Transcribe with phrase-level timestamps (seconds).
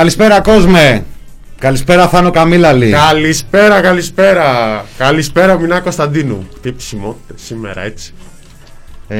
[0.00, 1.04] Καλησπέρα κόσμε.
[1.58, 2.90] Καλησπέρα Θάνο Καμίλαλη.
[2.90, 4.44] Καλησπέρα, καλησπέρα.
[4.98, 6.48] Καλησπέρα, Μινά Κωνσταντίνου.
[6.62, 8.12] Τι επισημότητες σήμερα, έτσι.
[9.08, 9.18] Ε,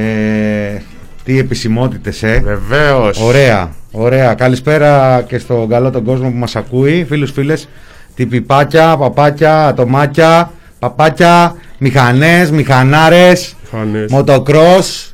[1.24, 2.42] τι επισημότητες ε.
[2.44, 3.20] Βεβαίως.
[3.20, 4.34] Ωραία, ωραία.
[4.34, 7.04] Καλησπέρα και στον καλό τον κόσμο που μας ακούει.
[7.08, 7.68] Φίλους, φίλες,
[8.14, 14.10] τυπιπάκια, παπάκια, ατομάκια, παπάκια, μηχανές, μηχανάρες, Μηχανές.
[14.10, 15.12] μοτοκρός,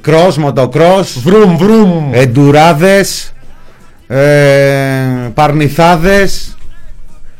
[0.00, 2.10] κρός, μοτοκρός, Βρουμ, βρουμ.
[2.12, 3.32] εντουράδες,
[4.16, 6.54] ε, παρνηθάδες,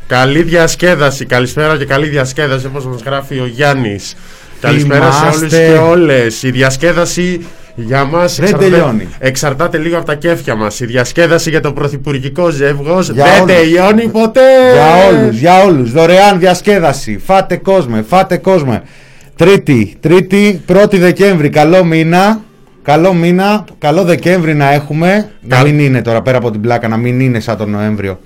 [0.07, 1.25] Καλή διασκέδαση.
[1.25, 4.15] Καλησπέρα και καλή διασκέδαση, όπως μας γράφει ο Γιάννης.
[4.61, 6.43] Καλησπέρα σε όλους Θυμάστε- και όλες.
[6.43, 9.09] Η διασκέδαση για μας τελειώνει.
[9.19, 10.81] εξαρτάται λίγο από τα κέφια μας.
[10.81, 13.55] Η διασκέδαση για το πρωθυπουργικό ζεύγος Για δεν όλους.
[13.57, 14.73] τελειώνει ποτέ.
[14.73, 15.93] Για όλους, για όλους.
[15.93, 17.21] Δωρεάν διασκέδαση.
[17.27, 18.83] Φάτε κόσμο, φάτε κόσμο.
[19.37, 21.49] Τρίτη, τρίτη, πρώτη Δεκέμβρη.
[21.49, 22.41] Καλό μήνα.
[22.83, 25.31] Καλό μήνα, καλό Δεκέμβρη να έχουμε.
[25.41, 28.21] Να Καλ- μην είναι τώρα πέρα από την πλάκα, να μην είναι σαν τον Νοέμβριο.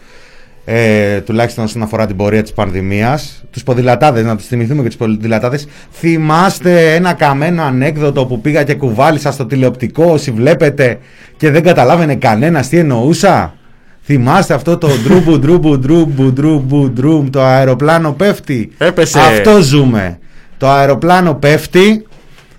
[0.64, 3.44] Ε, τουλάχιστον όσον αφορά την πορεία της πανδημίας.
[3.50, 5.66] Τους ποδηλατάδες, να τους θυμηθούμε και τους ποδηλατάδες.
[5.92, 10.98] Θυμάστε ένα καμένο ανέκδοτο που πήγα και κουβάλησα στο τηλεοπτικό Όσοι βλέπετε
[11.36, 13.55] και δεν καταλάβαινε κανένας τι εννοούσα.
[14.02, 18.70] Θυμάστε αυτό το ντρούμπου ντρούμπου ντρούμπου ντρούμπου ντρούμπ Το αεροπλάνο πέφτει.
[18.78, 19.18] Έπεσε.
[19.18, 20.18] Αυτό ζούμε.
[20.58, 22.06] Το αεροπλάνο πέφτει.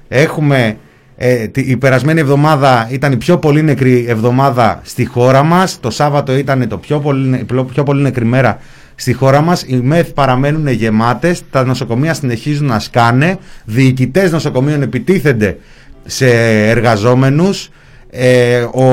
[0.07, 0.77] Έχουμε
[1.17, 5.79] ε, τη- η περασμένη εβδομάδα ήταν η πιο πολύ νεκρή εβδομάδα στη χώρα μας.
[5.79, 8.57] Το Σάββατο ήταν το πιο πολύ, νε- πλο- πιο πολύ νεκρή μέρα
[8.95, 9.63] στη χώρα μας.
[9.67, 15.57] Οι ΜΕΘ παραμένουν γεμάτες, τα νοσοκομεία συνεχίζουν να σκάνε, διοικητές νοσοκομείων επιτίθενται
[16.05, 16.27] σε
[16.69, 17.69] εργαζόμενους.
[18.09, 18.85] Ε, ο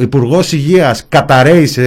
[0.00, 1.82] Υπουργός Υγείας καταραίει σε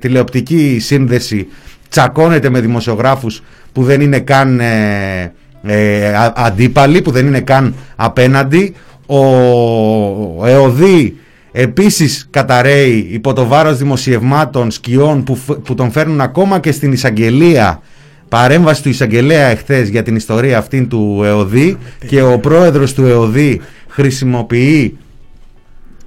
[0.00, 1.46] τηλεοπτική σύνδεση,
[1.88, 5.32] τσακώνεται με δημοσιογράφους που δεν είναι καν ε,
[5.66, 8.74] ε, α- αντίπαλοι, που δεν είναι καν απέναντι.
[9.06, 11.16] Ο ΕΟΔΗ
[11.52, 16.92] επίσης καταραίει υπό το βάρος δημοσιευμάτων σκιών που, φ- που τον φέρνουν ακόμα και στην
[16.92, 17.80] εισαγγελία
[18.28, 23.60] παρέμβαση του εισαγγελέα εχθές για την ιστορία αυτή του ΕΟΔΗ και ο πρόεδρος του ΕΟΔΗ
[23.88, 24.96] χρησιμοποιεί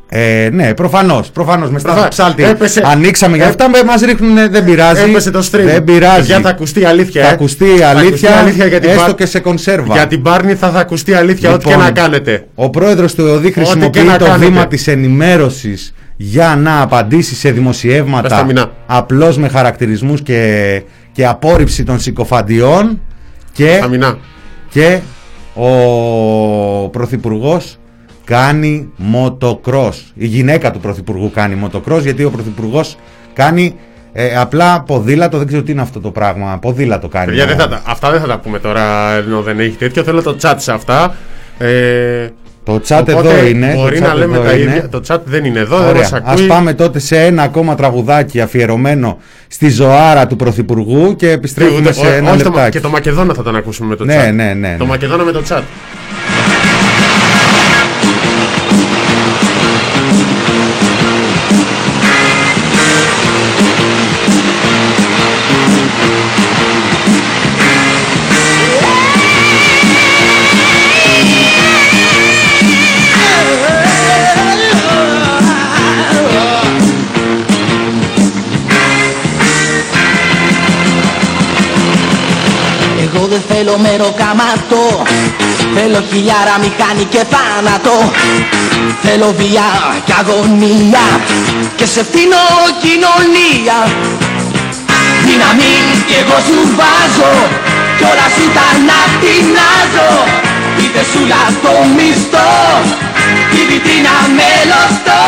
[0.09, 1.29] ε, ναι, προφανώς.
[1.29, 2.13] Προφανώς με Προφανώς.
[2.13, 2.51] στάθμο ψάλτη.
[2.51, 2.81] Έπεσε.
[2.85, 3.69] Ανοίξαμε για Ε- αυτά.
[3.69, 5.01] Μα ρίχνουν, δεν πειράζει.
[5.09, 5.63] Έπεσε το stream.
[5.65, 6.25] Δεν πειράζει.
[6.25, 7.21] Για θα ακουστεί η αλήθεια.
[7.23, 7.31] Θα ε.
[7.31, 9.93] ακουστεί η Θα αλήθεια, ακουστεί η για την έστω Πα- και σε κονσέρβα.
[9.93, 12.47] Για την Πάρνη θα, θα ακουστεί η αλήθεια, ό,τι και Λοιπόν, να κάνετε.
[12.55, 14.45] Ο πρόεδρος του ΕΟΔΗ και χρησιμοποιεί να το κάνετε.
[14.45, 18.71] βήμα της ενημέρωσης για να απαντήσει σε Πες τα δημοσιεύματα μηνά.
[18.85, 23.01] απλώς με χαρακτηρισμούς και, και απόρριψη των συκοφαντιών
[23.51, 24.17] και, Αμινά.
[24.69, 24.99] και
[25.53, 27.77] ο πρωθυπουργός
[28.25, 30.11] κάνει μοτοκρός.
[30.15, 32.97] Η γυναίκα του πρωθυπουργού κάνει μοτοκρός γιατί ο πρωθυπουργός
[33.33, 33.75] κάνει
[34.13, 36.57] ε, απλά ποδήλατο, δεν ξέρω τι είναι αυτό το πράγμα.
[36.61, 37.25] Ποδήλατο κάνει.
[37.25, 40.03] Παιδιά, δεν θα τα- αυτά δεν θα τα πούμε τώρα ενώ δεν έχει τέτοιο.
[40.03, 41.15] Θέλω το chat σε αυτά.
[41.57, 42.27] Ε,
[42.63, 43.73] Το chat οπότε εδώ είναι.
[43.75, 44.61] Μπορεί το να chat λέμε εδώ τα είναι.
[44.71, 44.89] ίδια.
[44.89, 46.01] Το chat δεν είναι εδώ, δεν Ωραία.
[46.01, 46.47] μας Ας ακούει.
[46.47, 52.05] πάμε τότε σε ένα ακόμα τραγουδάκι αφιερωμένο στη ζωάρα του Πρωθυπουργού και επιστρέφουμε Ούτε- σε
[52.05, 52.71] ό- ένα όχι το- λεπτάκι.
[52.71, 54.33] και το Μακεδόνα θα τον ακούσουμε με το Ναι, chat.
[54.33, 54.89] ναι, ναι, Το ναι.
[54.89, 55.61] Μακεδόνα με το chat.
[86.09, 87.95] Χιλιάρα μηχάνη και θάνατο.
[89.03, 89.67] Θέλω βία
[90.05, 91.05] και αγωνία
[91.75, 92.43] Και σε φτύνω
[92.83, 93.77] κοινωνία.
[95.25, 95.73] Δύναμη
[96.07, 97.33] κι εγώ σου βάζω
[97.97, 100.13] Κι όλα σου τα να τεινάζω
[100.81, 101.21] Είτε σου
[101.63, 102.45] το μισθό.
[102.99, 103.04] Τη
[103.69, 105.23] βιτρίνα με λωστό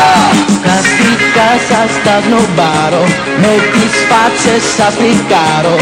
[0.66, 3.04] Καστικά σας τα γνωμπάρω
[3.42, 5.76] Με τις φάτσες σας φρικάρω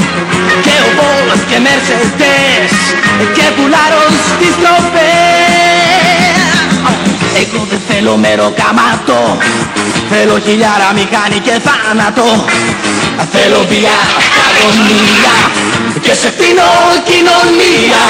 [0.65, 2.75] Και ο Βόλος και Mercedes
[3.37, 6.37] Και πουλάρω στις τροπές
[7.43, 9.21] Εγώ δεν θέλω μεροκάματο
[10.11, 12.45] Θέλω χιλιάρα μηχάνη και θάνατο.
[13.33, 13.99] Θέλω βία,
[14.47, 15.37] αγωνία
[16.01, 16.69] Και σε φτύνω
[17.05, 18.03] κοινωνία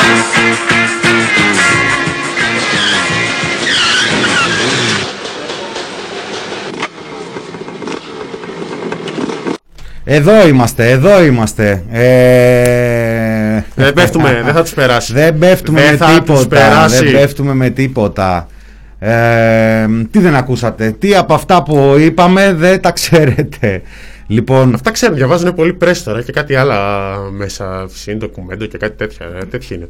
[10.09, 11.83] Εδώ είμαστε, εδώ είμαστε.
[11.91, 13.63] Ε...
[13.75, 15.13] Δεν πέφτουμε, δεν θα τους περάσει.
[15.13, 16.47] Δεν πέφτουμε Δεν με θα τους τίποτα.
[16.49, 17.05] περάσει.
[17.05, 18.49] Δεν πέφτουμε με τίποτα.
[18.99, 23.83] Ε, τι δεν ακούσατε, τι από αυτά που είπαμε δεν τα ξέρετε.
[24.27, 26.79] Λοιπόν, Αυτά ξέρουν, διαβάζουν πολύ πρέσ τώρα και κάτι άλλα
[27.31, 29.27] μέσα, συν ντοκουμέντο και κάτι τέτοια.
[29.41, 29.89] ε, Τέτοια είναι.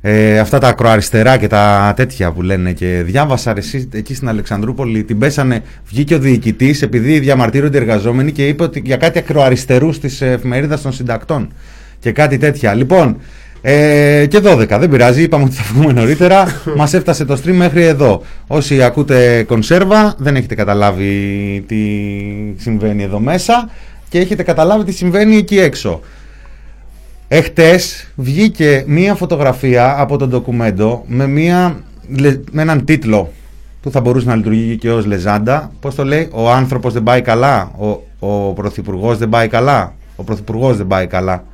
[0.00, 4.28] Ε, αυτά τα ακροαριστερά και τα τέτοια που λένε και διάβασα ρε, εσύ, εκεί στην
[4.28, 9.18] Αλεξανδρούπολη την πέσανε, βγήκε ο διοικητής επειδή διαμαρτύρονται οι εργαζόμενοι και είπε ότι για κάτι
[9.18, 11.52] ακροαριστερούς της εφημερίδας των συντακτών
[11.98, 12.74] και κάτι τέτοια.
[12.74, 13.16] Λοιπόν,
[13.60, 16.46] ε, και 12, δεν πειράζει, είπαμε ότι θα βγούμε νωρίτερα.
[16.76, 18.22] Μας έφτασε το stream μέχρι εδώ.
[18.46, 21.76] Όσοι ακούτε κονσέρβα, δεν έχετε καταλάβει τι
[22.56, 23.70] συμβαίνει εδώ μέσα
[24.08, 26.00] και έχετε καταλάβει τι συμβαίνει εκεί έξω.
[27.28, 31.76] Εχτες βγήκε μία φωτογραφία από το ντοκουμέντο με, μία,
[32.16, 33.32] λε- με έναν τίτλο
[33.80, 35.72] που θα μπορούσε να λειτουργεί και ως λεζάντα.
[35.80, 37.86] Πώς το λέει, ο άνθρωπος δεν πάει καλά, ο,
[38.18, 41.44] ο πρωθυπουργός δεν πάει καλά, ο πρωθυπουργός δεν πάει καλά.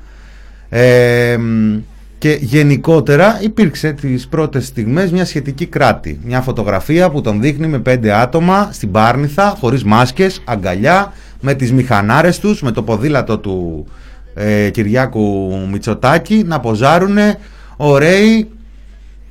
[0.69, 1.77] Ε, μ,
[2.19, 6.21] και γενικότερα υπήρξε τις πρώτες στιγμές μια σχετική κράτη.
[6.25, 11.73] Μια φωτογραφία που τον δείχνει με πέντε άτομα στην Πάρνηθα, χωρίς μάσκες, αγκαλιά, με τις
[11.73, 13.87] μηχανάρες τους, με το ποδήλατο του
[14.35, 17.39] ε, Κυριάκου Μητσοτάκη να ποζάρουνε
[17.77, 18.49] ωραίοι,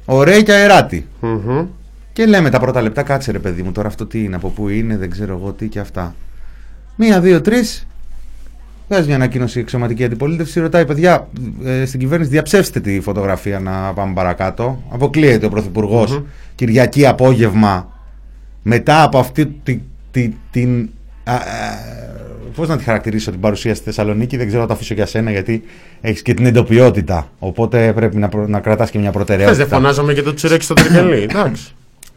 [0.05, 1.07] ωραίοι και αεράτοι.
[1.19, 1.65] Μμμ.
[2.13, 4.69] Και λέμε τα πρώτα λεπτά, κάτσε ρε παιδί μου, τώρα αυτό τι είναι, από πού
[4.69, 6.15] είναι, δεν ξέρω εγώ τι και αυτά.
[6.95, 7.87] Μία, δύο, τρεις.
[8.89, 11.27] Βγάζει μια ανακοίνωση η εξωματική αντιπολίτευση, ρωτάει παιδιά
[11.63, 14.83] ε, στην κυβέρνηση διαψεύστε τη φωτογραφία να πάμε παρακάτω.
[14.89, 16.23] Αποκλείεται ο πρωθυπουργο Μμμ.
[16.55, 17.91] Κυριακή απόγευμα
[18.63, 19.79] μετά από αυτή τη,
[20.11, 20.89] τη- την.
[21.23, 21.39] Α, α,
[22.55, 25.31] πώς να τη χαρακτηρίσω την παρουσία στη Θεσσαλονίκη, δεν ξέρω να το αφήσω για σένα
[25.31, 25.63] γιατί
[26.01, 27.29] έχεις και την εντοπιότητα.
[27.39, 29.65] Οπότε πρέπει να, προ- να κρατάς και μια Χθες προτεραιότητα.
[29.65, 31.21] δεν φωνάζαμε και το τσιρέκι στο τρικελί.
[31.29, 31.73] Εντάξει.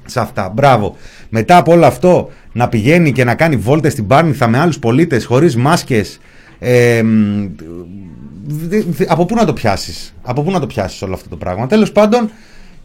[0.06, 0.48] σε αυτά.
[0.54, 0.96] Μπράβο.
[1.28, 5.24] Μετά από όλο αυτό να πηγαίνει και να κάνει βόλτες στην Πάρνηθα με άλλους πολίτες
[5.24, 6.18] χωρίς μάσκες.
[6.58, 7.46] Ε, μ,
[8.46, 11.36] δε- δε- από πού να το πιάσεις; Από πού να το πιάσεις όλο αυτό το
[11.36, 12.30] πράγμα; Τέλος πάντων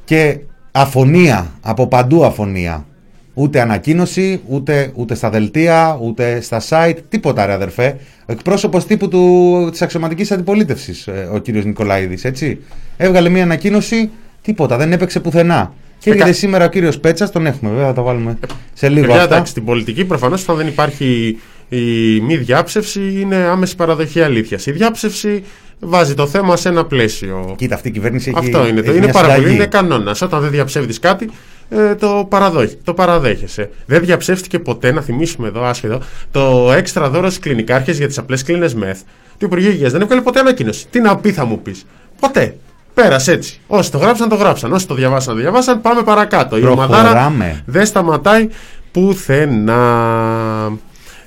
[0.05, 0.37] και
[0.71, 1.51] αφωνία.
[1.61, 2.85] Από παντού αφωνία.
[3.33, 7.97] Ούτε ανακοίνωση, ούτε, ούτε στα δελτία, ούτε στα site, τίποτα ρε αδερφέ.
[8.25, 12.59] Ο εκπρόσωπος τύπου του, της αξιωματικής αντιπολίτευσης, ε, ο κύριος Νικολαίδης, έτσι.
[12.97, 14.09] Έβγαλε μια ανακοίνωση,
[14.41, 15.73] τίποτα, δεν έπαιξε πουθενά.
[15.99, 18.37] Και Ε, κα- έρχεται σήμερα ο κύριος Πέτσας, τον έχουμε βέβαια, θα το βάλουμε
[18.73, 19.33] σε λίγο Παιδιά, αυτά.
[19.33, 21.37] εντάξει, στην πολιτική προφανώς όταν δεν υπάρχει
[21.69, 24.65] η μη διάψευση είναι άμεση παραδοχή αλήθειας.
[24.65, 25.43] Η διάψευση
[25.83, 27.53] βάζει το θέμα σε ένα πλαίσιο.
[27.57, 28.81] Κοίτα, αυτή η κυβέρνηση έχει Αυτό είναι.
[28.81, 29.37] Το έχει είναι μια πάρα πολύ.
[29.37, 29.55] συνταγή.
[29.55, 30.21] Είναι κανόνας.
[30.21, 31.29] Όταν δεν διαψεύδεις κάτι,
[31.69, 33.69] ε, το, παραδόχ- το παραδέχεσαι.
[33.85, 35.99] Δεν διαψεύστηκε ποτέ, να θυμίσουμε εδώ, άσχετο,
[36.31, 38.99] το έξτρα δώρο στις κλινικάρχες για τις απλές κλίνες μεθ.
[39.37, 40.85] Το Υπουργείο Υγείας δεν έβγαλε ποτέ ανακοίνωση.
[40.89, 41.85] Τι να πει, θα μου πεις.
[42.19, 42.55] Ποτέ.
[42.93, 43.59] Πέρασε έτσι.
[43.67, 44.73] Όσοι το γράψαν, το γράψαν.
[44.73, 45.81] Όσοι το διαβάσαν, το διαβάσαν.
[45.81, 46.57] Πάμε παρακάτω.
[46.57, 47.63] Η ομαδάρα Προχωράμε.
[47.65, 48.47] δεν σταματάει
[48.91, 50.71] πουθενά.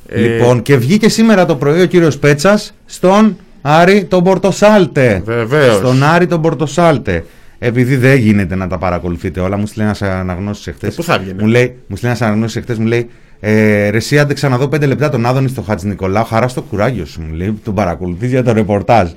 [0.08, 5.22] Ε, Λοιπόν, και βγήκε σήμερα το πρωί ο κύριος Πέτσας στον Άρη τον Πορτοσάλτε.
[5.24, 5.76] Βεβαίως.
[5.76, 7.24] Στον Άρη τον Πορτοσάλτε.
[7.58, 10.92] Επειδή δεν γίνεται να τα παρακολουθείτε όλα, μου στείλει ένας αναγνώστης εχθές.
[10.92, 13.96] Ε, πού θα έβγαινε; Μου λέει, μου στείλει ένας αναγνώστης εχθές, μου λέει, ε, ρε,
[13.96, 16.24] εσύ άντεξα να δω πέντε λεπτά τον Άδωνη στο Χατζη Νικολάου.
[16.24, 19.10] Χαρά στο κουράγιο σου, μου λέει, τον παρακολουθείς για το ρεπορτάζ.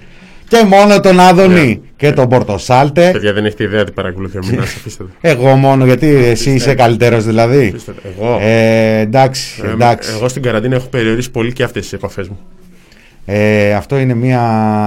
[0.47, 3.09] Και μόνο τον Άδωνη και τον Πορτοσάλτε.
[3.11, 5.09] Παιδιά δεν έχετε ιδέα τι παρακολουθεί ο Μινάς, αφήστε το.
[5.30, 7.68] Εγώ μόνο, γιατί εσύ είσαι καλύτερος δηλαδή.
[7.68, 8.01] Αφήστε το.
[8.18, 8.37] Εγώ.
[8.42, 10.11] Ε, εντάξει, Ε, εντάξει.
[10.16, 12.39] Εγώ στην καραντίνα έχω περιορίσει πολύ και αυτές τις επαφές μου.
[13.30, 14.42] Ε, αυτό είναι μια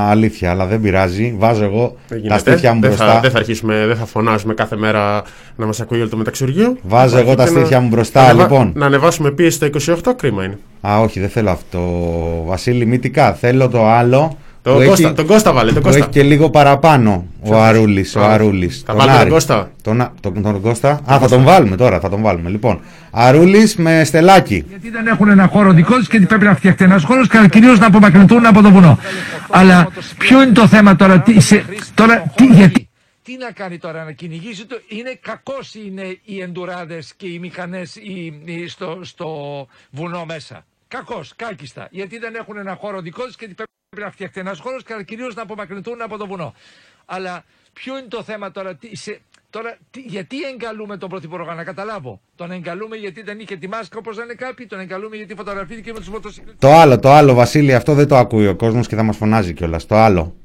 [0.09, 1.35] αλήθεια, αλλά δεν πειράζει.
[1.39, 2.39] Βάζω εγώ Δεν τα γίνεται.
[2.51, 3.13] στήθια μου δεν μπροστά.
[3.15, 5.23] Θα, δεν θα αρχίσουμε, δεν θα φωνάζουμε κάθε μέρα
[5.57, 6.77] να μας ακούει όλο το μεταξυργείο.
[6.83, 8.73] Βάζω εγώ τα Και να- στήθια μου μπροστά, να ανεβα- λοιπόν.
[8.75, 10.59] Να ανεβάσουμε πίεση στο 28, κρίμα είναι.
[10.81, 11.81] Α, όχι, δεν θέλω αυτό.
[12.47, 13.33] Βασίλη, μυτικά.
[13.33, 14.37] Θέλω το άλλο.
[14.63, 16.01] Το που Κώστα, έχει, τον Κώστα βάλε, τον που Κώστα.
[16.03, 18.17] έχει και λίγο παραπάνω ο Αρούλης.
[18.17, 18.79] Ο Α, Αρούλης.
[18.79, 19.31] θα Τον βάλουμε τον Άρη.
[19.31, 19.71] Κώστα.
[19.83, 21.01] Τον, Α- τον, τον Κώστα.
[21.13, 22.01] Α, θα τον βάλουμε τώρα.
[22.01, 22.51] Θα τον βάλουμε.
[22.51, 24.65] Λοιπόν, Αρούλης με στελάκι.
[24.69, 27.49] Γιατί δεν έχουν ένα χώρο δικό τους και ότι πρέπει να φτιαχτεί ένα χώρος και
[27.51, 28.99] κυρίως να απομακρυνθούν από το βουνό.
[29.51, 29.89] Αλλά
[30.19, 31.65] ποιο είναι το θέμα τώρα, τι, σε,
[31.95, 32.89] τώρα τι, γιατί.
[33.23, 34.77] Τι να κάνει τώρα, να κυνηγήσει το.
[34.89, 37.97] Είναι κακός είναι οι εντουράδες και οι μηχανές
[38.69, 39.29] στο, στο
[39.91, 40.65] βουνό μέσα.
[40.89, 41.89] Κακός, κάκιστα.
[41.91, 43.55] Γιατί δεν έχουν ένα χώρο δικό τους και ότι
[43.97, 46.55] πρέπει να φτιαχτεί ένας χώρος και κυρίως να απομακρυνθούν από το βουνό.
[47.07, 49.21] Αλλά ποιο είναι το θέμα τώρα, τι, σε,
[49.51, 52.21] τώρα τι, γιατί εγκαλούμε τον Πρωθυπουργό, να καταλάβω.
[52.37, 55.99] Τον εγκαλούμε γιατί δεν είχε τη μάσκα όπως λένε κάποιοι, τον εγκαλούμε γιατί φωτογραφήθηκε με
[55.99, 56.59] τους μοτοσυκλέτες.
[56.59, 59.53] Το άλλο, το άλλο, Βασίλη, αυτό δεν το ακούει ο κόσμος και θα μας φωνάζει
[59.53, 59.87] κιόλας.
[59.87, 60.37] Το άλλο.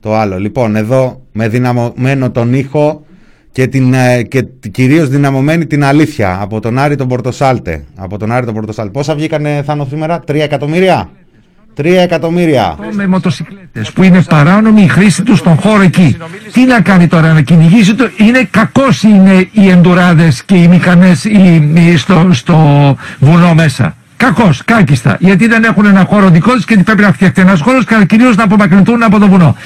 [0.00, 0.38] Το άλλο.
[0.38, 3.06] Λοιπόν, εδώ με δυναμωμένο τον ήχο
[3.52, 7.84] και, την, ε, και κυρίως δυναμωμένη την αλήθεια από τον Άρη τον Πορτοσάλτε.
[7.96, 8.90] Από τον Άρη τον Πορτοσάλτε.
[8.92, 11.10] Πόσα βγήκανε Θάνο σήμερα, 3 εκατομμύρια;
[11.76, 12.76] 3 εκατομμύρια.
[12.90, 16.16] Με μοτοσυκλέτες που είναι παράνομη η χρήση τους στον χώρο εκεί.
[16.52, 18.08] Τι να κάνει τώρα, να κυνηγήσει το.
[18.16, 21.26] Είναι κακός είναι οι εντουράδες και οι μηχανές
[21.96, 23.96] στο, στο βουνό μέσα.
[24.16, 25.16] Κακώ, κάκιστα.
[25.20, 28.36] Γιατί δεν έχουν ένα χώρο δικός τους και πρέπει να φτιαχτεί ένας χώρος και κυρίως
[28.36, 29.56] να απομακρυνθούν από το βουνό.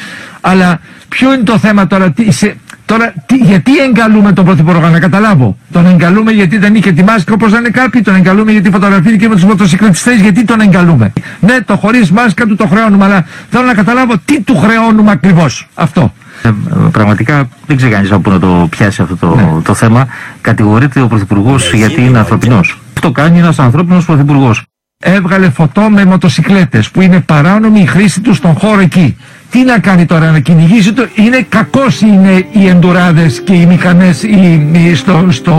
[0.40, 4.98] Αλλά ποιο είναι το θέμα τώρα, τι, σε, τώρα τι, γιατί εγκαλούμε τον Πρωθυπουργό, να
[4.98, 5.56] καταλάβω.
[5.72, 9.34] Τον εγκαλούμε γιατί δεν είχε τη μάσκα όπως λένε κάποιοι, τον εγκαλούμε γιατί φωτογραφήθηκε με
[9.34, 11.12] τους μοτοσυκλετιστές, γιατί τον εγκαλούμε.
[11.40, 15.68] Ναι, το χωρίς μάσκα του το χρεώνουμε, αλλά θέλω να καταλάβω τι του χρεώνουμε ακριβώς.
[15.74, 16.12] Αυτό.
[16.42, 16.50] Ε,
[16.92, 19.62] πραγματικά δεν ξέρει κανείς από πού να το πιάσει αυτό το, Ναι.
[19.62, 20.06] το θέμα.
[20.40, 22.78] Κατηγορείται ο Πρωθυπουργός γιατί είναι ανθρωπινός.
[22.94, 24.62] Αυτό κάνει ένας ανθρώπινος Πρωθυπουργός.
[25.00, 29.16] έβγαλε φωτό με μοτοσυκλέτες που είναι παράνομη η χρήση του στον χώρο εκεί.
[29.50, 34.22] Τι να κάνει τώρα να κυνηγήσει το, είναι κακός είναι οι εντουράδες και οι μηχανές
[34.22, 35.54] οι, οι- στο, στο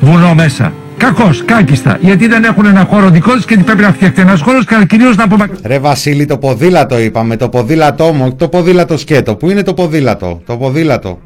[0.00, 0.72] βουνό μέσα.
[0.96, 4.64] Κακός, κάκιστα, γιατί δεν έχουν ένα χώρο δικό τους και πρέπει να φτιαχτεί ένας χώρος
[4.66, 5.66] και κυρίως να απομακρυνθούν.
[5.70, 9.34] Ρε Βασίλη, το ποδήλατο είπαμε, το ποδήλατό μου, όχι το ποδήλατο σκέτο.
[9.34, 11.18] Πού είναι το ποδήλατο, το ποδήλατο;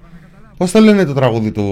[0.56, 1.64] Πώς το λένε το τραγούδι του,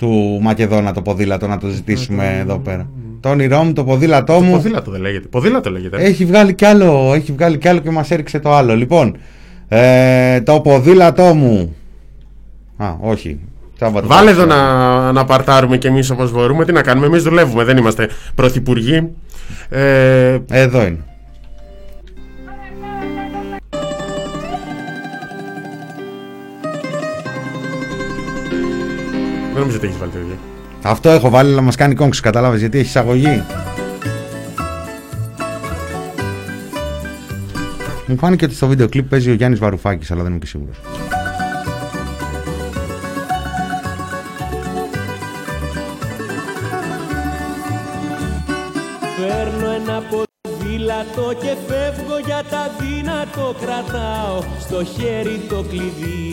[0.00, 2.88] του Μακεδόνα το ποδήλατο, να το ζητήσουμε εδώ πέρα.
[3.20, 4.52] Το όνειρό μου, το ποδήλατό μου.
[4.52, 5.28] Ποδήλατο δεν λέγεται.
[5.28, 6.02] Ποδήλατο λέγεται.
[6.02, 8.76] Έχει βγάλει κι άλλο, έχει βγάλει κι άλλο και μας έριξε το άλλο.
[8.76, 9.16] Λοιπόν,
[9.68, 11.76] ε, το ποδήλατό μου.
[12.76, 13.40] Α, όχι.
[13.78, 14.70] Σάββατο Βάλε εδώ Παρασκευή.
[14.70, 16.64] να, να παρτάρουμε κι εμείς όπως μπορούμε.
[16.64, 19.08] Τι να κάνουμε, εμείς δουλεύουμε, δεν είμαστε πρωθυπουργοί.
[19.68, 20.98] Ε, Εδώ είναι.
[29.60, 30.36] Νομίζω ότι έχεις βάλει το ίδιο.
[30.82, 33.42] Αυτό έχω βάλει να μας κάνει κόγκς, κατάλαβες γιατί έχεις εισαγωγή.
[38.06, 40.80] Μου φάνηκε ότι στο βίντεο κλιπ παίζει ο Γιάννης Βαρουφάκης, αλλά δεν είμαι και σίγουρος.
[49.16, 56.30] Παίρνω ένα ποδήλατο και φεύγω για τα δύνατο Κρατάω στο χέρι το κλειδί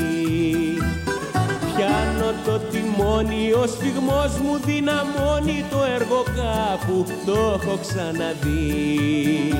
[1.78, 7.06] Πιάνω το τιμόνι, ο σφιγμός μου δυναμώνει Το έργο κάπου.
[7.26, 9.54] Το έχω ξαναδεί.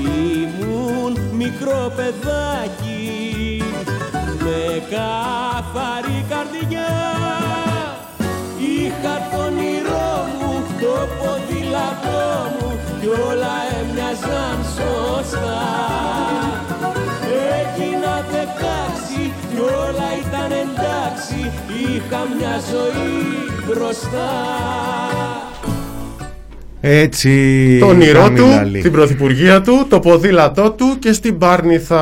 [0.00, 3.62] Ήμουν μικρό παιδάκι
[4.44, 6.92] με καθαρή καρδιά.
[8.58, 12.26] Είχα το όνειρό μου, το ποδήλατό
[12.58, 15.62] μου κι όλα έμοιαζαν σωστά.
[17.58, 19.01] Έγινα δεκάξι κι
[19.64, 21.50] όλα ήταν εντάξει,
[21.84, 23.22] είχα μια ζωή
[23.66, 24.30] μπροστά.
[26.80, 27.76] Έτσι.
[27.80, 28.82] το όνειρό θα του, μιλάει.
[28.82, 32.00] την πρωθυπουργία του, το ποδήλατό του και στην Πάρνηθα.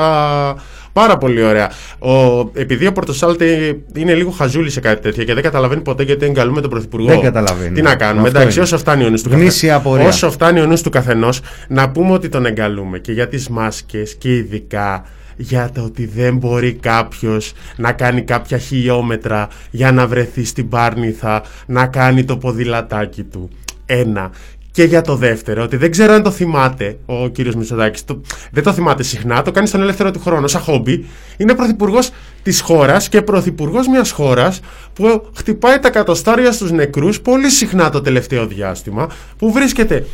[0.93, 1.71] Πάρα πολύ ωραία.
[1.99, 3.47] Ο, επειδή ο Πορτοσάλτη
[3.95, 7.07] είναι λίγο χαζούλη σε κάτι τέτοιο και δεν καταλαβαίνει ποτέ γιατί εγκαλούμε τον Πρωθυπουργό.
[7.09, 7.75] Δεν καταλαβαίνει.
[7.75, 8.26] Τι να κάνουμε.
[8.26, 8.64] Αυτό Εντάξει, είναι.
[8.64, 10.07] όσο φτάνει ο νους του Γνήσια καθε- απορία.
[10.09, 14.14] Όσο φτάνει ο νους του καθενός, να πούμε ότι τον εγκαλούμε και για τις μάσκες
[14.14, 15.05] και ειδικά
[15.41, 21.43] για το ότι δεν μπορεί κάποιος να κάνει κάποια χιλιόμετρα για να βρεθεί στην Πάρνηθα
[21.67, 23.49] να κάνει το ποδηλατάκι του.
[23.87, 24.31] Ένα.
[24.73, 28.21] Και για το δεύτερο, ότι δεν ξέρω αν το θυμάται ο κύριος Μητσοτάκης, το,
[28.51, 31.05] δεν το θυμάται συχνά, το κάνει στον ελεύθερο του χρόνο, σαν χόμπι.
[31.37, 32.11] Είναι πρωθυπουργός
[32.43, 34.61] της χώρας και πρωθυπουργός μιας χώρας
[34.93, 40.07] που χτυπάει τα κατοστάρια στους νεκρούς πολύ συχνά το τελευταίο διάστημα, που βρίσκεται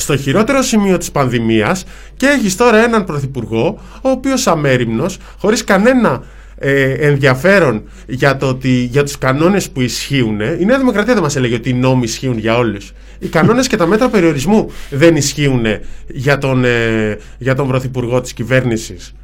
[0.00, 1.84] στο χειρότερο σημείο της πανδημίας
[2.16, 6.22] και έχεις τώρα έναν πρωθυπουργό ο οποίος αμέριμνος, χωρίς κανένα
[6.58, 11.36] ε, ενδιαφέρον για, το ότι, για τους κανόνες που ισχύουν η Νέα Δημοκρατία δεν μας
[11.36, 15.64] έλεγε ότι οι νόμοι ισχύουν για όλους οι κανόνες και τα μέτρα περιορισμού δεν ισχύουν
[16.06, 19.14] για τον, ε, για τον πρωθυπουργό της κυβέρνησης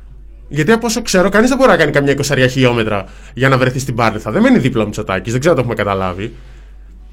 [0.49, 3.05] γιατί από όσο ξέρω, κανείς δεν μπορεί να κάνει καμιά 20 χιλιόμετρα
[3.35, 4.31] για να βρεθεί στην Πάρνηθα.
[4.31, 6.33] Δεν μένει δίπλα ο Μητσοτάκης, δεν ξέρω αν το έχουμε καταλάβει.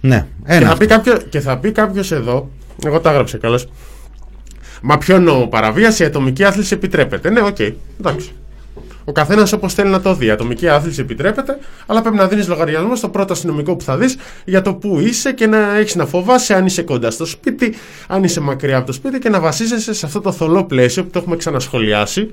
[0.01, 0.67] Ναι, Και ένα.
[0.69, 2.49] θα, πει κάποιο, και θα πει κάποιος εδώ,
[2.85, 3.59] εγώ τα έγραψα καλώ.
[4.81, 7.29] Μα ποιο νόμο παραβίασε, η ατομική άθληση επιτρέπεται.
[7.29, 7.59] Ναι, οκ,
[7.99, 8.31] εντάξει.
[9.05, 10.25] Ο καθένας όπως θέλει να το δει.
[10.25, 14.17] Η ατομική άθληση επιτρέπεται, αλλά πρέπει να δίνεις λογαριασμό στο πρώτο αστυνομικό που θα δεις
[14.45, 17.75] για το που είσαι και να έχεις να φοβάσαι αν είσαι κοντά στο σπίτι,
[18.07, 21.09] αν είσαι μακριά από το σπίτι και να βασίζεσαι σε αυτό το θολό πλαίσιο που
[21.09, 22.31] το έχουμε ξανασχολιάσει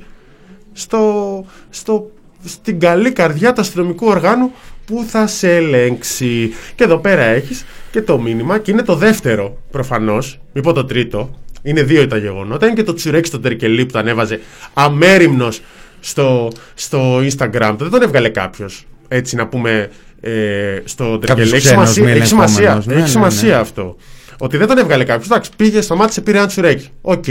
[0.72, 2.10] στο, στο,
[2.44, 4.50] στην καλή καρδιά του αστυνομικού οργάνου
[4.86, 9.56] που θα σε ελέγξει; Και εδώ πέρα έχεις και το μήνυμα και είναι το δεύτερο
[9.70, 13.86] προφανώς, μη πω το τρίτο, είναι δύο τα γεγονότα, είναι και το τσουρέκι στο Τερκενλή
[13.86, 14.40] που το ανέβαζε
[14.74, 15.60] αμέριμνος
[16.00, 21.50] στο, στο Instagram του, δεν τον έβγαλε κάποιος έτσι να πούμε ε, στο Τερκενλή.
[21.54, 22.86] Έχει ξένος σημασία, μη έχει σημασία, ελεγχόμενος.
[22.86, 23.60] Ναι, έχει ναι, σημασία ναι.
[23.60, 23.96] αυτό.
[24.38, 25.26] Ότι δεν τον έβγαλε κάποιος.
[25.26, 26.88] Εντάξει, πήγε, σταμάτησε, πήρε ένα τσουρέκι.
[27.00, 27.24] Οκ.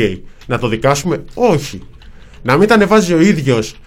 [0.45, 1.81] Να το δικάσουμε, όχι.
[2.41, 3.79] Να μην τα ανεβάζει ο ίδιος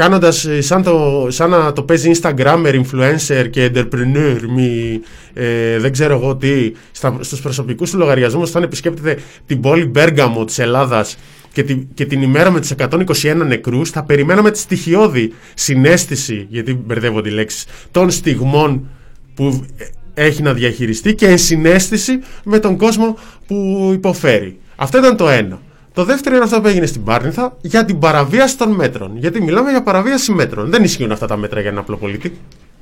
[0.00, 5.00] κάνοντας σαν, το, σαν να το παίζει Instagrammer, influencer και entrepreneur, μη,
[5.34, 10.44] ε, δεν ξέρω εγώ τι, στα, στους προσωπικούς του λογαριασμούς όταν επισκέπτεται την πόλη Μπέργαμο
[10.44, 11.16] της Ελλάδας
[11.52, 16.74] και, τη, και την ημέρα με τις 121 νεκρούς θα περιμέναμε τη στοιχειώδη συνέστηση, γιατί
[16.74, 18.88] μπερδεύονται οι λέξεις, των στιγμών
[19.34, 24.58] που ε, έχει να διαχειριστεί και ενσυναίσθηση με τον κόσμο που υποφέρει.
[24.76, 25.60] Αυτό ήταν το ένα.
[26.00, 29.16] Το δεύτερο είναι αυτό που έγινε στην Πάρνηθα για την παραβίαση των μέτρων.
[29.16, 30.70] Γιατί μιλάμε για παραβίαση μέτρων.
[30.70, 32.38] Δεν ισχύουν αυτά τα μέτρα για ένα απλό πολίτη.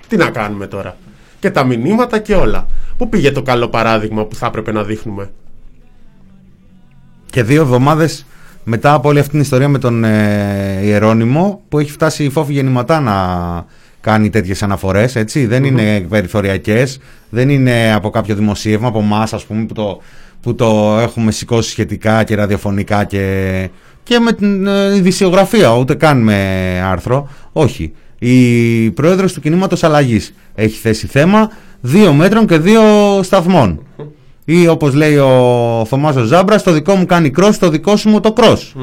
[0.09, 0.97] Τι να κάνουμε τώρα;
[1.41, 2.67] Και τα μηνύματα και όλα.
[2.97, 5.31] Πού πήγε το καλό παράδειγμα που θα έπρεπε να δείχνουμε;
[7.31, 8.27] Και δύο εβδομάδες
[8.65, 12.53] μετά από όλη αυτή την ιστορία με τον ε, Ιερώνυμο, που έχει φτάσει η Φόφη
[12.53, 13.17] γεννηματά να
[14.01, 15.47] κάνει τέτοιες αναφορές, έτσι.
[15.47, 20.01] Δεν είναι περιθωριακές, δεν είναι από κάποιο δημοσίευμα, από εμάς, ας πούμε, που το,
[20.41, 23.69] που το έχουμε σηκώσει σχετικά και ραδιοφωνικά και,
[24.03, 26.37] και με την ε, ειδησιογραφία, ούτε καν με
[26.85, 27.29] άρθρο.
[27.53, 27.93] Όχι.
[28.19, 32.83] Η πρόεδρος του κινήματος αλλαγής έχει θέσει θέμα δύο μέτρων και δύο
[33.23, 33.83] σταθμών.
[34.45, 38.09] Ή όπως λέει ο Θωμάς ο Ζάμπρας, το δικό μου κάνει κρός, το δικό σου
[38.09, 38.75] μοτοκρός.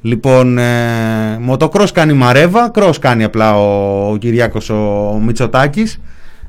[0.00, 6.00] Λοιπόν, ε, μοτοκρός κάνει Μαρέβα, κρός κάνει απλά ο, ο Κυριάκος ο Μητσοτάκης.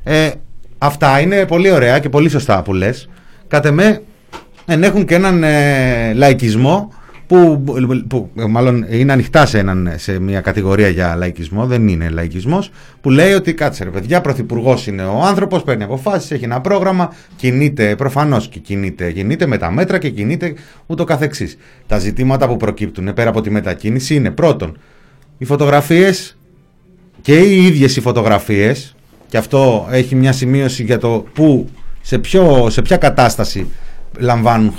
[0.02, 0.30] Ε,
[0.78, 3.08] αυτά είναι πολύ ωραία και πολύ σωστά που λες.
[3.48, 4.02] Κατ' εμέ
[4.66, 6.92] ενέχουν και έναν ε, λαϊκισμό
[7.28, 7.64] που,
[8.08, 13.10] που μάλλον είναι ανοιχτά σε, έναν, σε μια κατηγορία για λαϊκισμό, δεν είναι λαϊκισμός, που
[13.10, 17.96] λέει ότι κάτσε ρε παιδιά, πρωθυπουργός είναι ο άνθρωπος, παίρνει αποφάσεις, έχει ένα πρόγραμμα, κινείται,
[17.96, 20.54] προφανώς και κινείται, κινείται με τα μέτρα και κινείται
[20.86, 21.56] ούτω καθεξής.
[21.86, 24.78] Τα ζητήματα που προκύπτουν πέρα από τη μετακίνηση είναι πρώτον,
[25.38, 26.38] οι φωτογραφίες
[27.20, 28.96] και οι ίδιες οι φωτογραφίες,
[29.28, 31.68] και αυτό έχει μια σημείωση για το που,
[32.08, 33.66] σε, ποιο, σε ποια κατάσταση
[34.18, 34.74] λαμβάνουν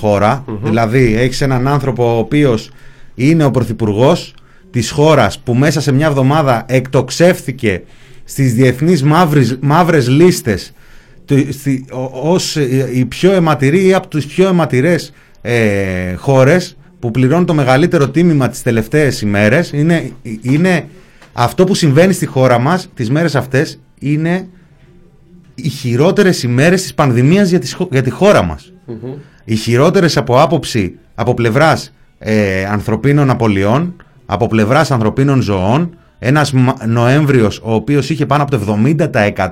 [0.63, 2.71] Δηλαδή, έχεις έναν άνθρωπο ο οποίος
[3.15, 4.33] είναι ο πρωθυπουργός
[4.71, 7.83] της χώρας που μέσα σε μια εβδομάδα εκτοξεύθηκε
[8.23, 10.73] στις διεθνείς μαύρες, μαύρες λίστες
[12.11, 12.55] ως
[12.93, 18.49] η πιο αιματηρή ή από τις πιο αιματηρές ε, χώρες που πληρώνουν το μεγαλύτερο τίμημα
[18.49, 19.71] τις τελευταίες ημέρες.
[19.71, 20.87] Είναι, είναι
[21.33, 24.47] αυτό που συμβαίνει στη χώρα μας τις μέρες αυτές είναι
[25.63, 28.73] οι χειρότερες ημέρες της πανδημίας για, για τη χώρα μας.
[29.45, 33.95] Οι χειρότερες από άποψη, από πλευράς ε, ανθρωπίνων απολειών,
[34.25, 36.53] από πλευράς ανθρωπίνων ζωών, ένας
[36.87, 38.77] Νοέμβριος ο οποίος είχε πάνω από το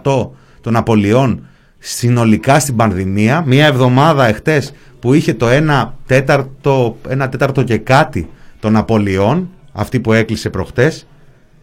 [0.03, 0.29] 70%
[0.61, 1.45] των απολειών
[1.79, 8.29] συνολικά στην πανδημία, μία εβδομάδα εχθές που είχε το 1 τέταρτο, ένα τέταρτο και κάτι
[8.59, 11.07] των απολειών, αυτή που έκλεισε προχτές,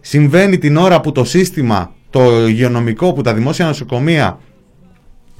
[0.00, 4.38] συμβαίνει την ώρα που το σύστημα, το υγειονομικό, που τα δημόσια νοσοκομεία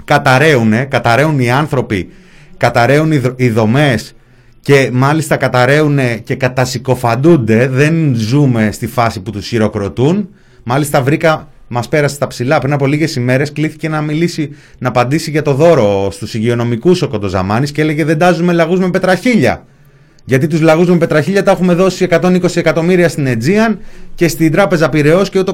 [0.04, 2.08] καταραίουν, καταραίουν οι άνθρωποι
[2.56, 4.14] καταραίουν οι δομές
[4.60, 10.28] και μάλιστα καταραίουν και κατασυκοφαντούνται, δεν ζούμε στη φάση που τους χειροκροτούν.
[10.62, 15.30] Μάλιστα βρήκα, μας πέρασε στα ψηλά πριν από λίγες ημέρες, κλήθηκε να μιλήσει, να απαντήσει
[15.30, 19.64] για το δώρο στους υγειονομικούς ο Κοντοζαμάνης και έλεγε δεν τάζουμε λαγούς με πετραχίλια.
[20.24, 23.78] Γιατί τους λαγούς με πετραχίλια τα έχουμε δώσει 120 εκατομμύρια στην Αιτζίαν
[24.14, 25.52] και στην Τράπεζα Πυραιός και ούτω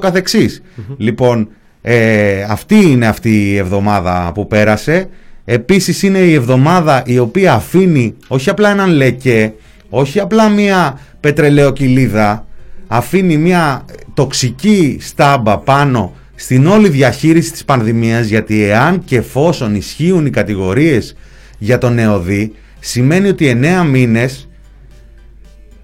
[0.96, 1.48] Λοιπόν,
[1.82, 5.08] ε, αυτή είναι αυτή η εβδομάδα που πέρασε.
[5.44, 9.52] Επίσης είναι η εβδομάδα η οποία αφήνει όχι απλά έναν λεκέ,
[9.88, 12.46] όχι απλά μια πετρελαιοκυλίδα,
[12.86, 20.26] αφήνει μια τοξική στάμπα πάνω στην όλη διαχείριση της πανδημίας γιατί εάν και εφόσον ισχύουν
[20.26, 21.16] οι κατηγορίες
[21.58, 24.48] για τον νεοδί σημαίνει ότι 9 μήνες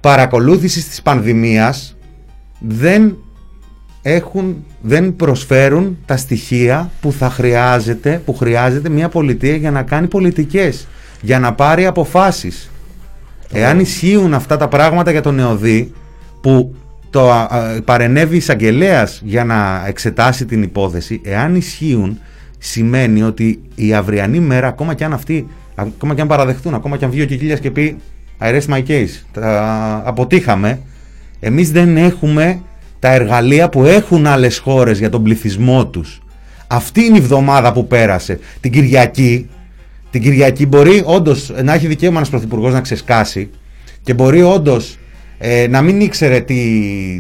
[0.07, 1.97] παρακολούθησης της πανδημίας
[2.59, 3.17] δεν
[4.03, 10.07] έχουν, δεν προσφέρουν τα στοιχεία που θα χρειάζεται, που χρειάζεται μια πολιτεία για να κάνει
[10.07, 10.89] πολιτικές,
[11.21, 12.71] για να πάρει αποφάσεις.
[13.53, 15.93] Εάν ισχύουν αυτά τα πράγματα για τον νεοδί
[16.41, 16.75] που
[17.11, 17.31] το
[17.85, 22.19] παρενέβη εισαγγελέας για να εξετάσει την υπόθεση, εάν ισχύουν,
[22.59, 27.05] σημαίνει ότι η αυριανή μέρα, ακόμα και αν αυτοί, ακόμα και αν παραδεχτούν, ακόμα και
[27.05, 27.97] αν βγει ο Κικίλιας και πει
[28.41, 30.81] I rest my case, τα αποτύχαμε,
[31.41, 32.61] εμείς δεν έχουμε
[32.99, 36.21] τα εργαλεία που έχουν άλλες χώρες για τον πληθυσμό τους.
[36.67, 38.39] Αυτή είναι η εβδομάδα που πέρασε.
[38.61, 39.49] Την Κυριακή,
[40.11, 43.51] την Κυριακή μπορεί όντως να έχει δικαίωμα ένας πρωθυπουργός να ξεσκάσει
[44.03, 44.99] και μπορεί όντως
[45.39, 46.57] ε, να μην ήξερε τι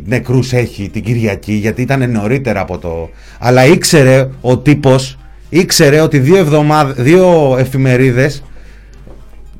[0.04, 3.10] νεκρούς έχει την Κυριακή γιατί ήταν νωρίτερα από το...
[3.38, 8.42] Αλλά ήξερε ο τύπος, ήξερε ότι δύο, εβδομάδες, δύο εφημερίδες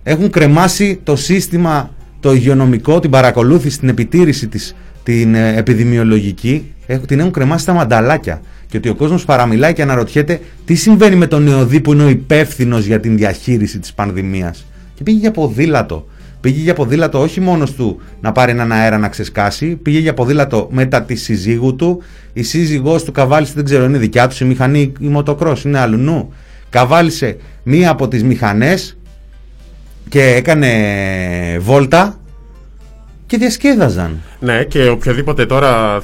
[0.09, 1.91] έχουν κρεμάσει το σύστημα
[2.21, 6.75] το υγειονομικό, την παρακολούθηση, την επιτήρηση της την ε, επιδημιολογική,
[7.07, 8.41] την έχουν κρεμάσει στα μανταλάκια.
[8.69, 12.09] Και ότι ο κόσμος παραμιλάει και αναρωτιέται τι συμβαίνει με τον νεοδί που είναι ο
[12.09, 14.67] υπεύθυνος για την διαχείριση της πανδημίας.
[14.95, 16.07] Και πήγε για ποδήλατο.
[16.41, 20.69] Πήγε για ποδήλατο όχι μόνος του να πάρει έναν αέρα να ξεσκάσει, πήγε για ποδήλατο
[20.73, 22.03] μετά τη συζύγου του.
[22.33, 25.97] Η σύζυγός του καβάλισε, δεν ξέρω, είναι δικιά τους η μηχανή, η μοτοκρό, είναι αλλού
[25.97, 26.33] νου.
[26.71, 28.96] Καβάλισε μία από τις μηχανές
[30.09, 30.71] και έκανε
[31.61, 32.19] βόλτα
[33.27, 34.21] και διασκέδαζαν.
[34.41, 36.01] Ναι, και οποιοδήποτε τώρα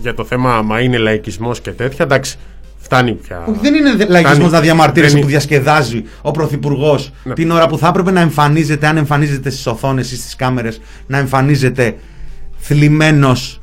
[0.00, 2.36] για το θέμα μα είναι λαϊκισμός και τέτοια, εντάξει,
[2.78, 3.44] Φτάνει πια.
[3.48, 7.34] Όχι, δεν είναι λαϊκισμό Φτάνει- να διαμαρτύρεσαι δεν που είναι- διασκεδάζει ο Πρωθυπουργός Ναι.
[7.34, 11.18] την ώρα που θα έπρεπε να εμφανίζεται, αν εμφανίζεται στις οθόνες ή στις κάμερες, να
[11.18, 11.96] εμφανίζεται
[12.58, 13.60] θλιμμένος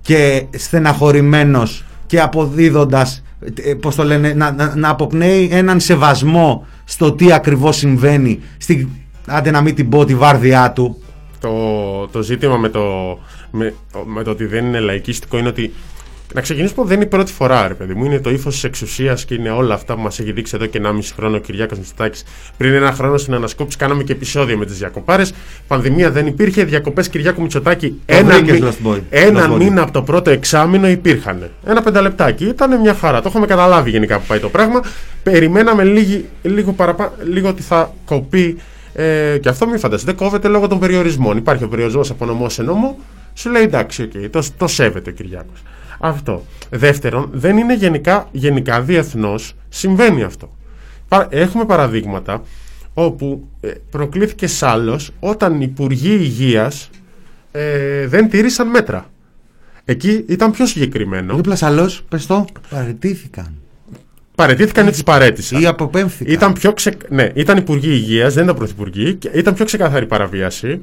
[0.00, 3.22] και στεναχωρημένος και αποδίδοντας.
[3.80, 8.88] Πώς το λένε, να, να, να αποπνέει έναν σεβασμό στο τι ακριβώς συμβαίνει στην,
[9.26, 11.02] άντε να μην την πω τη βάρδιά του
[11.40, 11.52] Το,
[12.12, 12.82] το ζήτημα με το,
[13.50, 15.72] με, με το ότι δεν είναι λαϊκίστικο είναι ότι.
[16.34, 18.04] Να ξεκινήσουμε που δεν είναι η πρώτη φορά, ρε παιδί μου.
[18.04, 20.80] Είναι το ύφος της εξουσίας και είναι όλα αυτά που μας έχει δείξει εδώ και
[20.84, 22.24] 1,5 χρόνο ο Κυριάκος Μητσοτάκης.
[22.56, 25.32] Πριν ένα χρόνο στην ανασκόπηση κάναμε και επεισόδιο με τις διακοπάρες.
[25.66, 26.64] Πανδημία δεν υπήρχε.
[26.64, 29.00] Διακοπές Κυριάκου Μητσοτάκη έναν, βρήκες, μη- Lost Boy.
[29.10, 29.58] έναν Lost Boy.
[29.58, 31.50] μήνα από το πρώτο εξάμηνο υπήρχαν.
[31.66, 32.44] Ένα πενταλεπτάκι.
[32.44, 33.20] Ήταν μια χαρά.
[33.20, 34.80] Το έχουμε καταλάβει γενικά που πάει το πράγμα.
[35.22, 38.58] Περιμέναμε λίγη, λίγο, παραπά, λίγο ότι θα κοπεί.
[38.94, 41.36] Ε, και αυτό μην φανταστείτε, κόβεται λόγω των περιορισμών.
[41.36, 42.98] Υπάρχει ο περιορισμός από νομό σε νόμο.
[43.34, 45.62] Σου λέει εντάξει, οκ, το, το σέβεται ο Κυριάκος.
[46.00, 46.44] Αυτό.
[46.70, 50.56] Δεύτερον, δεν είναι γενικά, γενικά διεθνώς συμβαίνει αυτό.
[51.08, 52.42] Πα- Έχουμε παραδείγματα
[52.94, 56.90] όπου ε, προκλήθηκε σάλος όταν οι υπουργοί υγείας
[57.52, 59.06] ε, δεν τήρησαν μέτρα.
[59.84, 61.34] Εκεί ήταν πιο συγκεκριμένο.
[61.36, 63.54] Ο Πλασαλός, πες το, παραιτήθηκαν
[64.34, 65.60] Παρετήθηκαν ή του παρέτησαν.
[65.62, 66.32] ή αποπέμφθηκαν.
[66.32, 66.96] Ήταν πιο ξε...
[67.08, 70.80] ναι, ήταν υπουργοί υγείας, δεν ήταν πρωθυπουργοί και ήταν πιο ξεκαθαρή παραβίαση.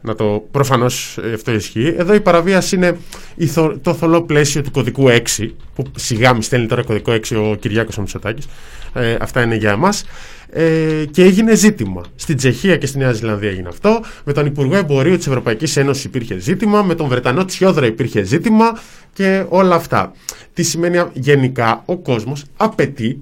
[0.00, 1.94] Να το προφανώς αυτό ισχύει.
[1.98, 2.96] Εδώ η παραβίαση είναι
[3.34, 7.36] η θο- το θολό πλαίσιο του κωδικού 6, που σιγά μη στέλνει τώρα κωδικό 6
[7.50, 8.46] ο Κυριάκος Μητσοτάκης.
[8.94, 10.04] Ε, αυτά είναι για εμάς.
[10.50, 12.02] Ε, και έγινε ζήτημα.
[12.14, 14.00] Στην Τσεχία και στη Νέα Ζηλανδία έγινε αυτό.
[14.24, 16.82] Με τον Υπουργό Εμπορίου της Ευρωπαϊκής Ένωσης υπήρχε ζήτημα.
[16.82, 18.78] Με τον Βρετανό Τσιόδρα υπήρχε ζήτημα.
[19.12, 20.12] Και όλα αυτά.
[20.54, 23.18] Τι σημαίνει α- γενικά ο κόσμος απαιτεί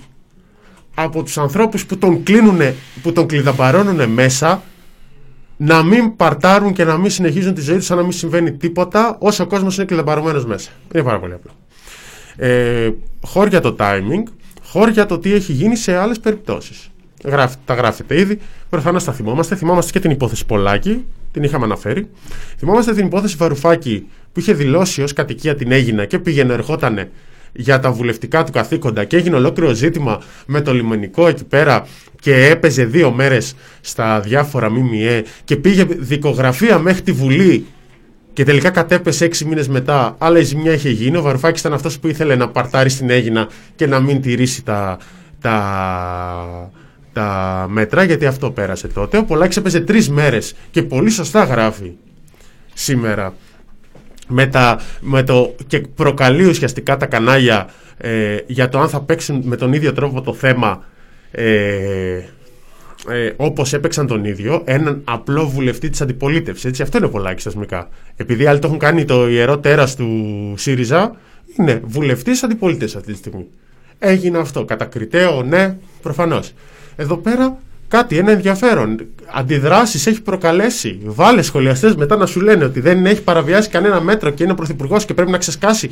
[0.94, 4.62] από τους ανθρώπους που τον κλείνουνε, που τον κλειδαμπαρώνουν μέσα
[5.56, 9.16] να μην παρτάρουν και να μην συνεχίζουν τη ζωή τους σαν να μην συμβαίνει τίποτα
[9.20, 10.70] όσο ο κόσμος είναι κλειδαμπαρωμένος μέσα.
[10.94, 11.50] Είναι πάρα πολύ απλό.
[12.37, 12.90] Ε,
[13.26, 14.22] χώρια το timing,
[14.62, 16.88] χώρια το τι έχει γίνει σε άλλες περιπτώσεις.
[17.24, 19.56] Γράφει, τα γράφετε ήδη, προφανώς τα θυμόμαστε.
[19.56, 22.08] Θυμόμαστε και την υπόθεση Πολάκη, την είχαμε αναφέρει.
[22.58, 27.10] Θυμόμαστε την υπόθεση Βαρουφάκη που είχε δηλώσει ως κατοικία την Έγινα και πήγαινε ερχότανε
[27.52, 31.87] για τα βουλευτικά του καθήκοντα και έγινε ολόκληρο ζήτημα με το λιμενικό εκεί πέρα
[32.20, 37.66] και έπαιζε δύο μέρες στα διάφορα ΜΜΕ και πήγε δικογραφία μέχρι τη Βουλή
[38.32, 41.16] και τελικά κατέπεσε έξι μήνες μετά, αλλά η ζημιά είχε γίνει.
[41.16, 44.98] Ο Βαρουφάκης ήταν αυτός που ήθελε να παρτάρει στην Έγινα και να μην τηρήσει τα,
[45.40, 46.70] τα,
[47.14, 49.18] τα μέτρα, γιατί αυτό πέρασε τότε.
[49.18, 51.92] Ο Πολάκης έπαιζε τρεις μέρες και πολύ σωστά γράφει
[52.74, 53.35] σήμερα.
[54.29, 59.42] Με, τα, με το, και προκαλεί ουσιαστικά τα κανάλια ε, για το αν θα παίξουν
[59.44, 60.85] με τον ίδιο τρόπο το θέμα
[61.31, 62.20] ε,
[63.09, 66.64] ε, όπως έπαιξαν τον ίδιο έναν απλό βουλευτή της αντιπολίτευσης.
[66.64, 71.16] Έτσι, αυτό είναι πολλά θεσμικά επειδή άλλοι το έχουν κάνει το ιερό τέρας του ΣΥΡΙΖΑ
[71.59, 73.46] είναι βουλευτής αντιπολίτευσης αυτή τη στιγμή.
[73.98, 76.53] Έγινε αυτό, κατακριτέο ναι, προφανώς
[76.96, 77.57] εδώ πέρα
[77.88, 79.00] κάτι, ένα ενδιαφέρον.
[79.35, 80.98] Αντιδράσεις έχει προκαλέσει.
[81.04, 85.04] Βάλε σχολιαστές μετά να σου λένε ότι δεν έχει παραβιάσει κανένα μέτρο και είναι πρωθυπουργός
[85.04, 85.90] και πρέπει να ξεσκάσει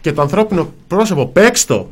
[0.00, 1.26] και το ανθρώπινο πρόσωπο.
[1.26, 1.90] Παίξ το.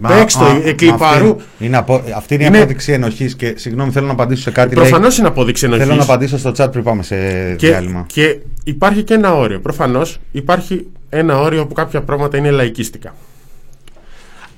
[0.00, 1.28] Μα- Παίξ το, α, εκλυπαρού.
[1.30, 4.50] Αυτή είναι, απο- αυτή είναι η Είναι- απόδειξη ενοχής και συγγνώμη, θέλω να απαντήσω σε
[4.50, 4.74] κάτι.
[4.74, 5.84] Προφανώς λέει- είναι απόδειξη ενοχής.
[5.84, 7.16] Θέλω να απαντήσω στο chat πριν πάμε σε
[7.54, 8.04] και, διάλειμμα.
[8.06, 9.60] και υπάρχει και ένα όριο.
[9.60, 13.14] Προφανώς υπάρχει ένα όριο που κάποια πράγματα είναι λαϊκίστικα.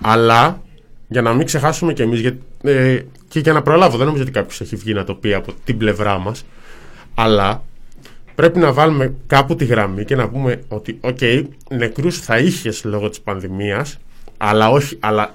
[0.01, 0.62] Αλλά
[1.09, 2.99] για να μην ξεχάσουμε κι εμείς, ε,
[3.37, 5.77] και για να προλάβω, δεν νομίζω ότι κάποιος έχει βγει να το πει από την
[5.79, 6.44] πλευρά μας.
[7.14, 7.62] Αλλά
[8.35, 11.18] πρέπει να βάλουμε κάπου τη γραμμή και να πούμε ότι, οκ,
[11.70, 13.99] νεκρούς θα είχες λόγω της πανδημίας,
[14.37, 15.35] αλλά όχι, αλλά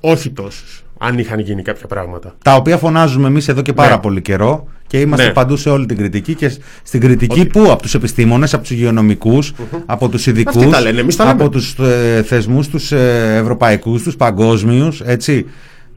[0.00, 2.34] όχι τόσους, αν είχαν γίνει κάποια πράγματα.
[2.44, 4.00] Τα οποία φωνάζουμε εμείς εδώ και πάρα Ναι.
[4.00, 5.32] πολύ καιρό και είμαστε Ναι.
[5.32, 8.62] παντού σε όλη την κριτική και σ- στην κριτική Ότι- που από τους επιστήμονες, από
[8.62, 9.52] τους υγειονομικούς,
[9.86, 11.42] από τους ειδικούς, Αυτοί τα λένε, εμείς τα λέμε.
[11.42, 15.00] από τους ε, θεσμούς, τους ε, ευρωπαϊκούς, τους παγκόσμιους.
[15.00, 15.46] Έτσι.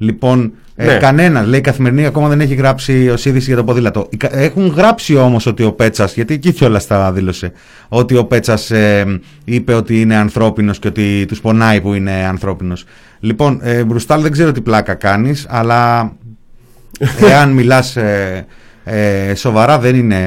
[0.01, 0.93] Λοιπόν, ε, Ναι.
[0.97, 4.07] κανένας λέει η καθημερινή ακόμα δεν έχει γράψει ω είδηση για το ποδήλατο.
[4.09, 7.51] Οι κα- Έχουν γράψει όμως ότι ο Πέτσας, γιατί εκεί κιόλας τα δήλωσε,
[7.87, 8.71] ότι ο Πέτσας
[9.43, 12.83] είπε ότι είναι ανθρώπινος και ότι τους πονάει που είναι ανθρώπινος.
[13.19, 16.11] Λοιπόν, ε, Μπρουστάλ δεν ξέρω τι πλάκα κάνεις, αλλά
[17.29, 18.45] εάν μιλάς ε,
[18.83, 20.19] ε, σοβαρά δεν είναι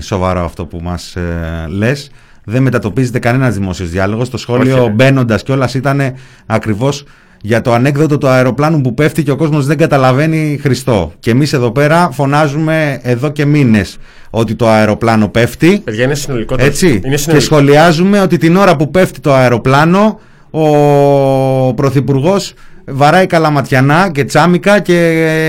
[0.00, 2.10] σοβαρό αυτό που μας ε, λες
[2.44, 4.90] δεν μετατοπίζεται κανένας δημόσιος διάλογος το σχόλιο Όχι, ρε.
[4.92, 6.00] μπαίνοντας κιόλας ήταν
[6.46, 7.04] ακριβώς
[7.42, 11.52] για το ανέκδοτο του αεροπλάνου που πέφτει και ο κόσμος δεν καταλαβαίνει Χριστό και εμείς
[11.52, 13.96] εδώ πέρα φωνάζουμε εδώ και μήνες
[14.30, 16.86] ότι το αεροπλάνο πέφτει Παιδιά, είναι συνολικό το- έτσι.
[16.88, 17.44] Είναι Και συνολικό.
[17.44, 22.54] σχολιάζουμε ότι την ώρα που πέφτει το αεροπλάνο, ο Πρωθυπουργός
[22.92, 24.96] βαράει καλαματιανά και τσάμικα και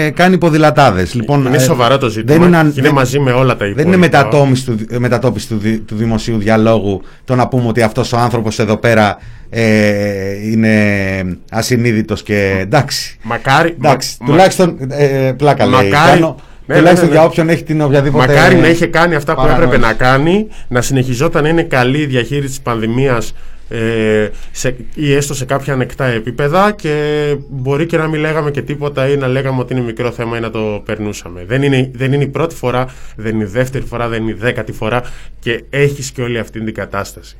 [0.05, 1.13] ε, κάνει ποδηλατάδες.
[1.13, 2.37] Λοιπόν, είναι ε, σοβαρό το ζήτημα.
[2.37, 3.77] δεν είναι, αν- είναι δεν- μαζί με όλα τα υπόλοιπα.
[3.77, 8.13] δεν είναι μετατόμιση του, μετατόπιση του, δι- του δημοσίου διαλόγου το να πούμε ότι αυτός
[8.13, 9.17] ο άνθρωπος εδώ πέρα
[9.53, 13.17] ε, είναι ασυνείδητος και εντάξει.
[13.23, 15.89] Μακάρι, Εντάξει, μα- τουλάχιστον ε, πλάκα λέει.
[15.89, 16.35] Μακάρι- Κάνω,
[16.65, 17.31] Ναι, τουλάχιστον ναι, ναι, για ναι.
[17.31, 18.27] όποιον έχει την οποιαδήποτε.
[18.27, 19.67] Μακάρι να είχε κάνει αυτά που παρανόηση.
[19.67, 23.33] έπρεπε να κάνει, να συνεχιζόταν να είναι καλή η διαχείριση της πανδημίας
[23.69, 26.95] ε, σε, ή έστω σε κάποια ανεκτά επίπεδα και
[27.49, 30.39] μπορεί και να μην λέγαμε και τίποτα ή να λέγαμε ότι είναι μικρό θέμα ή
[30.39, 31.43] να το περνούσαμε.
[31.47, 32.85] Δεν είναι, δεν είναι η πρώτη φορά,
[33.15, 35.01] δεν είναι η δεύτερη φορά, δεν είναι η δέκατη φορά
[35.39, 37.37] και έχεις και όλη αυτή την κατάσταση.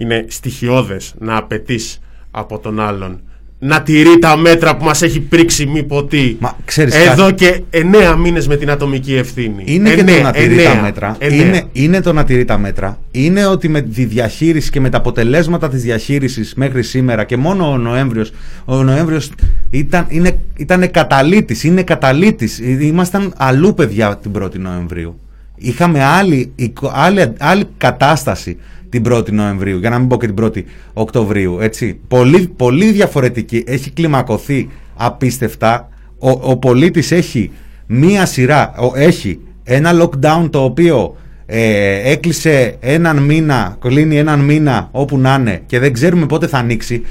[0.00, 3.20] Είναι στοιχειώδες να απαιτείς από τον άλλον
[3.62, 7.62] να τηρεί τα μέτρα που μας έχει πρίξει μη ποτή Μα, ξέρεις εδώ κάτι; και
[7.70, 9.62] εννέα μήνες με την ατομική ευθύνη.
[9.66, 11.16] Είναι και Εννέα, το να τηρεί εννέα, τα μέτρα.
[11.18, 11.46] εννέα.
[11.46, 12.98] Είναι, είναι το να τηρεί τα μέτρα.
[13.10, 17.70] Είναι ότι με τη διαχείριση και με τα αποτελέσματα της διαχείρισης μέχρι σήμερα και μόνο
[17.72, 18.32] ο Νοέμβριος,
[18.64, 19.30] ο Νοέμβριος
[19.70, 22.58] ήταν, είναι, ήταν καταλήτης, είναι καταλήτης.
[22.80, 25.20] Ήμασταν αλλού παιδιά την 1η Νοεμβρίου.
[25.56, 28.56] Είχαμε άλλη, εικο- άλλη, άλλη κατάσταση
[28.90, 31.58] την 1η Νοεμβρίου, για να μην πω και την 1η Οκτωβρίου.
[31.60, 32.00] Έτσι.
[32.08, 33.64] Πολύ, πολύ διαφορετική.
[33.66, 35.88] Έχει κλιμακωθεί απίστευτα.
[36.18, 37.50] Ο, ο πολίτης έχει
[37.86, 44.88] μία σειρά, ο- έχει ένα lockdown το οποίο ε, έκλεισε έναν μήνα, κλείνει έναν μήνα
[44.92, 47.02] όπου να είναι και δεν ξέρουμε πότε θα ανοίξει.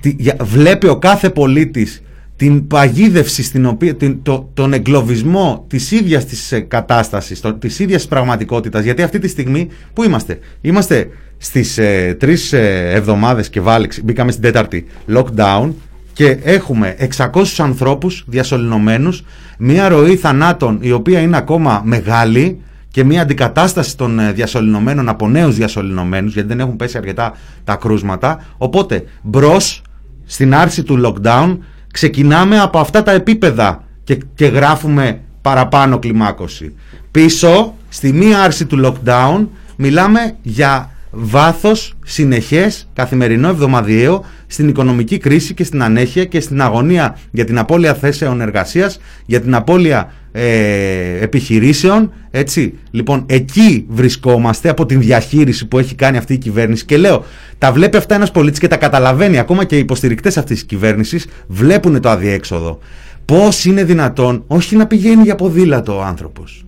[0.00, 2.02] Τι- για- βλέπει ο κάθε πολίτης
[2.42, 7.78] την παγίδευση στην οποία, την, το, τον εγκλωβισμό της ίδιας της ε, κατάστασης, το, της
[7.78, 13.50] ίδιας της πραγματικότητας, γιατί αυτή τη στιγμή που είμαστε, είμαστε στις ε, τρεις ε, εβδομάδες
[13.50, 15.70] και βάλει, μπήκαμε στην τέταρτη lockdown
[16.12, 19.24] και έχουμε 600 ανθρώπους διασωληνωμένους,
[19.58, 25.28] μια ροή θανάτων η οποία είναι ακόμα μεγάλη και μια αντικατάσταση των ε, διασωληνωμένων από
[25.28, 28.44] νέους διασωληνωμένους γιατί δεν έχουν πέσει αρκετά τα κρούσματα.
[28.56, 29.82] Οπότε μπρος
[30.24, 31.56] στην άρση του lockdown
[31.92, 36.74] ξεκινάμε από αυτά τα επίπεδα και, και γράφουμε παραπάνω κλιμάκωση.
[37.10, 45.54] Πίσω στη μία άρση του lockdown μιλάμε για βάθος συνεχές καθημερινό εβδομαδιαίο στην οικονομική κρίση
[45.54, 51.22] και στην ανέχεια και στην αγωνία για την απώλεια θέσεων εργασίας για την απώλεια ε,
[51.22, 52.74] επιχειρήσεων έτσι.
[52.90, 56.84] Λοιπόν εκεί βρισκόμαστε από την διαχείριση που έχει κάνει αυτή η κυβέρνηση.
[56.84, 57.24] Και λέω
[57.62, 59.38] τα βλέπει αυτά ένας πολίτης και τα καταλαβαίνει.
[59.38, 62.78] Ακόμα και οι υποστηρικτές αυτής της κυβέρνησης βλέπουν το αδιέξοδο.
[63.24, 66.64] Πως είναι δυνατόν όχι να πηγαίνει για ποδήλατο ο άνθρωπος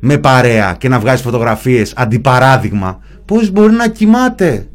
[0.00, 3.00] με παρέα και να βγάζει φωτογραφίες αντιπαράδειγμα.
[3.24, 4.66] Πως μπορεί να κοιμάται;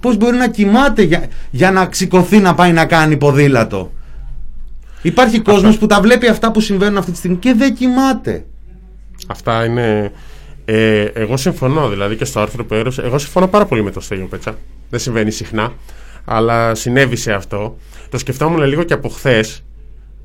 [0.00, 3.92] Πως μπορεί να κοιμάται για, για να ξηκωθεί να πάει να κάνει ποδήλατο;
[5.02, 8.44] Υπάρχει κόσμος που τα βλέπει αυτά που συμβαίνουν αυτή τη στιγμή και δεν κοιμάται.
[9.26, 10.12] Αυτά είναι.
[10.72, 13.02] Ε, εγώ συμφωνώ δηλαδή και στο άρθρο που έγραψε.
[13.02, 14.58] Εγώ συμφωνώ πάρα πολύ με το Στέλιο Πέτσα.
[14.90, 15.72] Δεν συμβαίνει συχνά.
[16.24, 17.76] Αλλά συνέβησε αυτό.
[18.08, 19.64] Το σκεφτόμουν λίγο και από χθες.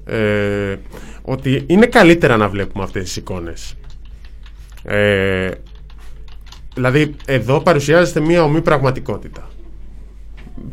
[0.05, 0.75] Ε,
[1.21, 3.75] ότι είναι καλύτερα να βλέπουμε αυτές τις εικόνες.
[4.83, 5.51] Ε,
[6.73, 9.49] δηλαδή εδώ παρουσιάζεται μια ομή πραγματικότητα.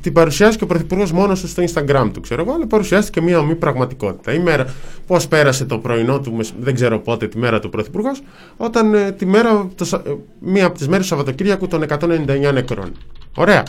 [0.00, 3.38] Την παρουσιάζει και ο Πρωθυπουργός μόνος του στο Instagram του, ξέρω εγώ, αλλά παρουσιάστηκε μια
[3.38, 4.32] ομή πραγματικότητα.
[4.32, 4.74] Η μέρα,
[5.06, 8.22] πώς πέρασε το πρωινό του, μεσ- δεν ξέρω πότε, τη μέρα του Πρωθυπουργός,
[8.56, 10.02] όταν ε, τη μέρα, το, Σα- ε,
[10.38, 12.92] μία από τις μέρες του Σαββατοκύριακου των 199 νεκρών.
[13.36, 13.62] Ωραία.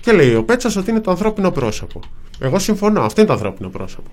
[0.00, 2.00] Και λέει ο Πέτσας ότι είναι το ανθρώπινο πρόσωπο.
[2.40, 4.10] Εγώ συμφωνώ, αυτό είναι το ανθρώπινο πρόσωπο.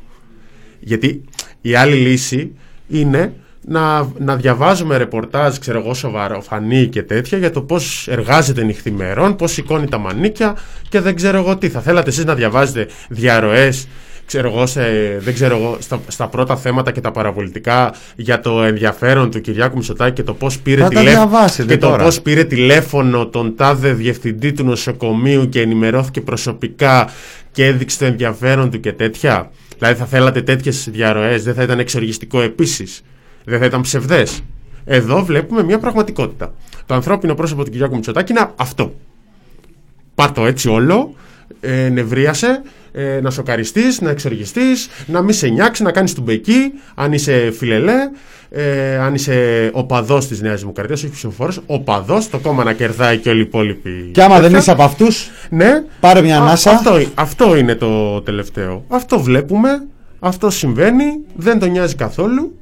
[0.79, 1.23] Γιατί
[1.61, 2.55] η άλλη λύση
[2.87, 3.33] είναι
[3.65, 9.51] να, να διαβάζουμε ρεπορτάζ, ξέρω εγώ, σοβαροφανή και τέτοια για το πώς εργάζεται νυχθημερών, πώς
[9.51, 10.55] σηκώνει τα μανίκια
[10.89, 11.69] και δεν ξέρω εγώ τι.
[11.69, 13.87] Θα θέλατε εσείς να διαβάζετε διαρροές,
[14.25, 14.81] ξέρω εγώ, σε,
[15.19, 19.75] δεν ξέρω εγώ, στα, στα πρώτα θέματα και τα παραπολιτικά για το ενδιαφέρον του Κυριάκου
[19.77, 22.03] Μητσοτάκη και το πώς πήρε, Θα τα τηλέφ- διαβάσετε και το τώρα.
[22.03, 27.09] πώς πήρε τηλέφωνο τον τάδε διευθυντή του νοσοκομείου και ενημερώθηκε προσωπικά
[27.51, 29.51] και έδειξε το ενδιαφέρον του και τέτοια.
[29.77, 33.01] Δηλαδή θα θέλατε τέτοιες διαρροές, δεν θα ήταν εξοργιστικό επίσης.
[33.45, 34.41] Δεν θα ήταν ψευδές.
[34.85, 36.53] Εδώ βλέπουμε μια πραγματικότητα.
[36.85, 38.93] Το ανθρώπινο πρόσωπο του Κυριάκου Μητσοτάκη είναι αυτό.
[40.15, 41.13] Πάρ' το έτσι όλο,
[41.59, 46.73] ε, νευρίασε, ε, να σοκαριστείς, να εξοργιστείς, να μην σε νιάξεις, να κάνεις του μπεκί,
[46.95, 47.93] αν είσαι φιλελέ,
[48.49, 53.29] ε, αν είσαι οπαδός της Νέας Δημοκρατίας, όχι ψηφοφόρος, οπαδός, το κόμμα να κερδάει και
[53.29, 54.09] όλοι οι υπόλοιποι.
[54.11, 54.57] και άμα δεν τέτοια.
[54.57, 58.83] είσαι από αυτούς Ναι, πάρε μια Α, ανάσα Αυτό, αυτό είναι το τελευταίο.
[58.87, 59.69] Αυτό βλέπουμε,
[60.19, 62.53] αυτό συμβαίνει, δεν τον νοιάζει καθόλου.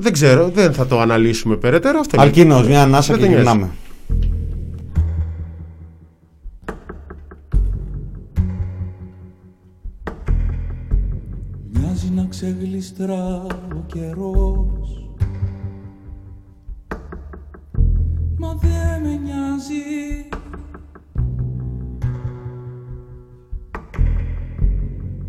[0.00, 2.00] Δεν ξέρω, δεν θα το αναλύσουμε περαιτέρω.
[2.00, 3.70] Αυτό Αλκίνος, μια ανάσα και γυρνάμε.
[11.72, 15.08] Μοιάζει να ξεγλιστρά ο καιρός
[18.38, 20.28] Μα δεν με νοιάζει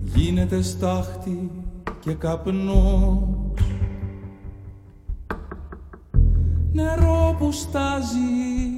[0.03, 1.49] Γίνεται στάχτη
[1.99, 3.40] και καπνός
[6.71, 8.75] νερό που στάζει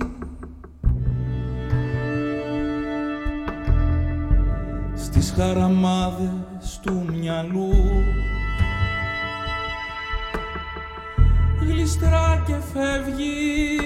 [4.95, 7.73] στις χαραμάδες του μυαλού
[11.73, 13.77] γλιστρά και φεύγει.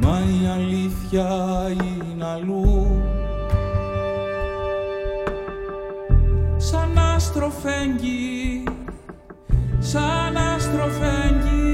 [0.00, 1.28] Μα η αλήθεια
[1.70, 3.02] είναι αλλού.
[6.56, 8.71] Σαν άστρο φέγγει
[9.92, 11.71] σαν άστροφεγγύη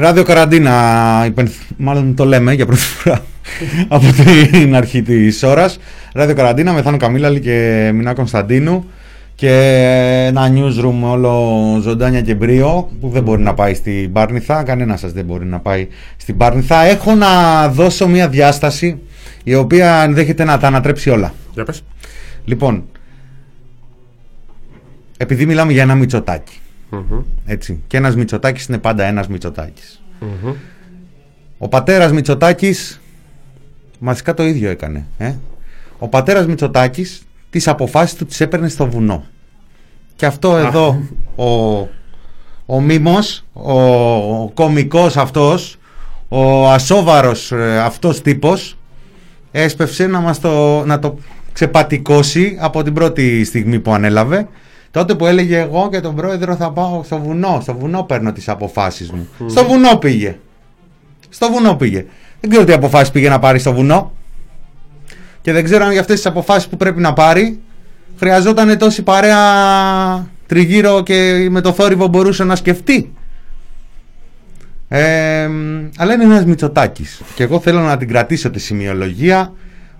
[0.00, 3.24] Ράδιο Καραντίνα, υπενθ- μάλλον το λέμε για πρώτη φορά
[3.88, 4.06] από
[4.52, 5.78] την αρχή της ώρας.
[6.12, 8.84] Ράδιο Καραντίνα με Θάνο Καμίλαλη και Μινά Κωνσταντίνου
[9.34, 9.50] και
[10.26, 14.62] ένα newsroom όλο ζωντάνια και μπρίο που δεν μπορεί να πάει στην Πάρνηθα.
[14.62, 16.82] Κανένας σας δεν μπορεί να πάει στην Πάρνηθα.
[16.84, 18.98] Έχω να δώσω μια διάσταση
[19.44, 21.34] η οποία ενδέχεται να τα ανατρέψει όλα.
[21.54, 21.82] Για πες.
[22.44, 22.84] Λοιπόν,
[25.16, 26.60] επειδή μιλάμε για ένα Μητσοτάκι,
[26.90, 27.20] Μμμ.
[27.46, 30.02] έτσι, και ένας Μητσοτάκης είναι πάντα ένας Μητσοτάκης.
[30.20, 30.54] Μμμ.
[31.58, 33.00] Ο πατέρας Μητσοτάκης
[33.98, 35.06] μαζικά το ίδιο έκανε.
[35.18, 35.34] Ε;
[35.98, 39.24] Ο πατέρας Μητσοτάκης τις αποφάσεις του τις έπαιρνε στο βουνό.
[40.16, 41.02] Και αυτό εδώ
[41.36, 41.44] ο,
[42.66, 43.82] ο μίμος, ο,
[44.42, 45.78] ο κομικός αυτός,
[46.28, 48.78] ο ασόβαρος ε, αυτός τύπος
[49.50, 51.18] έσπευσε να, μας το, να το
[51.52, 54.48] ξεπατικώσει από την πρώτη στιγμή που ανέλαβε
[54.90, 58.48] τότε που έλεγε εγώ και τον πρόεδρο θα πάω στο βουνό, στο βουνό παίρνω τις
[58.48, 59.28] αποφάσεις μου.
[59.46, 60.38] Στο βουνό πήγε.
[61.28, 62.06] Στο βουνό πήγε.
[62.40, 64.12] Δεν ξέρω τι αποφάσεις πήγε να πάρει στο βουνό.
[65.40, 67.60] Και δεν ξέρω αν για αυτές τις αποφάσεις που πρέπει να πάρει
[68.18, 69.36] χρειαζόταν τόση παρέα
[70.46, 73.12] τριγύρω και με το θόρυβο μπορούσε να σκεφτεί.
[74.88, 75.48] Ε,
[75.96, 79.52] αλλά είναι ένας Μητσοτάκης και εγώ θέλω να την κρατήσω τη σημειολογία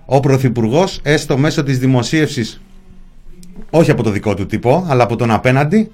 [0.05, 2.61] ο Πρωθυπουργός, έστω μέσω της δημοσίευσης
[3.69, 5.91] όχι από το δικό του τύπο αλλά από τον απέναντι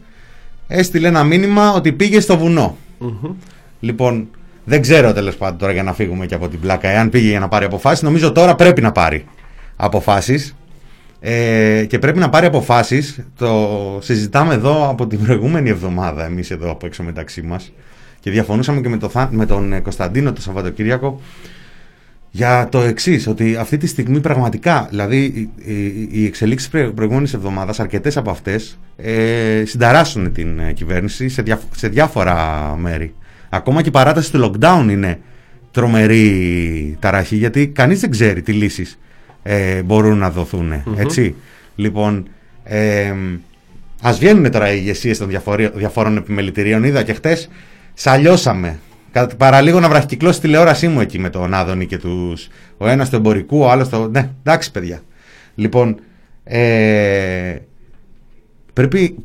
[0.68, 2.78] έστειλε ένα μήνυμα ότι πήγε στο βουνό
[3.80, 4.28] Λοιπόν,
[4.64, 6.88] δεν ξέρω τέλος πάντων τώρα για να φύγουμε και από την πλάκα.
[6.90, 9.26] Εάν πήγε για να πάρει αποφάσεις, νομίζω τώρα πρέπει να πάρει
[9.76, 10.56] αποφάσεις.
[11.20, 13.20] Ε, και πρέπει να πάρει αποφάσεις.
[13.38, 13.70] Το
[14.02, 17.72] συζητάμε εδώ από την προηγούμενη εβδομάδα, εμείς εδώ από έξω μεταξύ μας.
[18.20, 21.22] Και διαφωνούσαμε και με, το, Θα- με τον ε, Κωνσταντίνο το Σαββατοκύριακο
[22.38, 27.80] για το εξής, ότι αυτή τη στιγμή πραγματικά, δηλαδή οι, οι, οι εξελίξεις προηγούμενης εβδομάδας,
[27.80, 33.14] αρκετές από αυτές, ε, συνταράσσουν την ε, κυβέρνηση σε, δια, σε διάφορα μέρη.
[33.50, 35.20] Ακόμα και η παράταση του lockdown είναι
[35.72, 39.00] τρομερή ταραχή, γιατί κανείς δεν ξέρει τι λύσεις
[39.44, 40.72] ε, μπορούν να δοθούν.
[40.98, 41.36] Έτσι.
[41.76, 42.28] Λοιπόν,
[42.64, 43.14] ε,
[44.02, 46.84] ας βγαίνουν τώρα οι ηγεσίες των διαφορι- διαφόρων επιμελητηρίων.
[46.84, 47.50] Είδα και χτες,
[47.94, 48.80] σαλιώσαμε.
[49.12, 52.48] Κατά παραλίγο να βραχικυκλώσει τη τηλεόρασή μου εκεί με τον Άδωνη και τους...
[52.78, 54.10] Ο ένας του εμπορικού, ο άλλος το...
[54.10, 55.02] Ναι, εντάξει παιδιά.
[55.56, 56.00] Λοιπόν,
[56.44, 57.56] ε,
[58.74, 59.16] πρέπει,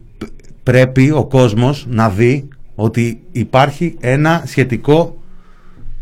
[0.63, 5.17] πρέπει ο κόσμος να δει ότι υπάρχει ένα σχετικό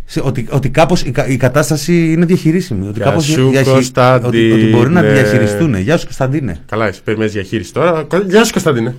[0.04, 2.86] σε- ότι, ότι κάπως η, κα- η κατάσταση είναι διαχειρίσιμη.
[2.88, 5.12] Ότι, Γεια κάπως σου, διαχει- ότι, ότι μπορεί να Κωνσταντίνε.
[5.12, 5.74] διαχειριστούν.
[5.74, 6.60] Γεια σου Κωνσταντίνε.
[6.66, 8.06] Καλά, εσύ περιμένει διαχείριση τώρα.
[8.26, 8.94] Γεια σου, Κωνσταντίνε.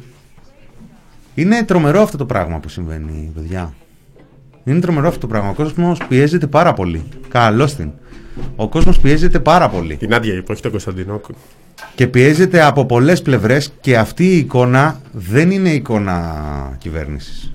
[1.36, 3.74] Είναι τρομερό αυτό το πράγμα που συμβαίνει, παιδιά.
[4.64, 5.50] Είναι τρομερό αυτό το πράγμα.
[5.50, 7.04] Ο κόσμος πιέζεται πάρα πολύ.
[7.28, 7.92] Καλώς την.
[8.56, 9.96] Ο κόσμος πιέζεται πάρα πολύ.
[9.96, 11.22] Την άδεια είπε, όχι τον Κωνσταντίνο.
[11.96, 17.54] Και πιέζεται από πολλές πλευρές και αυτή η εικόνα δεν είναι εικόνα κυβέρνησης.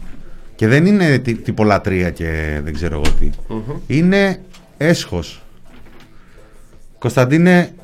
[0.54, 3.30] Και δεν είναι τι- τυπολατρεία και δεν ξέρω εγώ τι.
[3.86, 4.40] Είναι
[4.76, 5.42] έσχος.
[6.98, 7.74] Κωνσταντίνε,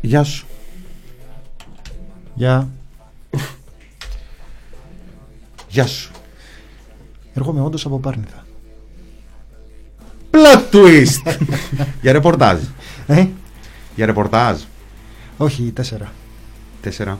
[0.00, 0.46] γεια σου.
[2.34, 2.68] Γεια.
[5.68, 6.10] Γεια σου.
[7.36, 8.44] Έρχομαι όντως από Πάρνηθα.
[10.30, 11.36] Plot twist!
[12.02, 12.58] Για ρεπορτάζ.
[13.06, 13.26] Ε,
[13.96, 14.60] Για ρεπορτάζ.
[15.36, 16.12] όχι, τέσσερα.
[16.80, 17.18] Τέσσερα.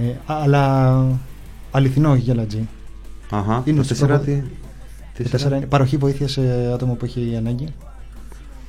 [0.00, 1.04] Ε, αλλά
[1.70, 2.68] αληθινό, όχι γελατζή.
[3.30, 3.62] Αχα.
[3.64, 4.42] Είναι το στο τέσσερα πρώτο-
[5.14, 5.22] τι.
[5.22, 7.66] Το τέσσερα; είναι παροχή βοήθειας σε άτομο που έχει ανάγκη.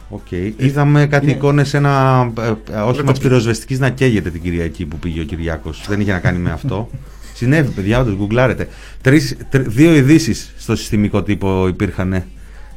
[0.10, 0.32] Οκ.
[0.58, 4.42] Είδαμε κάτι είναι- εικόνες σε ένα ε, ε, όχημα το- τη πυροσβεστικής να καίγεται την
[4.42, 5.86] Κυριακή που πήγε ο Κυριάκος.
[5.88, 6.90] Δεν είχε να κάνει με αυτό.
[7.42, 8.68] Συνέβη, παιδιά, όντως, γκουγκλάρετε.
[9.02, 12.24] Τρεις, τρι- δύο ειδήσεις στο συστημικό τύπο υπήρχαν.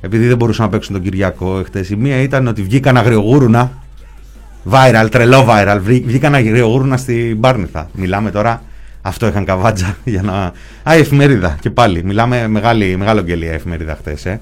[0.01, 1.91] Επειδή δεν μπορούσαν να παίξουν τον Κυριακό εχθές.
[1.91, 3.73] Η μία ήταν ότι βγήκαν αγριογούρουνα.
[4.71, 5.79] Viral, τρελό viral.
[5.81, 7.91] βρή- Βγήκαν αγριογούρουνα στην Πάρνηθα.
[7.93, 8.63] Μιλάμε τώρα.
[9.03, 10.53] Αυτό είχαν καβάτζα για να.
[10.83, 11.57] Α, η εφημερίδα.
[11.61, 12.05] Και πάλι.
[12.05, 14.27] Μιλάμε μεγάλη, μεγάλο γκέλια εφημερίδα χθες.
[14.27, 14.41] Ε.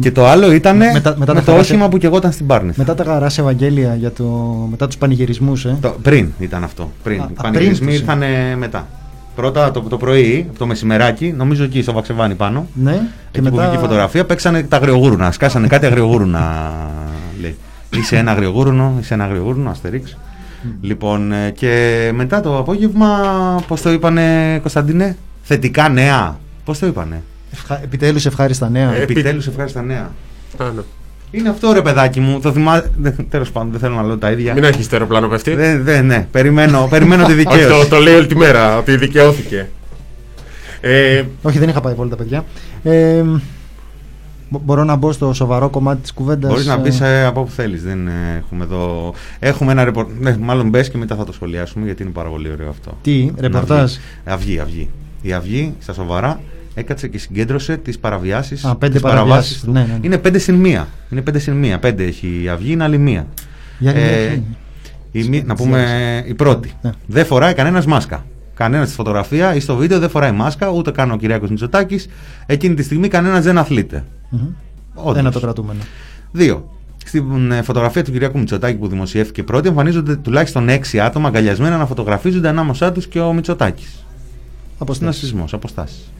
[0.00, 2.32] Και το άλλο ήταν Μετά- μετά με τα το χαράσε- όχημα που και εγώ ήταν
[2.32, 2.74] στην Πάρνηθα.
[2.78, 4.24] Μετά τα γαράς Ευαγγέλια για το,
[4.70, 5.76] μετά τους πανηγυρισμούς, ε.
[5.80, 6.92] Το, πριν ήταν αυτό.
[7.02, 7.20] Πριν.
[7.20, 8.22] Α, Οι α, πανηγυρισμοί πριν τους, ήρθαν
[8.58, 8.86] μετά.
[9.34, 12.66] Πρώτα το, το πρωί, το μεσημεράκι, νομίζω εκεί στο Βαξεβάνι πάνω.
[12.74, 12.98] Ναι, Και
[13.30, 13.62] και εκεί που μετά...
[13.62, 15.32] βγήκε η φωτογραφία, παίξανε τα αγριογούρουνα.
[15.32, 16.62] Σκάσανε κάτι αγριογούρουνα.
[17.40, 17.56] λέει.
[17.96, 20.16] Είσαι ένα αγριογούρουνο, είσαι ένα αγριογούρουνο, αστερίξ.
[20.80, 23.08] Λοιπόν, ε, και μετά το απόγευμα,
[23.68, 26.38] πώς το είπανε, Κωνσταντίνε, θετικά νέα.
[26.64, 27.22] Πώς το είπανε;
[27.56, 27.82] Ευχα...
[27.82, 28.92] Επιτέλους ευχάριστα νέα.
[28.94, 30.10] Ε, επί- Επιτέλους, ευχάριστα νέα.
[30.58, 30.80] Α, ναι.
[31.30, 32.40] Είναι αυτό ρε παιδάκι μου.
[32.40, 32.90] Το θυμάσαι.
[33.28, 34.54] Τέλος πάντων, δεν θέλω να λέω τα ίδια.
[34.54, 35.54] Μην αρχίσει το αεροπλάνο πέφτει.
[35.54, 36.26] Δεν, δεν, ναι.
[36.30, 37.88] Περιμένω, περιμένω τη Όχι, το, δικαίωση.
[37.88, 39.68] το λέει όλη τη μέρα ότι δικαιώθηκε.
[40.80, 42.44] Ε, Όχι, δεν είχα πάει πολύ τα παιδιά.
[42.82, 43.22] Ε,
[44.50, 46.50] μπο- μπορώ να μπω στο σοβαρό κομμάτι της κουβέντας.
[46.50, 47.82] Μπορείς να ε, μπει ε, από όπου θέλεις.
[47.82, 49.14] Δεν ε, έχουμε εδώ.
[49.38, 50.06] Έχουμε ένα ρεπορ...
[50.20, 52.98] Ναι, μάλλον μπες και μετά θα το σχολιάσουμε γιατί είναι πάρα πολύ ωραίο αυτό.
[53.02, 53.92] Τι, Να ρεπορτάζ.
[53.92, 54.00] βγει.
[54.24, 54.90] Αυγή, αυγή.
[55.22, 56.40] Η αυγή στα σοβαρά
[56.74, 58.64] έκατσε και συγκέντρωσε τις παραβιάσεις.
[58.64, 59.72] Α, πέντε παραβιάσεις του.
[59.72, 59.98] Ναι, ναι, ναι.
[60.00, 60.88] Είναι πέντε συν μία.
[61.10, 61.78] Είναι πέντε συν μία.
[61.78, 63.26] Πέντε έχει η Αυγή, είναι άλλη μία.
[63.78, 64.44] Για άλλη μία Ε, ποια είναι;
[65.12, 66.72] η, μη- να πούμε η πρώτη.
[66.82, 66.90] Ναι.
[67.06, 68.24] Δεν φοράει κανένας μάσκα.
[68.54, 72.08] Κανένας στη φωτογραφία ή στο βίντεο δεν φοράει μάσκα, ούτε καν ο Κυριάκος Μητσοτάκης.
[72.46, 74.04] Εκείνη τη στιγμή κανένας δεν αθλείται.
[74.28, 74.40] Μμμ.
[74.94, 75.18] Όντως.
[75.18, 75.80] Ένα το κρατούμενο.
[76.32, 76.68] Δύο.
[77.06, 81.86] Στην ε, φωτογραφία του Κυριάκου Μητσοτάκη που δημοσιεύθηκε πρώτη, εμφανίζονται τουλάχιστον έξι άτομα αγκαλιασμένα να
[81.86, 84.04] φωτογραφίζονται ανάμεσά τους και ο Μητσοτάκης.
[84.78, 85.20] Αποστάσεις.
[85.20, 86.12] Συνασπισμό, αποστάσεις.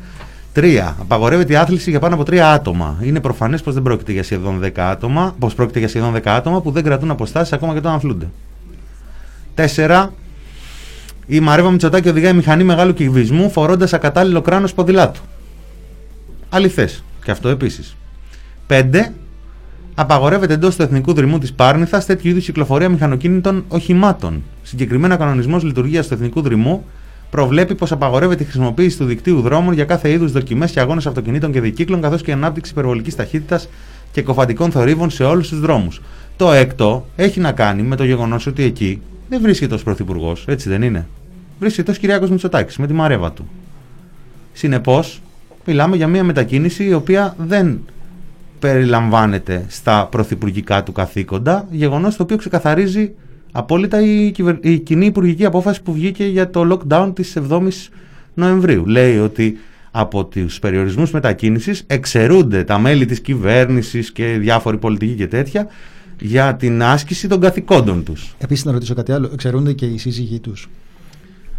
[0.55, 0.97] Τρία.
[1.01, 2.99] Απαγορεύεται η άθληση για πάνω από τρία άτομα.
[3.03, 6.61] Είναι προφανές πως δεν πρόκειται για σχεδόν 10 άτομα, πως πρόκειται για σχεδόν 10 άτομα
[6.61, 8.29] που δεν κρατούν αποστάσεις ακόμα και όταν αθλούνται.
[9.55, 10.13] Τέσσερα.
[11.27, 15.21] Η Μαρέβα Μητσοτάκη οδηγάει μηχανή μεγάλου κυβισμού φορώντας ακατάλληλο κράνος ποδηλάτου.
[16.49, 16.89] Αληθέ.
[17.25, 17.97] Και αυτό επίσης.
[18.67, 19.13] 5.
[19.95, 24.43] Απαγορεύεται εντός του εθνικού δρυμού της Πάρνηθας τέτοιου είδους κυκλοφορία μηχανοκίνητων οχημάτων.
[24.63, 26.85] Συγκεκριμένα, ο κανονισμός λειτουργία του εθνικού δρυμού
[27.35, 31.53] προβλέπει πως απαγορεύεται η χρησιμοποίηση του δικτύου δρόμων για κάθε είδους δοκιμές και αγώνες αυτοκινήτων
[31.53, 33.69] και δικύκλων, καθώς και η ανάπτυξη υπερβολικής ταχύτητας
[34.13, 36.01] και κοφαντικών θορύβων σε όλους τους δρόμους.
[36.37, 40.69] Το έκτο έχει να κάνει με το γεγονός ότι εκεί δεν βρίσκεται ως πρωθυπουργός, έτσι
[40.69, 41.07] δεν είναι;
[41.59, 43.49] Βρίσκεται ως Κυριάκος Μητσοτάκης με τη μαρέβα του.
[44.53, 45.23] Συνεπώς,
[45.67, 47.81] μιλάμε για μια μετακίνηση η οποία δεν
[48.59, 53.13] περιλαμβάνεται στα πρωθυπουργικά του καθήκοντα, γεγονός το οποίο ξεκαθαρίζει
[53.57, 54.55] απόλυτα η, κυβερ...
[54.61, 57.89] η κοινή υπουργική απόφαση που βγήκε για το lockdown της 7ης
[58.35, 58.87] Νοεμβρίου.
[58.87, 59.59] Λέει ότι
[59.91, 65.67] από τους περιορισμούς μετακίνησης εξαιρούνται τα μέλη της κυβέρνησης και διάφοροι πολιτικοί και τέτοια
[66.21, 68.35] για την άσκηση των καθηκόντων τους.
[68.39, 69.31] Επίσης, να ρωτήσω κάτι άλλο.
[69.33, 70.69] Εξαιρούνται και οι σύζυγοί τους.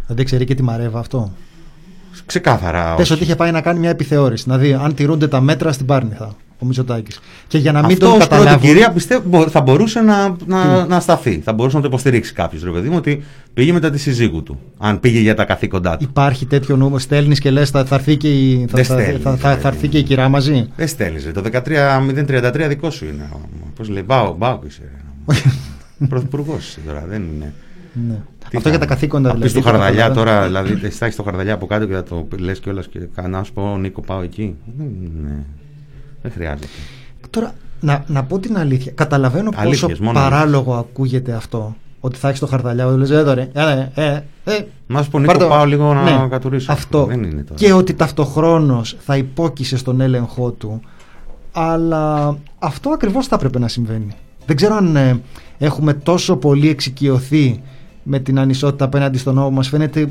[0.06, 1.32] Δεν ξέρει και τη Μαρέβα αυτό.
[2.26, 2.94] Ξεκάθαρα.
[2.94, 3.12] Πες όχι.
[3.12, 6.36] ότι είχε πάει να κάνει μια επιθεώρηση, να δει αν τηρούνται τα μέτρα στην Πάρνηθα
[6.58, 7.20] ο Μητσοτάκης.
[7.46, 8.68] Και για να μην Αυτό τον ως πρώτη καταλάβουν.
[8.68, 11.40] κυρία πιστεύω μπο- θα μπορούσε να, να, Τι; να σταθεί.
[11.44, 13.22] Θα μπορούσε να το υποστηρίξει κάποιος ρε παιδί μου ότι
[13.54, 14.58] πήγε μετά τη συζύγου του.
[14.78, 16.04] Αν πήγε για τα καθήκοντά του.
[16.08, 19.18] Υπάρχει τέτοιο νούμερο, στέλνεις και λες, θα, θα, έρθει και η, θα, Δεν θα, στέλνει,
[19.20, 19.60] θα, θα, δηλαδή.
[19.60, 20.68] θα έρθει και η κυρά μαζί.
[20.76, 21.30] Δεν στέλνεις.
[21.34, 23.28] Το 13033 δικό σου είναι.
[23.76, 24.90] Πώς λέει, Μπάου, Μπάου είσαι.
[26.08, 27.52] Πρωθυπουργός τώρα, δεν είναι.
[28.08, 28.14] Ναι.
[28.38, 29.52] Τι Αυτό θα- για τα καθήκοντα θα δηλαδή.
[29.52, 30.46] πεις το το χαρδαλιά καταλαβαίνω.
[30.46, 32.98] τώρα, δηλαδή θα έχεις το χαρδαλιά από κάτω και θα το λες κιόλας και
[33.28, 34.54] να σου πω Νίκο, πάω εκεί.
[34.76, 34.86] Δεν,
[35.22, 35.36] ναι.
[36.22, 36.66] Δεν χρειάζεται.
[37.30, 38.92] Τώρα, να, να πω την αλήθεια.
[38.92, 41.76] Καταλαβαίνω πόσο Αλήθειες, μόνο παράλογο ακούγεται αυτό.
[42.00, 42.86] Ότι θα έχεις το χαρδαλιά.
[42.86, 43.48] Λες, εδώ ρε.
[43.52, 45.48] Ε, ε, ε, Να σου πω Νίκο, πάρ' το».
[45.48, 46.72] πάω λίγο να Ναι, κατουρίσω.
[46.72, 47.04] Αυτό.
[47.04, 47.54] Δεν είναι τώρα.
[47.54, 50.80] Και ότι ταυτοχρόνως θα υπόκεισε στον έλεγχό του.
[51.52, 54.12] Αλλά αυτό ακριβώς θα έπρεπε να συμβαίνει.
[54.46, 55.20] Δεν ξέρω αν ε,
[55.58, 57.62] έχουμε τόσο πολύ εξοικειωθεί
[58.02, 59.50] με την ανισότητα απέναντι στον νόμο.
[59.50, 60.10] Μας φαίνεται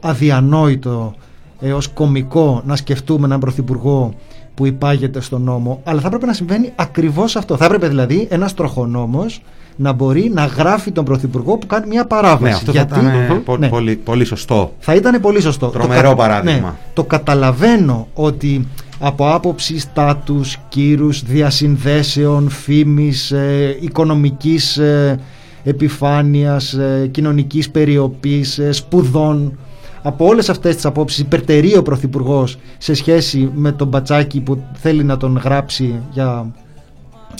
[0.00, 1.14] αδιανόητο
[1.60, 4.14] έω κομικό να σκεφτούμε έναν πρωθυπουργό
[4.56, 5.80] που υπάγεται στον νόμο.
[5.84, 7.56] Αλλά θα έπρεπε να συμβαίνει ακριβώς αυτό.
[7.56, 9.42] Θα έπρεπε δηλαδή ένας τροχονόμος
[9.76, 12.42] να μπορεί να γράφει τον πρωθυπουργό που κάνει μια παράβαση.
[12.42, 13.68] Ναι, αυτό Γιατί- θα ήταν ε, πο- Ναι.
[13.68, 14.72] πολύ, πολύ σωστό.
[14.78, 15.66] Θα ήταν πολύ σωστό.
[15.66, 16.68] Τρομερό Το κα- παράδειγμα.
[16.68, 18.66] Ναι, το καταλαβαίνω ότι
[19.00, 25.18] από άποψη στάτους, κύρους, διασυνδέσεων, φήμης, ε, οικονομικής ε,
[25.64, 29.58] επιφάνειας, ε, κοινωνικής περιοπής, ε, σπουδών,
[30.06, 35.04] από όλες αυτές τις απόψεις υπερτερεί ο Πρωθυπουργός σε σχέση με τον Μπατσάκη που θέλει
[35.04, 36.52] να τον γράψει για,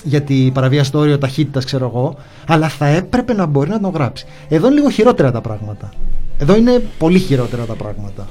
[0.05, 3.91] για τη παραβίαση του όριο ταχύτητας ξέρω εγώ αλλά θα έπρεπε να μπορεί να τον
[3.91, 4.27] γράψει.
[4.49, 5.93] Εδώ είναι λίγο χειρότερα τα πράγματα.
[6.39, 8.27] Εδώ είναι πολύ χειρότερα τα πράγματα.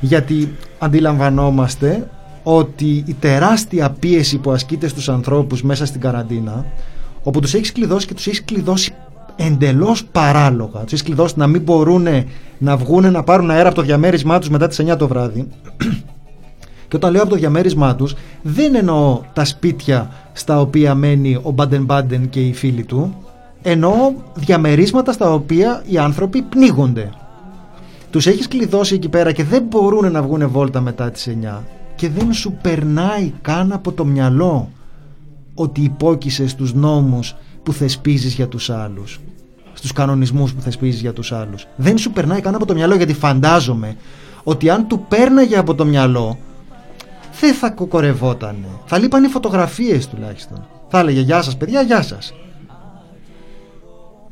[0.00, 2.10] Γιατί αντιλαμβανόμαστε
[2.42, 6.64] ότι η τεράστια πίεση που ασκείται στους ανθρώπους μέσα στην καραντίνα
[7.22, 8.94] όπου τους έχει κλειδώσει και τους έχει κλειδώσει
[9.36, 12.06] εντελώς παράλογα τους έχει κλειδώσει να μην μπορούν
[12.62, 15.48] να βγουν να πάρουν αέρα από το διαμέρισμά τους μετά τις 9 το βράδυ.
[16.88, 21.50] Και όταν λέω από το διαμέρισμά τους δεν εννοώ τα σπίτια στα οποία μένει ο
[21.50, 23.16] Μπάντεν Μπάντεν και οι φίλοι του.
[23.62, 27.10] Εννοώ διαμερίσματα στα οποία οι άνθρωποι πνίγονται.
[28.10, 31.62] Τους έχεις κλειδώσει εκεί πέρα και δεν μπορούν να βγουν βόλτα μετά τις 9
[31.94, 34.68] και δεν σου περνάει καν από το μυαλό
[35.54, 39.20] ότι υπόκεισες στους νόμους που θεσπίζεις για τους άλλους
[39.82, 43.12] στους κανονισμούς που θεσπίζεις για τους άλλους δεν σου περνάει καν από το μυαλό γιατί
[43.14, 43.96] φαντάζομαι
[44.42, 46.38] ότι αν του πέρναγε από το μυαλό
[47.40, 52.34] δεν θα κοκορευότανε θα λείπαν οι φωτογραφίες τουλάχιστον θα έλεγε γεια σας παιδιά γεια σας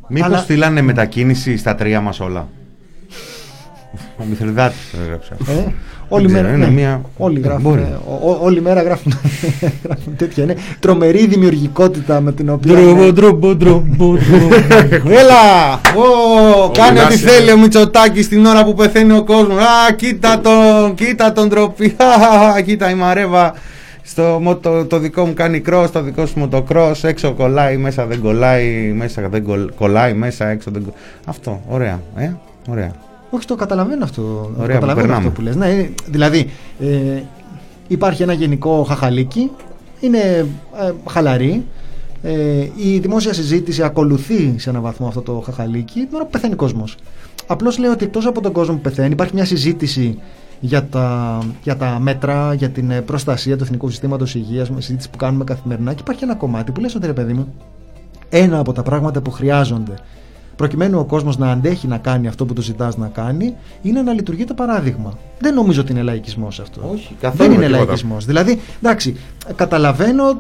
[0.09, 2.49] Μήπως Αλλά- στείλανε μετακίνηση στα τρία μας όλα.
[4.19, 5.37] Ο Μηθριδάτης το έγραψε.
[6.11, 6.17] Αυτό.
[6.17, 6.73] Ε, Δεν όλη ξέρω, μέρα, είναι ναι.
[6.73, 7.01] μια...
[7.17, 7.63] Όλοι γράφουν.
[7.63, 7.81] Μπορεί.
[7.81, 9.13] ε, ο- ο- όλη μέρα γράφουν,
[9.85, 10.43] γράφουν τέτοια.
[10.45, 12.75] Είναι τρομερή δημιουργικότητα με την οποία.
[12.75, 13.11] Ντρόμπο, ναι.
[13.13, 14.55] ντρόμπο, ντρόμπο, ντρόμπο.
[15.21, 15.73] Έλα!
[15.97, 17.53] Ω, Κάνει ό,τι Μινάς θέλει είναι.
[17.53, 19.57] ο Μητσοτάκης την ώρα που πεθαίνει ο κόσμος.
[19.59, 21.97] Α, κοίτα τον, κοίτα τον ντροπή.
[22.57, 23.55] Α, Κοίτα η Μαρέβα.
[24.03, 28.21] Στο, μοτο- το δικό μου κάνει cross, το δικό σου μοτοκρός, έξω κολλάει, μέσα δεν
[28.21, 31.01] κολλάει, μέσα δεν κολλ- κολλάει, μέσα έξω δεν κολλάει.
[31.25, 32.31] Αυτό, ωραία, ε,
[32.71, 32.91] ωραία.
[33.31, 35.31] Όχι, το καταλαβαίνω αυτό, το Ωραία, που καταλαβαίνω αυτό περνάμε.
[35.31, 35.57] που λες.
[35.57, 36.51] Ναι, ε, δηλαδή,
[36.81, 37.23] ε,
[37.89, 39.51] υπάρχει ένα γενικό χαχαλίκι,
[40.01, 40.19] είναι
[40.79, 41.65] ε, χαλαρή.
[42.23, 46.55] Ε, η δημόσια συζήτηση ακολουθεί σε έναν βαθμό αυτό το χαχαλίκι την ώρα που πεθαίνει
[46.55, 46.97] κόσμος.
[47.47, 50.19] Απλώς λέω ότι εκτός από τον κόσμο που πεθαίνει, υπάρχει μια συζήτηση
[50.61, 55.11] για τα, για τα μέτρα, για την ε, προστασία του εθνικού συστήματος υγείας, με συζήτηση
[55.11, 55.93] που κάνουμε καθημερινά.
[55.93, 57.55] Και υπάρχει ένα κομμάτι που λες ότι ρε παιδί μου,
[58.29, 59.95] ένα από τα πράγματα που χρειάζονται
[60.61, 64.13] προκειμένου ο κόσμος να αντέχει να κάνει αυτό που του ζητάς να κάνει, είναι να
[64.13, 65.19] λειτουργεί το παράδειγμα.
[65.39, 66.81] Δεν νομίζω ότι είναι λαϊκισμός αυτό.
[66.93, 67.85] Όχι, καθόλου Δεν είναι τίποτα.
[67.85, 68.25] λαϊκισμός.
[68.25, 69.17] Δηλαδή, εντάξει,
[69.57, 70.35] καταλαβαίνω ε,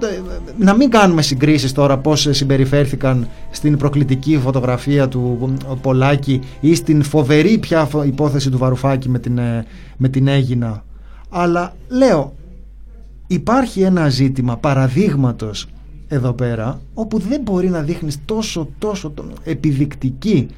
[0.59, 7.03] να μην κάνουμε συγκρίσεις τώρα πώς συμπεριφέρθηκαν στην προκλητική φωτογραφία του ε, Πολάκη ή στην
[7.03, 9.65] φοβερή πια φο- υπόθεση του Βαρουφάκη με την, ε,
[9.97, 10.85] με την Έγινα.
[11.31, 12.35] Αλλά λέω,
[13.27, 15.67] υπάρχει ένα ζήτημα παραδείγματος
[16.13, 20.49] εδώ πέρα όπου δεν μπορεί να δείχνεις τόσο τόσο το- επιδεικτική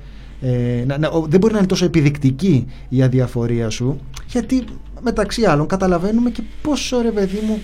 [0.41, 3.99] ε, να, να- ο- δεν μπορεί να είναι τόσο επιδεικτική η αδιαφορία σου
[4.29, 4.65] γιατί
[5.01, 7.59] μεταξύ άλλων καταλαβαίνουμε και πόσο ρε παιδί μου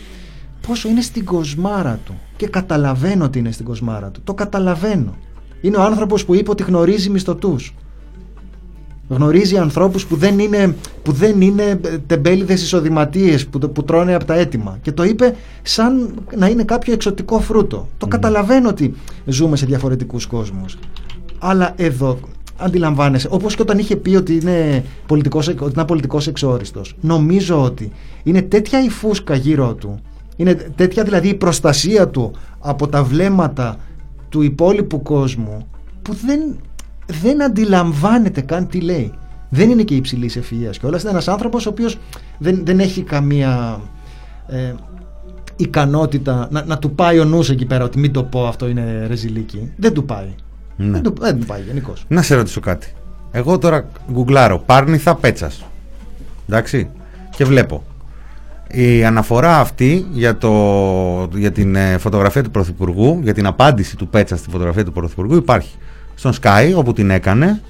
[0.66, 2.14] πόσο είναι στην κοσμάρα του.
[2.36, 4.20] Και καταλαβαίνω ότι είναι στην κοσμάρα του.
[4.24, 5.16] Το καταλαβαίνω.
[5.60, 7.74] Είναι ο άνθρωπος που είπε ότι γνωρίζει μισθωτούς
[9.08, 14.14] γνωρίζει ανθρώπους που δεν είναι, που δεν είναι ε, τεμπέληδες εισοδηματίες που, το- που τρώνε
[14.14, 14.78] από τα έτοιμα.
[14.82, 17.88] Και το είπε σαν να είναι κάποιο εξωτικό φρούτο.
[17.98, 18.94] Το καταλαβαίνω ότι
[19.26, 20.78] ζούμε σε διαφορετικούς κόσμους.
[21.38, 22.18] Αλλά εδώ
[22.56, 27.92] αντιλαμβάνεσαι όπως και όταν είχε πει ότι είναι πολιτικός, ότι είναι πολιτικός εξόριστος νομίζω ότι
[28.22, 30.00] είναι τέτοια η φούσκα γύρω του
[30.36, 33.76] είναι τέτοια δηλαδή η προστασία του από τα βλέμματα
[34.28, 35.66] του υπόλοιπου κόσμου
[36.02, 36.40] που δεν,
[37.20, 39.12] δεν αντιλαμβάνεται καν τι λέει.
[39.48, 41.02] Δεν είναι και υψηλής ευφυΐας και όλας.
[41.02, 41.98] Είναι ένας άνθρωπος ο οποίος
[42.38, 43.80] δεν, δεν έχει καμία
[44.48, 44.74] ε,
[45.56, 49.06] ικανότητα να, να του πάει ο νους εκεί πέρα ότι μην το πω αυτό είναι
[49.06, 49.72] ρεζιλίκι.
[49.76, 50.34] Δεν του πάει.
[50.76, 50.90] Ναι.
[50.90, 52.04] Δεν, του, δεν του πάει γενικώς.
[52.08, 52.92] Να σε ρωτήσω κάτι.
[53.30, 55.64] Εγώ τώρα γκουγκλάρω Πάρνηθα Πέτσας.
[56.48, 56.90] Εντάξει.
[57.36, 57.84] Και βλέπω.
[58.70, 64.08] Η αναφορά αυτή για, το, για την ε, φωτογραφία του Πρωθυπουργού, για την απάντηση του
[64.08, 65.76] Πέτσα στη φωτογραφία του Πρωθυπουργού υπάρχει
[66.18, 67.60] στον Sky όπου την έκανε,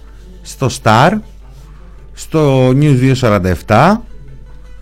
[0.43, 1.11] στο Star,
[2.13, 3.15] στο News
[3.67, 3.97] 247,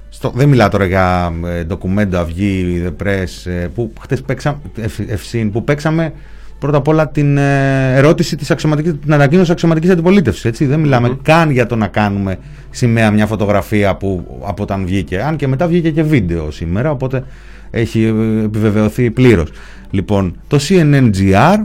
[0.08, 5.10] στο, δεν μιλάω τώρα για ε, ντοκουμέντο, αυγή, The Press, ε, που χτες παίξαμε, ευ-
[5.10, 6.12] ευσύν, που παίξαμε
[6.58, 10.66] πρώτα απ' όλα την ε, ερώτηση της αξιωματικής, την ανακοίνωση αξιωματικής αντιπολίτευσης, έτσι.
[10.66, 12.38] Δεν μιλάμε καν για το να κάνουμε
[12.70, 17.24] σημαία μια φωτογραφία που από όταν βγήκε, αν και μετά βγήκε και βίντεο σήμερα, οπότε
[17.70, 19.50] έχει ε, επιβεβαιωθεί πλήρως.
[19.90, 21.56] Λοιπόν, το CNNGR,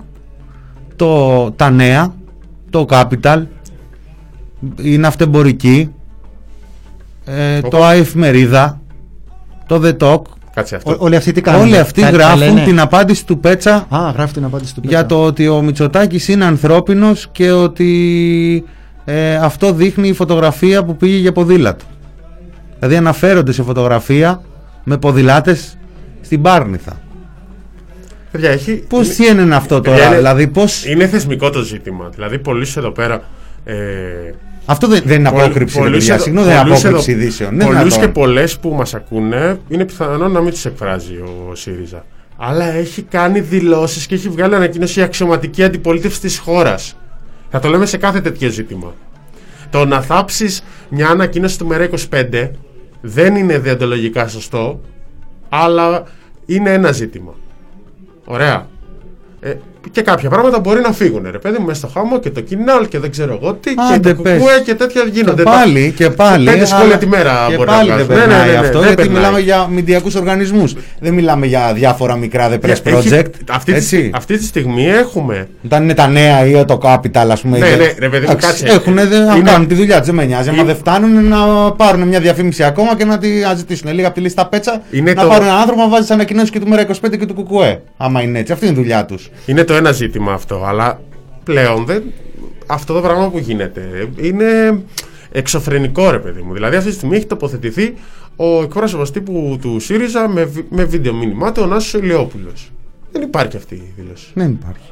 [1.05, 2.13] το, τα νέα,
[2.69, 3.43] το Capital,
[4.81, 5.89] η ναυτεμπορική,
[7.25, 8.81] ε, το αεφημερίδα,
[9.67, 10.21] το The Talk.
[10.53, 10.91] Κάτσε αυτό.
[10.91, 11.61] Ό- Όλοι αυτοί τι κάνουν.
[11.61, 15.05] Όλοι αυτοί γράφουν την απάντηση του Πέτσα Α, γράφει την απάντηση του για Πέτσα.
[15.05, 18.63] το ότι ο Μητσοτάκης είναι ανθρώπινος και ότι
[19.05, 21.85] ε, αυτό δείχνει η φωτογραφία που πήγε για ποδήλατο.
[22.79, 24.41] Δηλαδή αναφέρονται σε φωτογραφία
[24.83, 25.77] με ποδηλάτες
[26.21, 26.99] στην Πάρνηθα.
[28.31, 28.73] Παιδιά, έχει...
[28.87, 30.85] Πώς τι είναι αυτό τώρα, Παιδιά, είναι- δηλαδή πώς...
[30.85, 32.09] Είναι θεσμικό το ζήτημα.
[32.13, 33.23] Δηλαδή, πολλοί εδώ πέρα.
[33.63, 33.73] Ε,
[34.65, 37.11] Αυτό δεν, δεν είναι πολλ- απόκρυψη, ρε πολλούς παιδιά, εδώ- συγγνώμη, δεν είναι πολλούς απόκρυψη
[37.11, 37.53] εδώ- ειδήσεων.
[37.53, 37.99] Είναι Πολλούς δυνατόν.
[38.01, 42.05] και πολλές που μας ακούνε είναι πιθανό να μην τους εκφράζει ο ΣΥΡΙΖΑ.
[42.37, 46.95] Αλλά έχει κάνει δηλώσεις και έχει βγάλει ανακοίνωση η αξιωματική αντιπολίτευση της χώρας.
[47.49, 48.93] Θα το λέμε σε κάθε τέτοιο ζήτημα.
[49.69, 52.49] Το να θάψεις μια ανακοίνωση του ΜΕΡΑ25
[53.01, 54.81] δεν είναι διοντολογικά σωστό,
[55.49, 56.03] αλλά
[56.45, 57.33] είναι ένα ζήτημα.
[58.25, 58.67] Ωραία.
[59.39, 59.55] Ε,
[59.91, 62.87] και κάποια πράγματα μπορεί να φύγουν, ρε παιδί μου, μέσα στο χάμο και το κοινάλ
[62.87, 64.37] και δεν ξέρω εγώ τι Άντε, και το πες.
[64.37, 65.43] κουκούε και τέτοια γίνονται.
[65.43, 66.45] Και πάλι, και πάλι.
[66.45, 68.23] Πέντε σχόλια αλλά- τη μέρα και μπορεί πάλι να δεν βγάζουν.
[68.27, 69.17] περνάει Ναι, ναι, ναι, αυτό, δεν γιατί περνάει.
[69.17, 70.75] μιλάμε για μηντιακούς οργανισμούς.
[70.99, 73.25] Δεν μιλάμε για διάφορα μικρά The Press Έχει- Project.
[73.49, 74.11] αυτή, τη, έτσι.
[74.13, 75.47] αυτή τη στιγμή έχουμε.
[75.65, 77.57] Όταν είναι τα νέα ή το Capital, ας πούμε.
[77.57, 78.65] Ναι, και- ναι, ρε παιδί μου, Εντάξει, κάτσε.
[78.75, 80.49] Έχουν να Είναι- κάνουν τη δουλειά του, δεν με νοιάζει.
[80.49, 81.37] Άμα Είναι- δεν φτάνουν να
[81.71, 83.93] πάρουν μια διαφήμιση ακόμα και να τη να ζητήσουν.
[83.93, 86.49] Λίγα από τη λίστα πέτσα Είναι να το- πάρουν έναν άνθρωπο να βάζει τι ανακοινώσεις
[86.49, 87.81] και του ΜΕΡΑ25 και του ΚΚΕ.
[87.97, 88.51] Άμα είναι έτσι.
[88.51, 89.29] Αυτή είναι η δουλειά τους.
[89.45, 91.01] Είναι το ένα ζήτημα αυτό, αλλά
[91.43, 92.03] πλέον δεν,
[92.65, 94.81] αυτό το πράγμα που γίνεται είναι
[95.31, 96.53] εξωφρενικό ρε παιδί μου.
[96.53, 97.93] Δηλαδή αυτή τη στιγμή έχει τοποθετηθεί
[98.35, 102.71] ο εκπρόσωπος τύπου του ΣΥΡΙΖΑ με, βι- με βίντεο μήνυμά του ο Νάσος Ηλιόπουλος.
[103.11, 104.27] Δεν υπάρχει αυτή η δήλωση.
[104.33, 104.89] Δεν υπάρχει.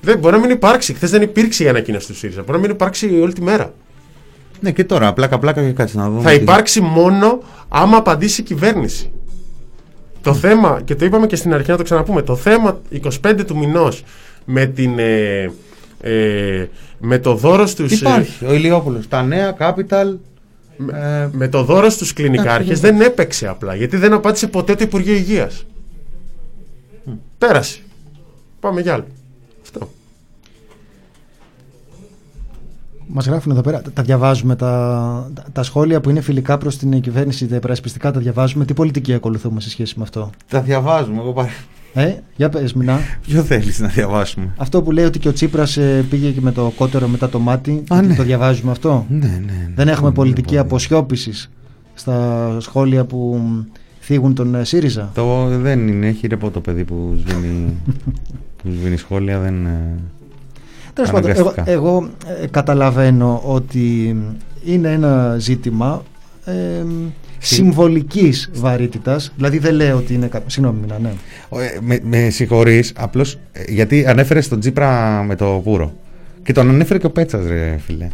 [0.00, 0.94] Δεν, μπορεί να μην υπάρξει.
[0.94, 2.40] Χθες δεν υπήρξε η ανακοίνωση του ΣΥΡΙΖΑ.
[2.40, 3.72] Μπορεί να μην υπάρξει όλη τη μέρα.
[4.60, 6.22] Ναι, και τώρα πλάκα πλάκα και κάτσε να δούμε.
[6.22, 9.10] Θα τι- υπάρξει μόνο άμα απαντήσει η κυβέρνηση.
[10.22, 12.80] Το θέμα, και το είπαμε και στην αρχή να το ξαναπούμε, το θέμα
[13.24, 14.02] 25 του μηνός
[14.44, 15.50] με, την, ε,
[16.00, 16.66] ε,
[16.98, 17.92] με το δώρος στους...
[17.92, 18.44] ε, Υπάρχει.
[18.46, 19.08] Ο Ηλιόπουλος.
[19.08, 20.16] Τα νέα Capital.
[20.92, 24.84] ε, με το δώρος στους κλινικάρχες Εντάξει, δεν έπαιξε απλά, γιατί δεν απάντησε ποτέ το
[24.84, 25.64] Υπουργείο Υγείας.
[27.38, 27.78] Πέρασε.
[28.60, 29.06] Πάμε για άλλο.
[33.12, 37.46] Μας γράφουν εδώ πέρα, τα διαβάζουμε τα, τα σχόλια που είναι φιλικά προς την κυβέρνηση,
[37.46, 38.64] τα υπερασπιστικά τα διαβάζουμε.
[38.64, 41.20] Τι πολιτική ακολουθούμε σε σχέση με αυτό; Τα διαβάζουμε.
[41.20, 41.48] Εγώ παρα...
[41.94, 42.98] Ε, για πες Μινά.
[43.26, 45.78] Ποιο θέλεις να διαβάσουμε; Αυτό που λέει ότι και ο Τσίπρας
[46.10, 47.82] πήγε και με το κότερο μετά το μάτι.
[47.88, 48.14] Α, ναι.
[48.14, 49.70] Το διαβάζουμε αυτό; Ναι, ναι, ναι.
[49.74, 51.50] Δεν έχουμε Ναι, πολιτική ναι, αποσιώπησης
[51.94, 53.40] στα σχόλια που
[54.00, 56.06] θίγουν τον ε, ΣΥΡΙΖΑ; Το δεν είναι.
[56.06, 57.76] Έχει ρεπό το παιδί που σβήνει,
[58.62, 59.38] που σβήνει σχόλια.
[59.38, 59.68] Δεν.
[61.02, 61.70] Ε, Τέλος πάντων, εγώ, αναγκαστικά.
[61.70, 62.08] εγώ
[62.42, 64.16] ε, καταλαβαίνω ότι
[64.64, 66.02] είναι ένα ζήτημα
[66.44, 66.52] ε,
[67.38, 69.32] συμβολικής βαρύτητας.
[69.36, 70.26] Δηλαδή δεν λέω ότι είναι...
[70.26, 71.12] κα- Συγγνώμη, Μινά, ναι.
[71.48, 73.38] Ο, ε, με, με συγχωρείς, απλώς
[73.68, 75.92] γιατί ανέφερες τον Τζίπρα με το Πούρο.
[76.42, 78.08] Και τον ανέφερε και ο Πέτσας, ρε φίλε.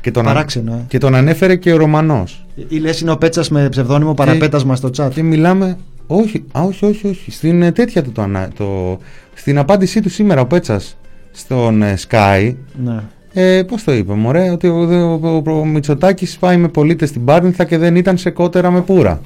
[0.00, 0.84] Και τον, Παράξενο, ε.
[0.88, 2.46] και τον ανέφερε και ο Ρωμανός.
[2.68, 5.08] Ή λες είναι ο Πέτσας με ψευδόνυμο παραπέτασμα στο chat.
[5.14, 5.76] Και μιλάμε;
[6.06, 7.30] Όχι, α, όχι, όχι, όχι.
[7.30, 8.98] Στην ε, τέτοια του το, ανα- το,
[9.34, 10.96] Στην απάντησή του σήμερα ο Πέτσας
[11.36, 12.54] στον ε, Sky.
[12.84, 13.00] Ναι.
[13.32, 14.78] Ε, Πώς το είπε, Μωρέ, ότι ο,
[15.22, 18.80] ο, ο, ο Μητσοτάκης πάει με πολίτες στην Πάρνηθα και δεν ήταν σε κότερα με
[18.80, 19.20] πουρα.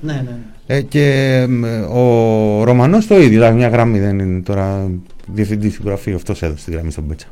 [0.00, 0.36] Ναι, ναι.
[0.66, 1.34] Ε, και
[1.64, 3.28] ε, ο Ρωμανός το ίδιο.
[3.28, 4.90] Δηλαδή, μια γραμμή δεν είναι τώρα
[5.26, 6.14] διευθυντής του γραφείου.
[6.14, 7.26] Αυτός έδωσε τη γραμμή στον Πέτσα.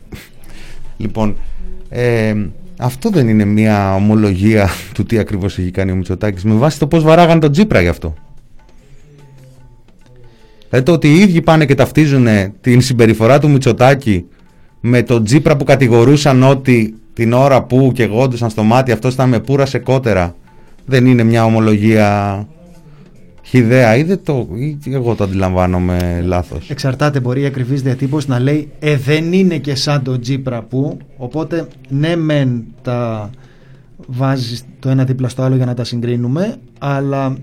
[0.97, 1.37] λοιπόν,
[1.89, 2.35] ε,
[2.79, 6.87] αυτό δεν είναι μια ομολογία του τι ακριβώς έχει κάνει ο Μητσοτάκης με βάση το
[6.87, 8.15] πώς βαράγαν τον Τζίπρα γι' αυτό.
[10.75, 12.27] Δηλαδή το ότι οι ίδιοι πάνε και ταυτίζουν
[12.61, 14.25] την συμπεριφορά του Μητσοτάκη
[14.81, 19.29] με τον Τζίπρα που κατηγορούσαν ότι την ώρα που και γόντουσαν στο μάτι αυτός ήταν
[19.29, 20.35] με πουρα σε κότερα
[20.85, 22.47] δεν είναι μια ομολογία
[23.43, 26.71] χιδέα ή, δεν το, ή εγώ το αντιλαμβάνομαι λάθος.
[26.71, 30.99] Εξαρτάται, μπορεί η ακριβής διατύπωση να λέει Ε, δεν είναι και σαν τον Τζίπρα που.
[31.17, 33.31] Οπότε, ναι, μεν τα
[34.07, 37.37] βάζεις το ένα δίπλα στο άλλο για να τα συγκρίνουμε, αλλά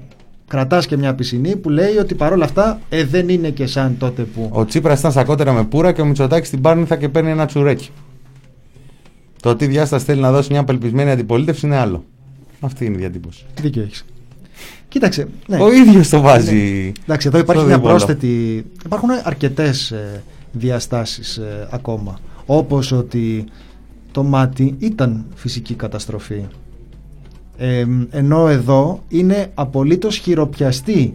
[0.51, 4.21] κρατάς και μια πισινή που λέει ότι παρόλα αυτά ε, δεν είναι και σαν τότε
[4.21, 4.49] που.
[4.51, 7.45] Ο Τσίπρας ήταν στα κότερα με πουρα και ο Μητσοτάκης την Πάρνηθα και παίρνει ένα
[7.45, 7.89] τσουρέκι.
[9.41, 12.03] Το τι διάσταση θέλει να δώσει μια απελπισμένη αντιπολίτευση είναι άλλο.
[12.59, 13.45] Αυτή είναι η διατύπωση.
[13.61, 14.05] Δίκιο έχεις.
[14.87, 15.27] Κοίταξε.
[15.47, 15.57] Ναι.
[15.61, 16.91] Ο ίδιος το βάζει.
[17.03, 17.95] Εντάξει, εδώ υπάρχει στο μια δίπολο.
[17.95, 18.65] πρόσθετη.
[18.85, 19.93] Υπάρχουν αρκετές
[20.51, 21.39] διαστάσεις
[21.69, 22.19] ακόμα.
[22.45, 23.45] Όπως ότι
[24.11, 26.45] το μάτι ήταν φυσική καταστροφή.
[27.63, 31.13] Ε, ενώ εδώ είναι απολύτως χειροπιαστή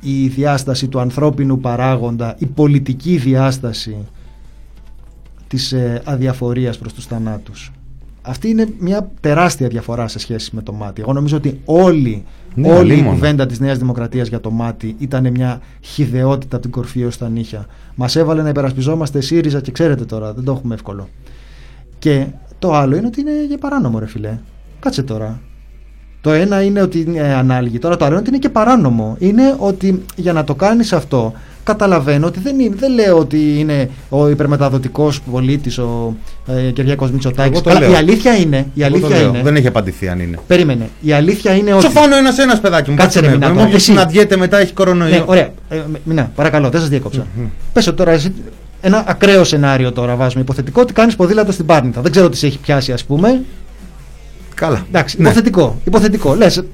[0.00, 3.96] η διάσταση του ανθρώπινου παράγοντα, η πολιτική διάσταση
[5.48, 7.72] της ε, αδιαφορίας προς τους θανάτους.
[8.22, 11.00] Αυτή είναι μια τεράστια διαφορά σε σχέση με το μάτι.
[11.00, 12.24] Εγώ νομίζω ότι όλη,
[12.54, 13.14] Ναι, όλη η αλίμονο.
[13.14, 17.28] κουβέντα της Νέας Δημοκρατίας για το μάτι ήταν μια χιδεότητα από την κορφή έως τα
[17.28, 17.66] νύχια.
[17.94, 21.08] Μας έβαλε να υπερασπιζόμαστε ΣΥΡΙΖΑ και ξέρετε τώρα, δεν το έχουμε εύκολο.
[21.98, 22.26] Και
[22.58, 24.38] το άλλο είναι ότι είναι για παράνομο ρε φιλέ.
[24.84, 25.40] Κάτσε τώρα.
[26.20, 29.16] Το ένα είναι ότι είναι ανάλογη, τώρα το άλλο είναι ότι είναι και παράνομο.
[29.18, 31.32] Είναι ότι για να το κάνεις αυτό,
[31.64, 36.16] καταλαβαίνω ότι δεν, είναι, δεν λέω ότι είναι ο υπερμεταδοτικός πολίτης ο
[36.46, 37.52] ε, Κυριάκος Μητσοτάκης.
[37.52, 37.90] Εγώ το Αλλά λέω.
[37.90, 39.28] η αλήθεια είναι, η Εγώ το αλήθεια λέω.
[39.28, 40.38] είναι, Δεν έχει απαντηθεί αν είναι.
[40.46, 41.82] περίμενε, η αλήθεια είναι ότι...
[41.82, 42.96] Σοφάνω ένας ένας παιδάκι μου.
[42.96, 43.54] Κάτσε ρε Κάτσε Μινά, με.
[43.56, 43.68] τώρα.
[43.68, 43.84] Μου Εσύ.
[43.84, 45.10] συναντιέται μετά έχει κορονοϊό.
[45.16, 45.48] Ναι, ωραία.
[45.68, 47.26] Ε, Μινά, παρακαλώ, δεν σας διακόψα.
[47.72, 48.32] Πες ότι τώρα εσύ,
[48.80, 50.42] ένα ακραίο σενάριο τώρα βάζουμε.
[50.42, 52.00] Υποθετικό ότι κάνεις ποδήλατο στην Πάρνηθα.
[52.00, 53.40] Δεν ξέρω τι σε έχει πιάσει ας πούμε.
[54.54, 54.84] Καλά.
[54.88, 55.28] Εντάξει, Ναι.
[55.28, 55.80] υποθετικό.
[55.84, 56.34] υποθετικό.
[56.34, 56.64] Λες,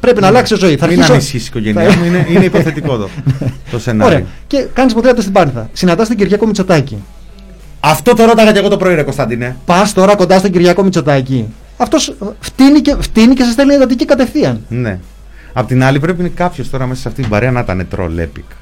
[0.00, 0.76] πρέπει να αλλάξει ζωή.
[0.76, 2.04] Θα Μην αρχίσω- ανησυχείς η οικογένειά μου.
[2.04, 3.08] Είναι, είναι υποθετικό το,
[3.70, 4.14] το σενάριο.
[4.16, 4.26] Ωραία.
[4.46, 5.68] Και κάνεις ποδήλατο στην Πάρνηθα.
[5.72, 7.02] Συναντάς τον Κυριακό Μητσοτάκη.
[7.80, 9.56] Αυτό το ρώταγα και εγώ το πρωί, ρε Κωνσταντίνε.
[9.64, 11.46] Πας τώρα κοντά στον Κυριακό Μητσοτάκη.
[11.76, 14.60] Αυτός φτύνει και, φτύνει και σε στέλνει εντατική κατευθείαν.
[14.68, 14.98] Ναι.
[15.52, 18.54] Απ' την άλλη, πρέπει κάποιος τώρα μέσα σε αυτή την παρέα να ήταν τρολ epic.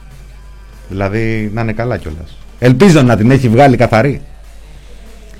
[0.88, 2.36] Δηλαδή να είναι καλά κιόλας.
[2.58, 4.20] Ελπίζω να την έχει βγάλει καθαρή.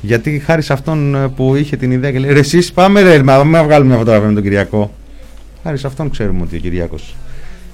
[0.01, 3.23] Γιατί χάρη σε αυτόν ε, που είχε την ιδέα και λέει: Ρε, εσείς πάμε, ρε,
[3.23, 4.93] μα να βγάλουμε μια φωτογραφία με τον Κυριακό.
[5.63, 7.17] Χάρη σε αυτόν ξέρουμε ότι ο Κυριακός.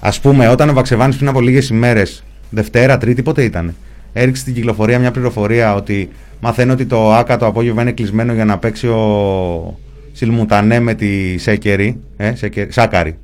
[0.00, 3.74] Α πούμε, όταν ο Βαξεβάνης πριν από λίγες ημέρες, Δευτέρα, Τρίτη, πότε ήταν,
[4.12, 6.08] έριξε στην κυκλοφορία μια πληροφορία ότι
[6.40, 9.78] μαθαίνω ότι το ΑΚΑ το απόγευμα είναι κλεισμένο για να παίξει ο
[10.12, 12.00] Σιλμουτανέ με τη Σέκερη.
[12.16, 13.18] Ε, Σέκερη Σάκαρη.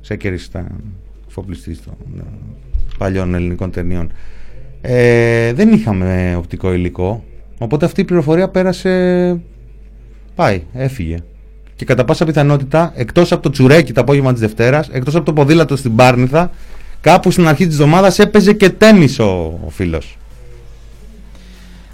[0.00, 0.66] Σέκερης ήταν
[1.28, 2.22] φοπλιστής των ε,
[2.98, 4.12] παλιών ελληνικών ταινιών.
[4.80, 7.24] Ε, δεν είχαμε οπτικό υλικό.
[7.58, 9.40] Οπότε αυτή η πληροφορία πέρασε.
[10.34, 11.16] Πάει, έφυγε.
[11.76, 15.32] Και κατά πάσα πιθανότητα, εκτός από το τσουρέκι το απόγευμα της Δευτέρας, εκτός από το
[15.32, 16.50] ποδήλατο στην Πάρνηθα,
[17.00, 19.24] κάπου στην αρχή της εβδομάδας έπαιζε και τέννη ο,
[19.66, 20.18] ο φίλος.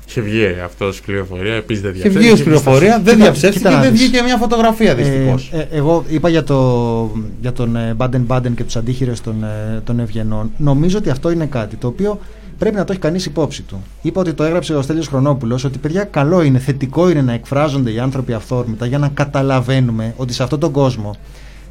[0.08, 2.32] Είχε βγει αυτός η πληροφορία, επίσης δεν Είχε διαψεύστηκε.
[2.34, 4.00] βγει ω πληροφορία, δεν Κοίτα- διαψεύστηκε κοίτα και να δεν δεις.
[4.00, 5.50] βγήκε μια φωτογραφία δυστυχώς.
[5.52, 7.10] Ε, ε, εγώ είπα για, το,
[7.40, 10.50] για τον Μπάντεν Μπάντεν και τους αντίχειρες των, ε, των Ευγενών.
[10.56, 12.20] Νομίζω ότι αυτό είναι κάτι το οποίο
[12.64, 13.82] πρέπει να το έχει κανείς υπόψη του.
[14.02, 17.92] Είπα ότι το έγραψε ο Στέλιος Χρονόπουλος ότι παιδιά καλό είναι, θετικό είναι να εκφράζονται
[17.92, 21.14] οι άνθρωποι αυθόρμητα για να καταλαβαίνουμε ότι σε αυτόν τον κόσμο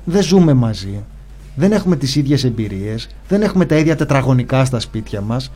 [0.03, 1.03] δεν ζούμε μαζί.
[1.55, 5.51] Δεν έχουμε τις ίδιες εμπειρίες, δεν έχουμε τα ίδια τετραγωνικά στα σπίτια μας,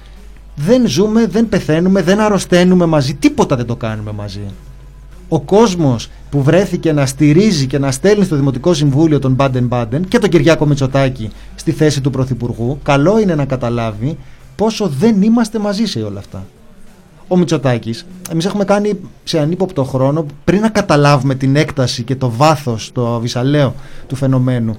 [0.55, 4.41] δεν ζούμε, δεν πεθαίνουμε, δεν αρρωσταίνουμε μαζί, τίποτα δεν το κάνουμε μαζί.
[5.29, 10.07] ο κόσμος που βρέθηκε να στηρίζει και να στέλνει στο Δημοτικό Συμβούλιο τον Μπάντεν Μπάντεν
[10.07, 14.17] και τον Κυριάκο Μητσοτάκη στη θέση του Πρωθυπουργού, καλό είναι να καταλάβει
[14.57, 16.45] πόσο δεν είμαστε μαζί σε όλα αυτά.
[17.27, 22.31] Ο Μητσοτάκης, εμείς έχουμε κάνει σε ανύποπτο χρόνο, πριν να καταλάβουμε την έκταση και το
[22.31, 23.75] βάθος, το βυσαλαίο
[24.07, 24.77] του φαινομένου,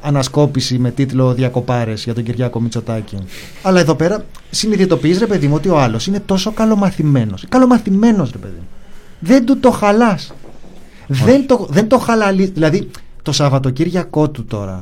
[0.00, 3.16] ανασκόπηση με τίτλο Διακοπάρες για τον Κυριάκο Μητσοτάκη.
[3.62, 7.44] Αλλά εδώ πέρα συνειδητοποιείς, ρε παιδί μου, ότι ο άλλος είναι τόσο καλομαθημένος.
[7.48, 8.68] Καλομαθημένος, ρε παιδί μου.
[9.20, 10.32] Δεν του το χαλάς.
[11.06, 12.50] Δεν το, δεν το χαλαλείς.
[12.50, 12.90] Δηλαδή,
[13.22, 14.80] το Σαββατοκύριακό του τώρα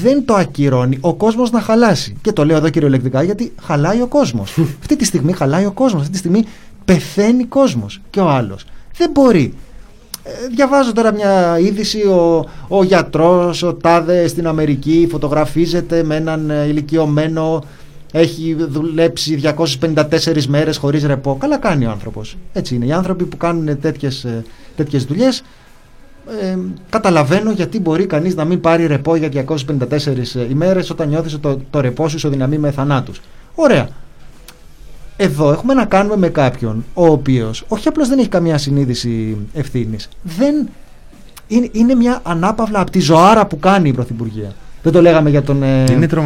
[0.00, 2.16] δεν το ακυρώνει ο κόσμος να χαλάσει.
[2.22, 4.54] Και το λέω εδώ κυριολεκτικά γιατί χαλάει ο κόσμος.
[4.80, 6.00] αυτή τη στιγμή χαλάει ο κόσμος.
[6.00, 6.44] Αυτή τη στιγμή
[6.84, 8.00] πεθαίνει κόσμος.
[8.10, 8.64] Και ο άλλος.
[8.96, 9.54] Δεν μπορεί.
[10.22, 16.50] Ε, διαβάζω τώρα μια είδηση ο, ο γιατρός, ο Τάδε στην Αμερική φωτογραφίζεται με έναν
[16.50, 17.62] ε, ηλικιωμένο
[18.12, 19.40] έχει δουλέψει
[19.84, 21.36] 254 μέρες χωρίς ρεπό.
[21.40, 22.36] Καλά κάνει ο άνθρωπος.
[22.52, 22.86] Έτσι είναι.
[22.86, 24.44] Οι άνθρωποι που κάνουν τέτοιες, ε,
[24.76, 25.42] τέτοιες δουλειές
[26.40, 26.58] ε,
[26.90, 31.60] καταλαβαίνω γιατί μπορεί κανείς να μην πάρει ρεπό για 254 ημέρες όταν νιώθεις ότι το,
[31.70, 33.20] το ρεπό σου ισοδυναμεί με θανάτους.
[33.54, 33.88] Ωραία.
[35.16, 40.08] Εδώ έχουμε να κάνουμε με κάποιον ο οποίος όχι απλώς δεν έχει καμία συνείδηση ευθύνης,
[40.22, 40.68] δεν
[41.48, 44.52] είναι, είναι μια ανάπαυλα από τη ζωάρα που κάνει η Πρωθυπουργία.
[44.82, 45.84] Δεν το λέγαμε για τον, ε,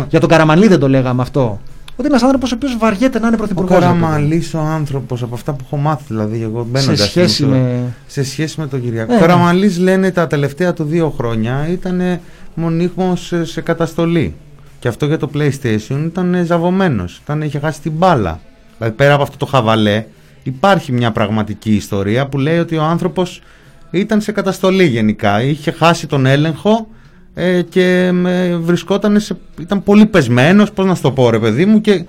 [0.09, 1.61] για τον Καραμανλή, δεν το λέγαμε αυτό.
[1.97, 3.77] Ότι είναι ένας άνθρωπος ο οποίος βαριέται να είναι πρωθυπουργός.
[3.77, 6.97] Ο Καραμαλής ο άνθρωπος, από αυτά που έχω μάθει, δηλαδή εγώ μπαίνοντα.
[6.97, 7.83] Σε σχέση με.
[8.07, 9.13] Σε σχέση με τον Κυριακό.
[9.13, 12.21] Ε, ο Καραμαλής λένε τα τελευταία του δύο χρόνια ήταν
[12.55, 14.35] μονίχμο σε, σε καταστολή.
[14.79, 17.21] Και αυτό για το PlayStation ήταν ζαβωμένος.
[17.23, 18.41] Ήταν, είχε χάσει την μπάλα.
[18.79, 20.05] Δηλαδή πέρα από αυτό το χαβαλέ,
[20.43, 23.43] υπάρχει μια πραγματική ιστορία που λέει ότι ο άνθρωπος
[23.91, 25.43] ήταν σε καταστολή γενικά.
[25.43, 26.87] Είχε χάσει τον έλεγχο
[27.35, 31.81] ε, και με βρισκόταν σε, ήταν πολύ πεσμένος, πώς να στο πω ρε παιδί μου
[31.81, 32.05] και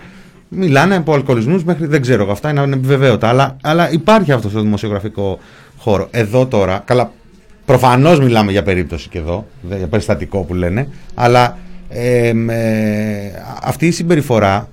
[0.47, 5.39] μιλάνε από αλκοολισμούς μέχρι δεν ξέρω αυτά είναι επιβεβαίωτα αλλά, αλλά υπάρχει αυτό στο δημοσιογραφικό
[5.78, 6.07] χώρο.
[6.11, 7.11] Εδώ τώρα, καλά
[7.65, 9.47] προφανώς μιλάμε για περίπτωση και εδώ
[9.78, 11.57] για περιστατικό που λένε αλλά
[11.89, 12.32] ε,
[13.63, 14.69] αυτή η συμπεριφορά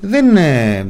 [0.00, 0.86] δεν, ε,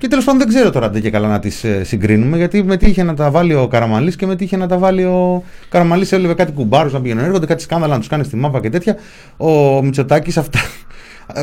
[0.00, 2.76] και τέλος πάντων δεν ξέρω τώρα δεν και καλά να τις ε, συγκρίνουμε, γιατί με
[2.76, 5.42] τι είχε να τα βάλει ο Καραμαλής και με τι είχε να τα βάλει ο
[5.68, 6.12] Καραμαλής.
[6.12, 8.96] Έλεγε κάτι κουμπάρους να πηγαίνουν έρχονται, κάτι σκάνδαλα να τους κάνει στη μάπα και τέτοια.
[9.36, 10.58] Ο Μητσοτάκης αυτά.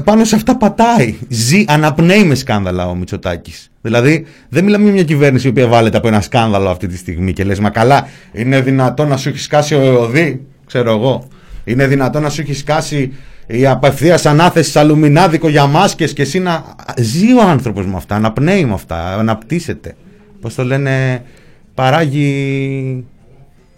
[0.04, 1.16] Πάνω σε αυτά πατάει.
[1.30, 3.72] Ζει, αναπνέει με σκάνδαλα ο Μητσοτάκης.
[3.82, 7.34] Δηλαδή, δεν μιλάμε για μια κυβέρνηση η οποία βάλεται από ένα σκάνδαλο αυτή τη στιγμή
[7.34, 11.28] και λες, Μα καλά, είναι δυνατό να σου έχει σκάσει ο ΕΟΔΗ, ξέρω εγώ.
[11.64, 13.14] Είναι δυνατό να σου έχει σκάσει
[13.48, 18.66] η απευθεία ανάθεση αλουμινάδικο για μάσκες και εσύ να ζει ο άνθρωπος με αυτά, αναπνέει
[18.66, 19.96] με αυτά, αναπτύσσεται.
[20.42, 21.24] Πώς το λένε,
[21.74, 23.06] παράγει.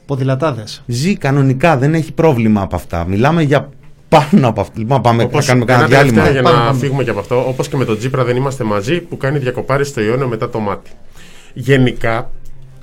[0.06, 0.84] Ποδηλατάδες.
[0.86, 3.06] Ζει κανονικά, δεν έχει πρόβλημα από αυτά.
[3.08, 3.70] Μιλάμε για
[4.10, 4.74] πάνω από αυτό.
[4.80, 6.30] Λοιπόν, πάμε όπως, να κάνουμε κανένα διάλειμμα.
[6.30, 9.18] Για να φύγουμε και από αυτό, όπως και με τον Τζίπρα δεν είμαστε μαζί, που
[9.18, 10.92] κάνει διακοπάρι στο Ιόνιο μετά το μάτι.
[11.54, 12.30] Γενικά.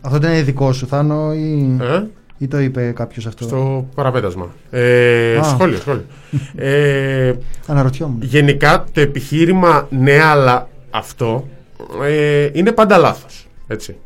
[0.01, 1.77] Αυτό δεν είναι δικό σου, Θάνο, ή.
[1.81, 2.03] Ε;
[2.39, 4.55] Ή το είπε κάποιος αυτό; Στο παραπέτασμα.
[4.71, 6.05] Ε, σχόλιο, σχόλιο.
[6.57, 7.35] ε,
[7.67, 8.23] Αναρωτιόμουν.
[8.23, 11.49] Γενικά το επιχείρημα ναι, αλλά αυτό
[12.05, 13.47] ε, είναι πάντα λάθος.
[13.67, 13.97] Έτσι.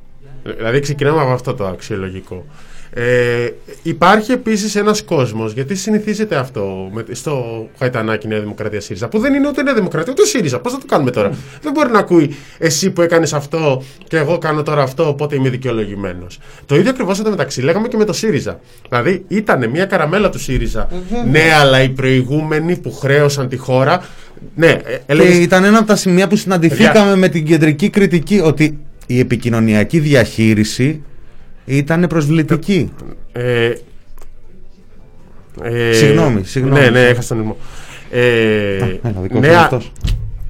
[0.57, 2.45] Δηλαδή ξεκινάμε από αυτό το αξιολογικό.
[2.93, 3.49] Ε,
[3.83, 9.35] υπάρχει επίσης ένας κόσμος, γιατί συνηθίζεται αυτό με, στο Χαϊτανάκι Νέα Δημοκρατία ΣΥΡΙΖΑ, που δεν
[9.35, 10.59] είναι ούτε Νέα Δημοκρατία ούτε ΣΥΡΙΖΑ.
[10.59, 11.31] Πώς θα το κάνουμε τώρα;
[11.63, 15.49] δεν μπορεί να ακούει εσύ που έκανες αυτό και εγώ κάνω τώρα αυτό, οπότε είμαι
[15.49, 16.39] δικαιολογημένος.
[16.67, 18.61] Το ίδιο ακριβώς εδώ μεταξύ λέγαμε και με το ΣΥΡΙΖΑ.
[18.89, 20.89] Δηλαδή ήταν μια καραμέλα του ΣΥΡΙΖΑ.
[21.31, 24.05] ναι, αλλά οι προηγούμενοι που χρέωσαν τη χώρα.
[24.55, 25.37] Ναι, ε, έλεγες...
[25.37, 29.99] Και ήταν ένα από τα σημεία που συναντηθήκαμε με την κεντρική κριτική ότι η επικοινωνιακή
[29.99, 31.03] διαχείριση
[31.77, 32.93] ήταν προσβλητική.
[33.33, 33.73] Ε,
[35.63, 36.81] ε, συγγνώμη, συγγνώμη.
[36.81, 37.55] Ναι, ναι, έχασα τον
[38.11, 38.99] Ε,
[39.33, 39.51] ναι,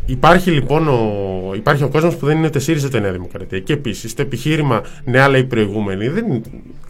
[0.07, 1.11] υπάρχει λοιπόν ο,
[1.55, 3.59] υπάρχει ο κόσμος που δεν είναι ούτε ΣΥΡΙΖΑ ούτε Νέα Δημοκρατία.
[3.59, 6.25] Και επίσης το επιχείρημα ναι, αλλά οι προηγούμενοι δεν,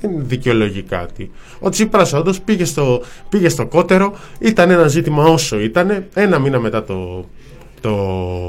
[0.01, 1.31] δεν δικαιολογεί κάτι.
[1.59, 6.61] Ο Τσίπρας όντως πήγε στο, πήγε στο κότερο, ήταν ένα ζήτημα όσο ήταν, ένα μήνα
[6.61, 7.25] μετά το,
[7.81, 7.91] το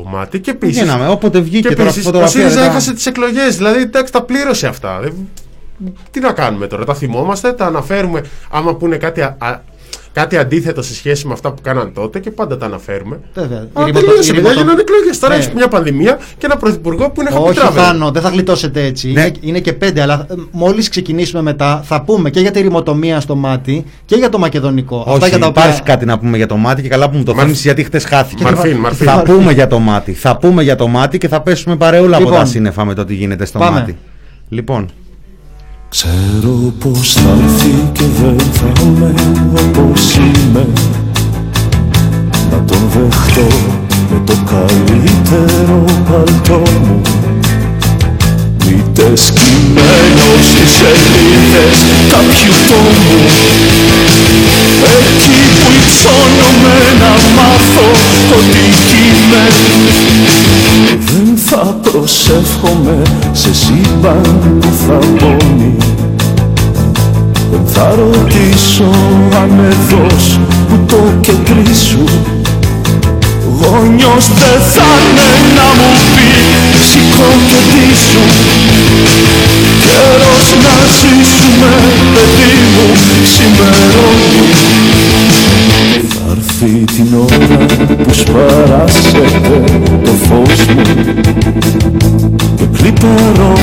[0.08, 0.40] μάτι.
[0.40, 0.84] Και επίση.
[1.10, 3.58] Όποτε βγήκε και επίσης, Ο ΣΥΡΙΖΑ έχασε τις εκλογές.
[3.58, 5.00] Δηλαδή, εντάξει, τα πλήρωσε αυτά
[6.12, 9.62] τι να κάνουμε τώρα, τα θυμόμαστε, τα αναφέρουμε άμα πούνε κάτι, α,
[10.14, 13.20] κάτι αντίθετο σε σχέση με αυτά που κάναν τότε και πάντα τα αναφέρουμε.
[13.34, 13.68] Βέβαια.
[13.74, 15.20] τελείωσε, παιδιά, γίνονται εκλογές.
[15.20, 15.40] Τώρα ναι.
[15.40, 19.12] έχεις μια πανδημία και ένα πρωθυπουργό που είναι Όχι, Θάνο, δεν θα γλιτώσετε έτσι.
[19.12, 19.22] Ναι.
[19.22, 23.20] Είναι, είναι, και πέντε, αλλά ε, μόλις ξεκινήσουμε μετά θα πούμε και για τη ρημοτομία
[23.20, 24.98] στο μάτι και για το μακεδονικό.
[24.98, 25.94] Όχι, Αυτά για τα υπάρχει οποία...
[25.94, 28.44] κάτι να πούμε για το μάτι και καλά που μου το θύμισε γιατί χτε χάθηκε.
[28.44, 29.08] Μαρφίν, μαρφίν.
[29.08, 30.14] Θα πούμε για το μάτι.
[30.14, 32.40] Θα πούμε για το μάτι και θα πέσουμε παρεούλα από λοιπόν.
[32.40, 33.98] τα σύννεφα με το τι γίνεται στο μάτι.
[34.50, 34.90] Λοιπόν.
[35.92, 39.14] Ξέρω πως θα έρθει και δεν θα είμαι
[39.54, 40.68] όπως είμαι.
[42.52, 43.48] Να τον δεχτώ
[44.12, 47.02] με το καλύτερο παλτό μου
[48.72, 51.78] Προφήτες κειμένος στις σελίδες
[52.12, 53.20] κάποιου τόμου
[54.94, 57.88] Εκεί που υψώνομαι να μάθω
[58.38, 58.64] ότι
[58.98, 59.44] είμαι
[61.06, 63.02] Δεν θα προσεύχομαι
[63.32, 65.76] σε σύμπαν που θα πόνει.
[67.52, 68.90] Δεν θα ρωτήσω
[69.42, 72.04] αν εδώς που το κεντρί σου
[73.60, 78.24] Γόνιος δεν θα είναι να μου πει σηκώ και ντύσου
[79.84, 81.72] Καιρός να ζήσουμε
[82.14, 82.86] παιδί μου
[83.24, 84.44] ξημερώνει
[86.10, 87.66] Θα έρθει την ώρα
[88.04, 89.64] που σπαράσετε
[90.04, 90.84] το φως μου.
[92.56, 93.54] Και κλιπερώ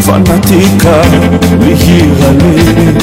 [0.00, 1.00] φανατικά
[1.60, 2.96] λίγη γαλήνη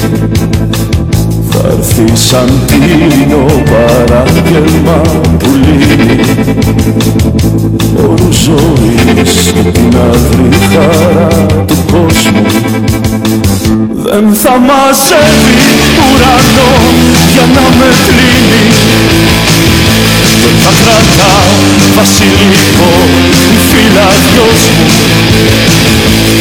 [1.61, 5.01] θα έρθει σαν τίνο παράγγελμα
[5.37, 6.19] που λύνει
[8.09, 11.27] όρους ζωής και την αυρή χαρά
[11.67, 12.45] του κόσμου.
[14.03, 15.71] Δεν θα μαζεύει
[16.05, 16.71] ουρανό
[17.33, 18.63] για να με κλείνει.
[20.39, 21.33] Δεν θα κρατά
[21.95, 22.89] βασιλικό
[23.53, 25.58] η φυλαδιός μου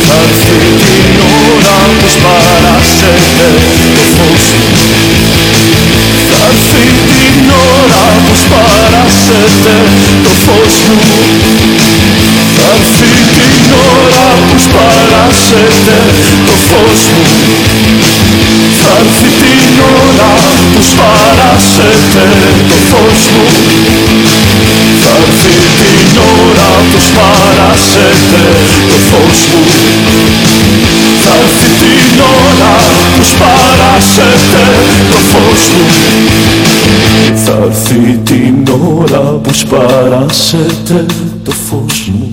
[0.07, 1.21] θα έρθει την
[1.53, 3.47] ώρα που σπαράσετε
[3.95, 4.73] το φως μου
[6.31, 6.85] Θα έρθει
[7.21, 9.75] την ώρα που σπαράσετε
[10.25, 10.99] το φως μου
[12.57, 15.97] Θα έρθει την ώρα που σπαράσετε
[16.47, 17.25] το φως μου.
[18.81, 19.31] Θα έρθει
[19.61, 19.75] την
[20.05, 20.31] ώρα
[20.73, 22.25] που σπαράσετε
[22.69, 24.48] το φως μου
[25.09, 25.49] Θα έρθει
[25.81, 28.43] την ώρα που σπαράσετε
[28.89, 29.65] το φως μου.
[31.25, 32.73] Θα έρθει την ώρα
[33.17, 34.63] που σπαράσετε
[35.11, 35.87] το φως μου.
[37.45, 41.07] Θα έρθει την ώρα που σπαράσετε
[41.45, 42.33] το φως μου.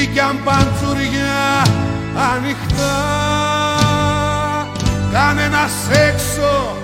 [0.02, 1.62] ή κι αν παντζουριά
[2.32, 2.94] ανοιχτά
[5.12, 6.76] κανένας έξω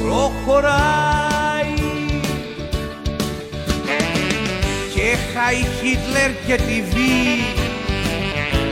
[0.03, 1.75] προχωράει.
[4.95, 7.21] Και χάει Χίτλερ και τη βή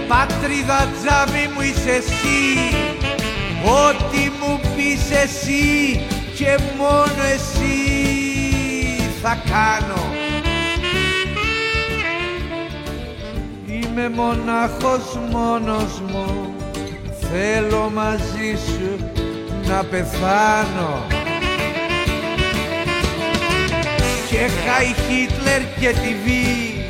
[0.08, 2.42] πατρίδα τζάμι μου είσαι εσύ.
[3.64, 5.68] Ό,τι μου πεις εσύ
[6.36, 7.76] και μόνο εσύ
[9.22, 10.09] θα κάνω
[13.90, 16.54] Είμαι μονάχος μόνος μου.
[17.20, 19.10] Θέλω μαζί σου
[19.68, 21.06] να πεθάνω.
[24.28, 26.84] Και χάει Χίτλερ και τη βή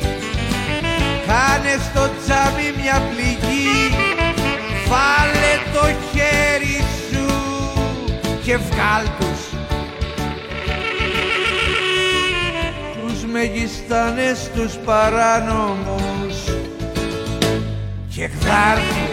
[1.27, 3.95] Κάνε στο τζάμι μια πληγή.
[4.87, 7.25] Βάλε το χέρι σου
[8.43, 9.59] και βγάλ τους.
[13.01, 16.10] Τους μεγιστάνες τους παράνομους
[18.21, 19.10] και γδάρτους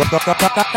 [0.00, 0.69] Cuando acá, acá, acá.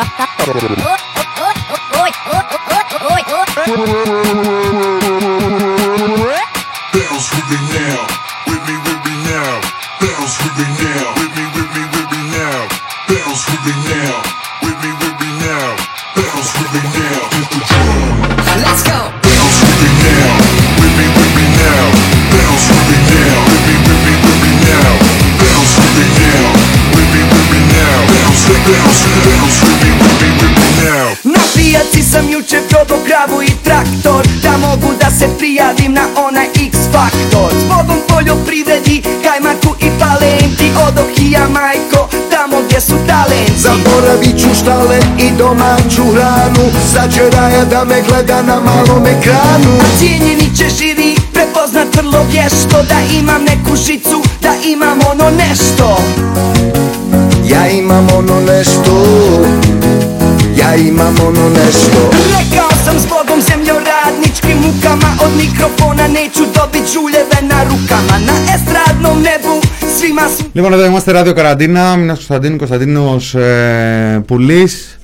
[70.55, 71.95] Λοιπόν, εδώ είμαστε Ράδιο Καραντίνα.
[71.95, 74.99] Μινάς Κωνσταντίνου, Κωνσταντίνος ε, Πουλής.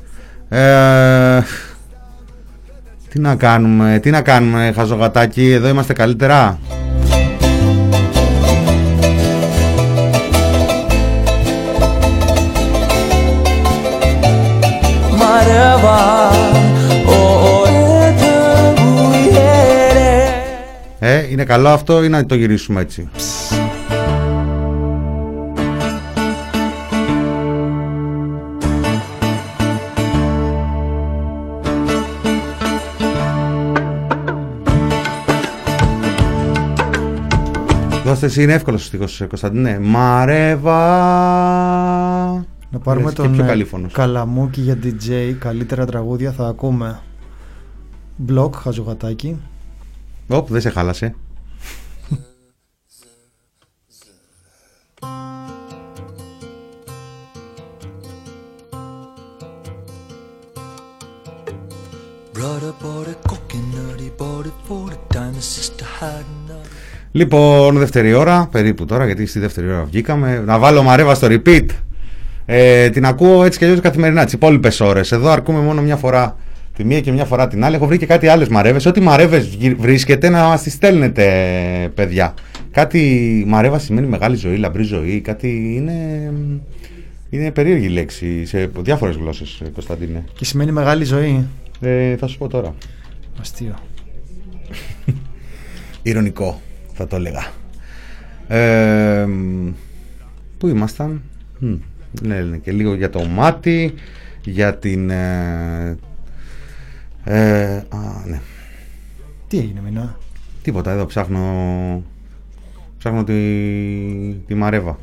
[0.49, 1.41] Ε,
[3.09, 5.51] τι να κάνουμε, τι να κάνουμε, χαζογατάκι.
[5.51, 6.59] Εδώ είμαστε καλύτερα.
[15.19, 16.31] Mareva,
[17.05, 17.59] oh,
[20.99, 23.09] Ε, είναι καλό αυτό ή να το γυρίσουμε έτσι;
[38.10, 39.80] Δώστε εσύ, είναι εύκολος ο στίχος, Κωνσταντίνε.
[39.80, 40.78] Μαρέβα.
[42.72, 43.93] Να πάρουμε Λες και τον πιο ε, καλή φωνος.
[43.93, 45.36] Καλαμούκι για DJ.
[45.39, 46.99] Καλύτερα τραγούδια θα ακούμε.
[48.16, 49.38] Μπλοκ, χαζογατάκι.
[50.28, 51.16] Όπ, δεν σε χάλασε.
[62.34, 66.38] Brother bought a coconut, he bought it for the time his sister had enough.
[67.12, 70.43] Λοιπόν, δεύτερη ώρα, περίπου τώρα, γιατί στη δεύτερη ώρα βγήκαμε.
[70.45, 71.66] Να βάλω μαρέβα στο repeat.
[72.45, 75.12] Ε, την ακούω έτσι και αλλιώς καθημερινά, τις υπόλοιπες ώρες.
[75.12, 76.38] Εδώ αρκούμε μόνο μια φορά
[76.76, 77.76] τη μία και μια φορά την άλλη.
[77.76, 78.86] Έχω βρει και κάτι άλλες μαρέβες.
[78.86, 81.26] Ό,τι μαρέβες βρίσκεται να μας τις στέλνετε,
[81.95, 82.34] παιδιά.
[82.72, 85.22] Κάτι μαρέβα σημαίνει μεγάλη ζωή, λαμπρή ζωή.
[85.22, 86.31] Κάτι είναι.
[87.30, 90.23] Είναι περίεργη λέξη σε διάφορες γλώσσες, Κωνσταντίνε.
[90.34, 91.45] Και σημαίνει μεγάλη ζωή.
[91.81, 92.73] Ε, θα σου πω τώρα.
[93.40, 93.73] Αστείο.
[96.02, 96.61] Ηρωνικό,
[96.99, 97.47] θα το έλεγα.
[98.47, 99.27] Ε,
[100.57, 101.21] πού ήμασταν;
[101.59, 101.73] Μ,
[102.21, 103.93] Ναι, ναι, και λίγο για το μάτι,
[104.43, 105.09] για την...
[105.09, 105.97] Ε,
[107.23, 108.39] ε, α, ναι.
[109.47, 110.17] Τι έγινε, Μινά;
[110.61, 112.03] Τίποτα, εδώ ψάχνω...
[112.97, 113.34] Ψάχνω τη,
[114.47, 114.97] τη Μαρέβα.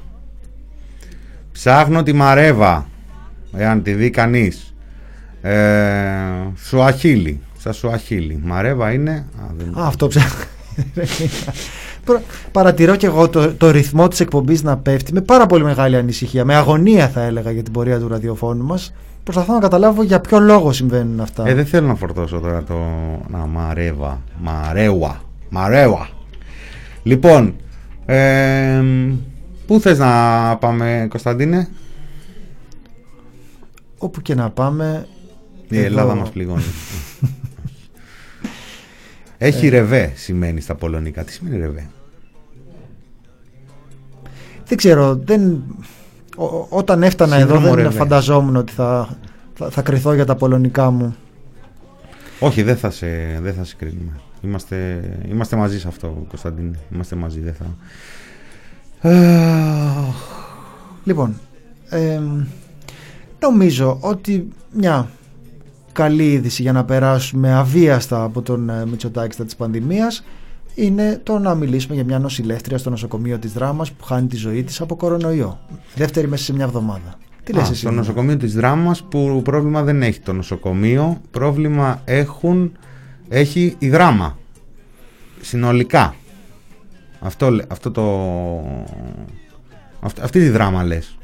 [1.52, 2.86] Ψάχνω τη Μαρέβα.
[3.56, 4.74] Εάν τη δει κανείς.
[5.42, 5.54] Ε,
[6.56, 7.40] Σουαχίλι.
[7.58, 8.40] Στα Σουαχίλι.
[8.42, 9.26] Μαρέβα είναι...
[9.40, 9.78] Α, δεν...
[9.78, 10.44] Α, αυτό ψάχνω.
[12.06, 12.22] Προ-
[12.52, 16.44] Παρατηρώ και εγώ το, το ρυθμό της εκπομπής να πέφτει με πάρα πολύ μεγάλη ανησυχία,
[16.44, 18.92] με αγωνία θα έλεγα για την πορεία του ραδιοφώνου μας.
[19.22, 21.48] Προσπαθώ να καταλάβω για ποιο λόγο συμβαίνουν αυτά.
[21.48, 22.74] Ε, δεν θέλω να φορτώσω τώρα το.
[23.28, 24.22] Να, μαρέβα.
[24.40, 25.20] Μαρέουα.
[25.48, 26.08] Μαρέουα.
[27.02, 27.54] Λοιπόν.
[28.06, 28.82] Ε,
[29.66, 30.10] πού θες να
[30.56, 31.68] πάμε, Κωνσταντίνε;
[33.98, 35.06] Όπου και να πάμε...
[35.68, 36.62] Η εδώ- Ελλάδα μας πληγώνει.
[39.38, 39.70] Έχει Ε.
[39.70, 41.24] ρεβέ σημαίνει στα πολωνικά.
[41.24, 41.86] Τι σημαίνει ρεβέ;
[44.66, 45.62] Δεν ξέρω, δεν...
[46.36, 47.96] ο- ο- όταν έφτανα εδώ Σύνδρομο δεν Ρεβέ.
[47.98, 49.08] φανταζόμουν ότι θα,
[49.54, 51.14] θα, θα κρυθώ για τα πολωνικά μου.
[52.40, 53.06] Όχι, δεν θα σε,
[53.42, 54.12] δεν θα σε κρίνουμε.
[54.40, 56.78] Είμαστε, είμαστε μαζί σε αυτό, Κωνσταντίνε.
[56.94, 57.66] Είμαστε μαζί, δεν θα.
[61.04, 61.34] Λοιπόν,
[61.88, 62.44] εμ,
[63.40, 65.08] νομίζω ότι μια
[65.92, 70.24] καλή είδηση για να περάσουμε αβίαστα από τον ε, Μητσοτάκη της πανδημίας
[70.76, 74.64] είναι το να μιλήσουμε για μια νοσηλεύτρια στο νοσοκομείο της Δράμας που χάνει τη ζωή
[74.64, 75.60] της από κορονοϊό.
[75.94, 77.18] Δεύτερη μέσα σε μια εβδομάδα.
[77.44, 77.80] Τι λες Α, εσύ.
[77.80, 82.72] στο Νίνα; νοσοκομείο της Δράμας που πρόβλημα δεν έχει το νοσοκομείο, πρόβλημα έχουν,
[83.28, 84.38] έχει η Δράμα.
[85.40, 86.14] Συνολικά.
[87.20, 88.02] Αυτό, λέ- αυτό το...
[90.00, 91.16] Αυτή, αυτή τη δράμα λες.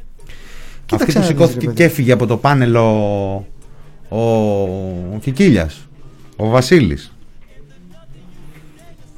[0.87, 1.83] Κοίταξε αυτή που να δεις, σηκώθηκε ρε και παιδί.
[1.83, 2.89] έφυγε από το πάνελ ο,
[4.09, 4.19] ο,
[5.15, 5.89] ο Κικίλιας,
[6.37, 7.12] ο Βασίλης.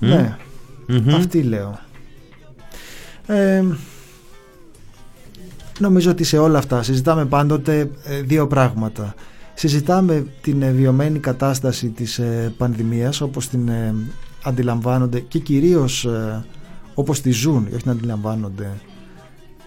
[0.08, 0.36] Ναι,
[0.86, 1.14] Μμμ.
[1.14, 1.78] αυτή λέω.
[3.26, 3.62] Ε,
[5.78, 9.14] νομίζω ότι σε όλα αυτά συζητάμε πάντοτε ε, δύο πράγματα.
[9.54, 13.94] Συζητάμε την ε, βιωμένη κατάσταση της ε, πανδημίας όπως την ε,
[14.44, 16.44] αντιλαμβάνονται και κυρίως ε,
[16.94, 18.70] όπως τη ζουν, όχι να αντιλαμβάνονται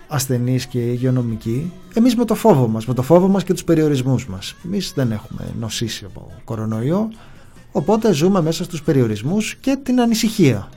[0.08, 1.72] ασθενείς και υγειονομικοί.
[1.94, 4.56] Εμείς με το φόβο μας, με το φόβο μας και τους περιορισμούς μας.
[4.66, 7.10] Εμείς δεν έχουμε νοσήσει από κορονοϊό,
[7.78, 10.70] οπότε ζούμε μέσα στους περιορισμούς και την ανησυχία.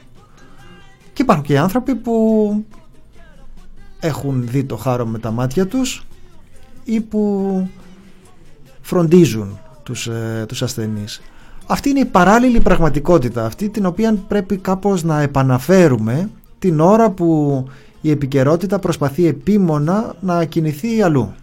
[1.12, 2.64] Και υπάρχουν και οι άνθρωποι που
[4.00, 6.06] έχουν δει το χάρο με τα μάτια τους
[6.84, 7.68] ή που
[8.80, 11.20] φροντίζουν τους, ε, τους ασθενείς.
[11.66, 17.64] Αυτή είναι η παράλληλη πραγματικότητα, αυτή την οποία πρέπει κάπως να επαναφέρουμε την ώρα που
[18.00, 21.34] η επικαιρότητα προσπαθεί επίμονα να κινηθεί αλλού.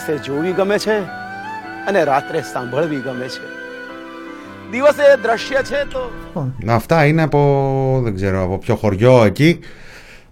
[0.00, 0.96] દિવસે જોવી ગમે છે
[1.88, 3.44] અને રાત્રે સાંભળવી ગમે છે
[4.70, 6.10] દિવસે દ્રશ્ય છે તો
[6.64, 9.58] Να, Αυτά είναι από, δεν ξέρω, από ποιο χωριό εκεί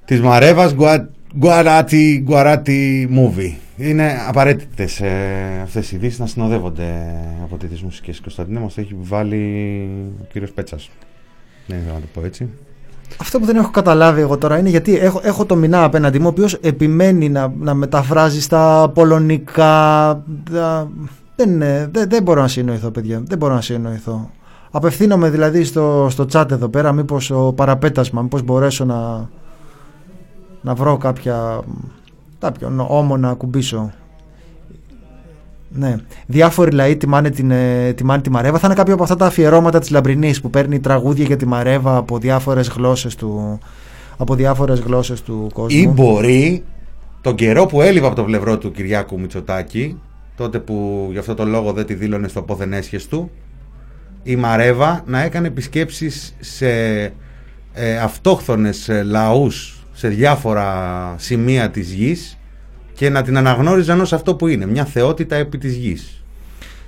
[0.04, 1.08] της Μαρέβας Γκουα-
[1.38, 3.52] Γκουαράτι Γκουαράτι Movie.
[3.76, 6.88] Είναι απαραίτητε ε, αυτέ οι ειδήσει να συνοδεύονται
[7.42, 8.10] από τέτοιε μουσικέ.
[8.10, 9.42] Η Κωνσταντίνα μα το έχει βάλει
[10.20, 10.76] ο κύριο Πέτσα.
[11.66, 12.48] Δεν ήθελα να το πω έτσι.
[13.17, 16.25] Αυτό που δεν έχω καταλάβει εγώ τώρα είναι γιατί έχω, έχω το μηνά απέναντι μου,
[16.25, 19.63] ο οποίος επιμένει να, να μεταφράζει στα πολωνικά.
[20.51, 20.89] τα-
[21.35, 23.21] δεν, είναι- δεν, δεν μπορώ να συνοηθώ, παιδιά.
[23.27, 24.29] Δεν μπορώ να συνοηθώ.
[24.71, 29.29] Απευθύνομαι δηλαδή στο, στο chat εδώ πέρα, μήπως ο παραπέτασμα, μήπως μπορέσω να,
[30.61, 31.59] να βρω κάποια,
[32.39, 33.91] κάποιον όμο να ακουμπήσω.
[35.71, 35.95] Ναι.
[36.25, 38.57] Διάφοροι λαοί τιμάνε, την, ε, τιμάνε τη Μαρέβα.
[38.57, 41.97] Θα είναι κάποιο από αυτά τα αφιερώματα της Λαμπρινής που παίρνει τραγούδια για τη Μαρέβα
[41.97, 43.59] από διάφορες γλώσσες του,
[44.17, 45.79] από διάφορες γλώσσες του κόσμου.
[45.79, 46.63] Ή μπορεί
[47.21, 50.01] τον καιρό που έλειπε από το πλευρό του Κυριάκου Μητσοτάκη,
[50.35, 53.31] τότε που γι' αυτό το λόγο δεν τη δήλωνε στο πόθεν έσχες του,
[54.23, 56.69] η Μαρέβα να έκανε επισκέψεις σε
[57.73, 62.38] ε, αυτόχθονες ε, λαούς σε διάφορα σημεία της γης
[62.99, 66.23] και να την αναγνώριζαν ως αυτό που είναι, μια θεότητα επί της γης.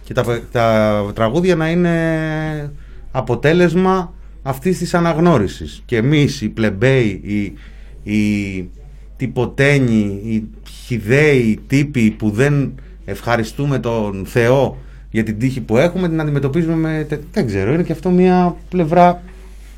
[0.04, 2.72] Και τα, τα τραγούδια να είναι
[3.12, 5.82] αποτέλεσμα αυτής της αναγνώρισης.
[5.86, 7.54] Και εμείς οι πλεμπέοι, οι,
[8.14, 8.70] οι
[9.18, 10.48] τυποτένοι, οι
[10.86, 12.74] χιδαίοι τύποι που δεν
[13.06, 14.78] ευχαριστούμε τον Θεό
[15.12, 17.06] για την τύχη που έχουμε, την αντιμετωπίζουμε με...
[17.10, 19.22] τε- Δεν ξέρω, είναι και αυτό μια πλευρά...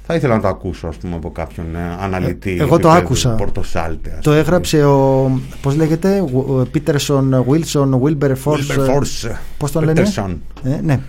[0.05, 2.51] Θα ήθελα να το ακούσω, ας πούμε, από κάποιον ε, αναλυτή.
[2.51, 3.29] Ε, εγώ το επίπεδου άκουσα.
[3.29, 4.37] Πορτοσάλτε, ας Το πούμε.
[4.37, 5.31] έγραψε ο.
[5.61, 8.43] Πώς λέγεται, ο Πίτερσον Βίλσον Wilberforce.
[8.45, 9.35] Wilberforce.
[9.57, 10.35] Πώς τον λένε; Peterson.
[10.63, 10.99] Ε, ναι.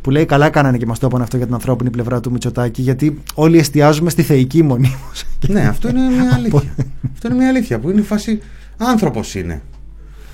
[0.00, 2.82] Που λέει καλά κάνανε και μας το είπαν αυτό για την ανθρώπινη πλευρά του Μητσοτάκη,
[2.82, 5.10] γιατί όλοι εστιάζουμε στη θεϊκή μονίμω.
[5.48, 6.74] Ναι, αυτό είναι μια αλήθεια.
[7.12, 8.40] αυτό είναι μια αλήθεια που είναι η φάση.
[8.76, 9.62] Άνθρωπος είναι.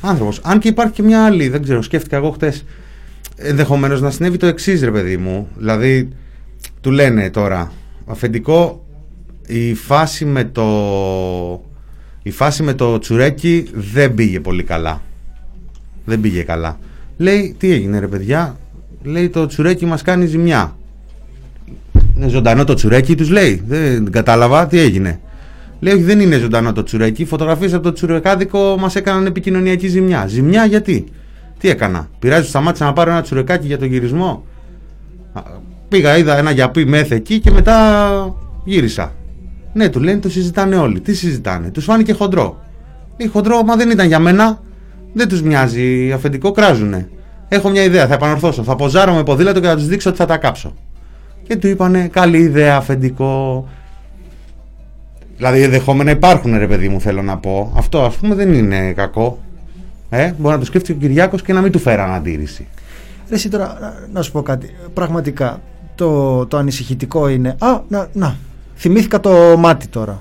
[0.01, 0.41] Άνθρωπος.
[0.43, 2.65] Αν και υπάρχει και μια άλλη, δεν ξέρω, σκέφτηκα εγώ χτες.
[3.37, 5.49] Ενδεχομένως να συνέβη το εξής, ρε παιδί μου.
[5.57, 6.09] Δηλαδή,
[6.85, 7.73] του λένε τώρα,
[8.07, 8.85] αφεντικό,
[9.47, 10.65] η φάση με το.
[12.23, 15.03] Η φάση με το τσουρέκι δεν πήγε πολύ καλά.
[16.05, 16.79] Δεν πήγε καλά.
[17.17, 18.57] Λέει, τι έγινε ρε παιδιά,
[19.03, 20.77] λέει το τσουρέκι μας κάνει ζημιά.
[22.17, 23.63] Είναι ζωντανό το τσουρέκι, τους λέει.
[23.67, 25.21] Δεν κατάλαβα τι έγινε.
[25.81, 27.23] Λέει, όχι, δεν είναι ζωντανό το τσουρέκι.
[27.23, 30.27] Οι φωτογραφίες από το τσουρεκάδικο μας έκαναν επικοινωνιακή ζημιά.
[30.27, 31.05] Ζημιά γιατί;
[31.59, 34.45] Τι έκανα; Πειράζει, σταμάτησα να πάρω ένα τσουρεκάκι για τον γυρισμό;
[35.95, 38.35] Α, Πήγα, είδα ένα γιαπί μεθ εκεί και μετά
[38.65, 39.13] γύρισα.
[39.73, 41.01] Ναι, του λένε, το συζητάνε όλοι.
[41.01, 41.71] Τι συζητάνε.
[41.71, 42.61] Τους φάνηκε χοντρό.
[43.19, 44.61] Λέει, χοντρό, μα δεν ήταν για μένα.
[45.13, 46.13] Δεν τους μοιάζει.
[46.13, 47.09] Αφεντικό κράζουνε.
[47.49, 48.63] Έχω μια ιδέα, θα επανορθώσω.
[48.63, 50.75] Θα ποζάρω με ποδήλατο και θα τους δείξω ότι θα τα κάψω.
[51.43, 53.69] Και του είπανε, καλή ιδέα, αφεντικό.
[55.37, 57.73] Δηλαδή, ενδεχόμενα υπάρχουν, ρε παιδί μου, θέλω να πω.
[57.77, 59.39] Αυτό, ας πούμε, δεν είναι κακό.
[60.11, 62.67] Ε, μπορεί να το σκέφτηκε ο Κυριάκος και να μην του φέραν αντίρρηση.
[63.29, 64.71] Ρε εσύ τώρα, να, να σου πω κάτι.
[64.95, 65.61] Πραγματικά,
[65.95, 67.57] το, το ανησυχητικό είναι...
[67.59, 68.37] Α, να, να,
[68.77, 70.21] θυμήθηκα το μάτι τώρα.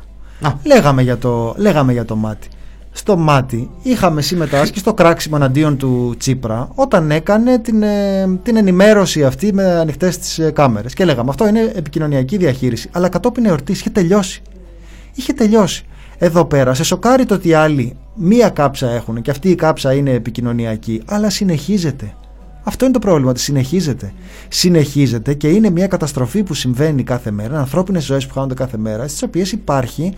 [0.63, 2.47] Λέγαμε, για το, λέγαμε για το μάτι.
[2.91, 9.25] Στο μάτι είχαμε συμμετάσχει στο κράξιμο εναντίον του Τσίπρα όταν έκανε την, ε, την ενημέρωση
[9.25, 10.93] αυτή με ανοιχτές τις κάμερες.
[10.93, 12.89] Και λέγαμε αυτό είναι επικοινωνιακή διαχείριση.
[12.91, 14.41] Αλλά κατόπιν εορτής είχε τελειώσει.
[15.13, 15.85] Είχε τελειώσει.
[16.17, 19.93] Εδώ πέρα σε σοκάρει το ότι οι άλλοι μία κάψα έχουν και αυτή η κάψα
[19.93, 22.13] είναι επικοινωνιακή, αλλά συνεχίζεται.
[22.63, 24.13] Αυτό είναι το πρόβλημα, ότι συνεχίζεται.
[24.47, 29.07] Συνεχίζεται και είναι μια καταστροφή που συμβαίνει κάθε μέρα, ανθρώπινες ζωές που χάνονται κάθε μέρα,
[29.07, 30.13] στις οποίες υπάρχει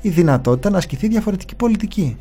[0.00, 2.16] η δυνατότητα να ασκηθεί διαφορετική πολιτική.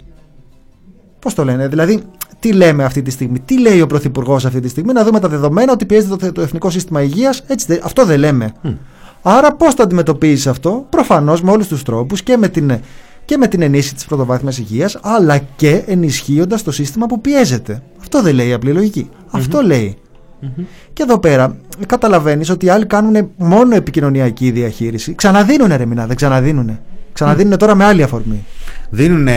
[1.20, 2.02] Πώς το λένε, δηλαδή,
[2.40, 5.28] τι λέμε αυτή τη στιγμή, τι λέει ο Πρωθυπουργός αυτή τη στιγμή, να δούμε τα
[5.28, 8.54] δεδομένα ότι πιέζεται το, το Εθνικό Σύστημα Υγείας, έτσι, αυτό δεν λέμε.
[9.22, 12.80] Άρα, πώς το αντιμετωπίζεις αυτό, προφανώς με όλους τους τρόπους και με την
[13.26, 17.82] και με την ενίσχυση της πρωτοβάθμιας υγείας, αλλά και ενισχύοντας το σύστημα που πιέζεται.
[18.08, 19.10] Αυτό δεν λέει η απλή λογική.
[19.32, 19.98] Αυτό λέει.
[20.94, 21.58] Και εδώ πέρα
[21.88, 25.16] καταλαβαίνεις ότι οι άλλοι κάνουν μόνο επικοινωνιακή διαχείριση.
[25.16, 26.80] Ξαναδίνουν ρε μηνά, δεν ξαναδίνουν.
[27.14, 28.46] Ξαναδίνουν τώρα με άλλη αφορμή.
[28.90, 29.28] Δίνουν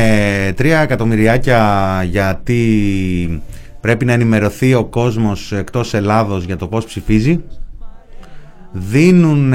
[0.54, 3.42] τρία εκατομμυριάκια γιατί
[3.80, 7.40] πρέπει να ενημερωθεί ο κόσμος εκτός Ελλάδος για το πώς ψηφίζει.
[8.72, 9.48] Δίνουν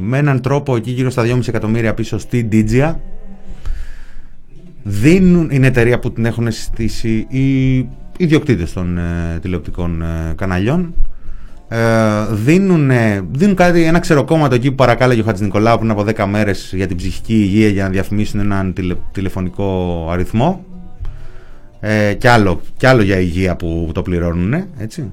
[0.00, 2.94] με έναν τρόπο εκεί γύρω στα 2,5 εκατομμύρια πίσω στη Digia
[4.86, 7.78] δίνουν, είναι εταιρεία που την έχουν συστήσει οι
[8.16, 10.94] ιδιοκτήτες των ε, τηλεοπτικών ε, καναλιών
[11.68, 11.78] ε,
[12.30, 12.90] δίνουν,
[13.30, 16.86] δίνουν κάτι, ένα ξεροκόμματο εκεί που παρακάλεγε ο Χατζης Νικολάου πριν από 10 μέρες για
[16.86, 18.74] την ψυχική υγεία για να διαφημίσουν έναν
[19.12, 20.64] τηλεφωνικό αριθμό
[21.80, 25.12] ε, και, άλλο, και άλλο για υγεία που το πληρώνουν έτσι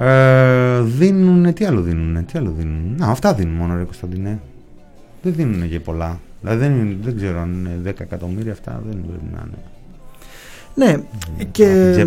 [0.00, 2.94] ε, δίνουν, τι άλλο δίνουν, τι άλλο δίνουν.
[2.96, 4.40] Να, αυτά δίνουν μόνο ρε Κωνσταντινέ.
[5.22, 6.20] Δεν δίνουν και πολλά.
[6.40, 9.58] Δηλαδή δεν, δεν ξέρω αν είναι 10 εκατομμύρια αυτά, δεν πρέπει να είναι.
[10.78, 10.96] Ναι,
[11.50, 12.06] και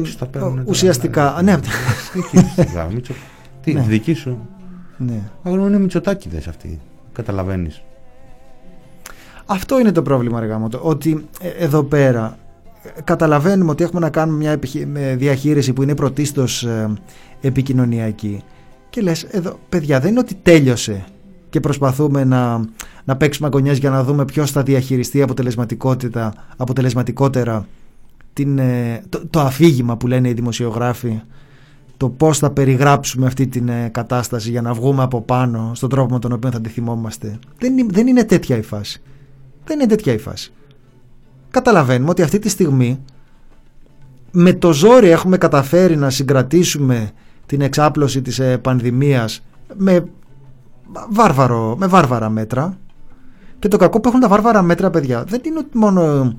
[0.66, 1.40] ουσιαστικά.
[1.44, 1.58] Ναι,
[3.64, 3.82] Τι, Ναι.
[3.82, 4.48] δική σου.
[4.98, 5.20] Ναι.
[5.44, 6.80] Αγωνία είναι μυτσοτάκιδες αυτοί.
[7.14, 7.82] Καταλαβαίνεις.
[9.46, 12.38] Αυτό είναι το πρόβλημα, ρε γάμο, το, ότι ε, εδώ πέρα
[12.98, 16.94] ε, καταλαβαίνουμε ότι έχουμε να κάνουμε μια επιχει- με διαχείριση που είναι πρωτίστως ε,
[17.42, 18.44] επικοινωνιακή
[18.90, 21.04] και λες, εδώ, παιδιά, δεν είναι ότι τέλειωσε
[21.50, 22.66] και προσπαθούμε να,
[23.06, 27.66] να παίξουμε αγωνιές για να δούμε ποιος θα διαχειριστεί αποτελεσματικότητα, αποτελεσματικότερα
[28.34, 31.22] την, ε, το, το αφήγημα που λένε οι δημοσιογράφοι
[31.98, 36.14] το πώς θα περιγράψουμε αυτή την ε, κατάσταση για να βγούμε από πάνω στον τρόπο
[36.14, 37.40] με τον οποίο θα τη θυμόμαστε.
[37.60, 39.02] Δεν, είναι- δεν είναι τέτοια η φάση.
[39.66, 40.52] Δεν είναι τέτοια η φάση.
[41.52, 43.00] Καταλαβαίνουμε ότι αυτή τη στιγμή
[44.32, 47.12] με το ζόρι έχουμε καταφέρει να συγκρατήσουμε
[47.46, 49.44] την εξάπλωση της ε, πανδημίας
[49.78, 50.06] με,
[51.10, 52.78] βάρβαρο, με βάρβαρα μέτρα
[53.60, 56.34] και το κακό που έχουν τα βάρβαρα μέτρα παιδιά δεν είναι ότι μόνο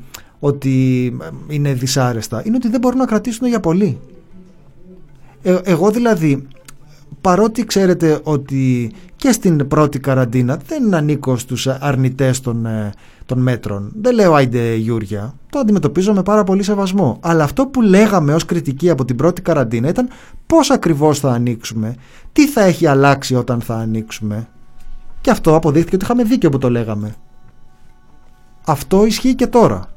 [0.44, 3.98] ότι ε, είναι δυσάρεστα είναι ότι δεν μπορούν να κρατήσουν για πολύ
[5.42, 6.46] ε, εγώ δηλαδή
[7.20, 12.92] παρότι ξέρετε ότι και στην πρώτη καραντίνα δεν ανήκω στους αρνητές των, ε,
[13.26, 13.92] των μέτρων.
[14.00, 17.18] Δεν λέω άιντε Γιούρια, το αντιμετωπίζω με πάρα πολύ σεβασμό.
[17.20, 20.08] Αλλά αυτό που λέγαμε ως κριτική από την πρώτη καραντίνα ήταν
[20.46, 21.94] πώς ακριβώς θα ανοίξουμε,
[22.32, 24.48] τι θα έχει αλλάξει όταν θα ανοίξουμε.
[25.20, 27.14] Και αυτό αποδείχθηκε ότι είχαμε δίκιο που το λέγαμε.
[28.66, 29.88] Αυτό ισχύει και τώρα.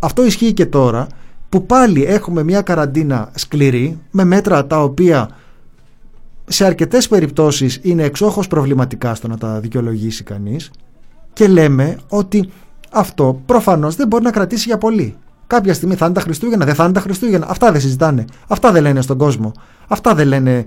[0.00, 1.06] Αυτό ισχύει και τώρα
[1.48, 5.30] που πάλι έχουμε μια καραντίνα σκληρή με μέτρα τα οποία
[6.46, 10.70] σε αρκετές περιπτώσεις είναι εξόχως προβληματικά στο να τα δικαιολογήσει κανείς
[11.32, 12.50] και λέμε ότι
[12.90, 15.16] αυτό προφανώς δεν μπορεί να κρατήσει για πολύ.
[15.46, 17.46] Κάποια στιγμή θα είναι τα Χριστούγεννα, δεν θα είναι τα Χριστούγεννα.
[17.48, 18.24] Αυτά δεν συζητάνε.
[18.48, 19.52] Αυτά δεν λένε στον κόσμο.
[19.88, 20.64] Αυτά δεν λένε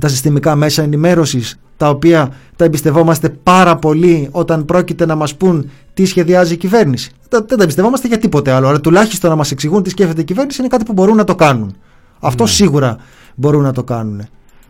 [0.00, 5.70] τα συστημικά μέσα ενημέρωσης τα οποία τα εμπιστευόμαστε πάρα πολύ όταν πρόκειται να μας πούν
[5.94, 7.10] τι σχεδιάζει η κυβέρνηση.
[7.28, 10.24] Τα- Δεν τα εμπιστευόμαστε για τίποτε άλλο, αλλά τουλάχιστον να μας εξηγούν τι σκέφτεται η
[10.24, 11.76] κυβέρνηση είναι κάτι που μπορούν να το κάνουν.
[12.20, 12.96] Αυτό σίγουρα
[13.34, 14.22] μπορούν να το κάνουν.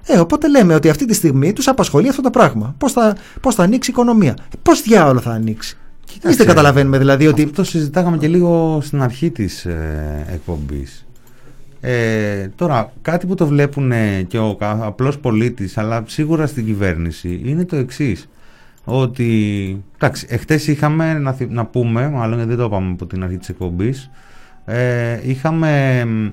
[0.08, 2.74] Ε, οπότε λέμε ότι αυτή τη στιγμή τους απασχολεί αυτό το πράγμα.
[2.78, 5.76] Πώς θα, πώς θα ανοίξει η οικονομία; Πώς διάολο θα ανοίξει;
[6.22, 7.42] Εμείς δεν καταλαβαίνουμε δηλαδή ότι...
[7.42, 11.05] Αυτό συζητάγαμε και λίγο στην αρχή της ε, εκπομπής.
[11.88, 16.64] Ε, τώρα, κάτι που το βλέπουν ε, και ο κα- απλός πολίτης, αλλά σίγουρα στην
[16.64, 18.28] κυβέρνηση, είναι το εξής.
[18.84, 19.30] Ότι,
[19.94, 23.36] εντάξει, εχθές είχαμε, να, θυ- να πούμε, μάλλον γιατί δεν το είπαμε από την αρχή
[23.36, 24.10] της εκπομπής,
[24.64, 26.26] ε, είχαμε μ,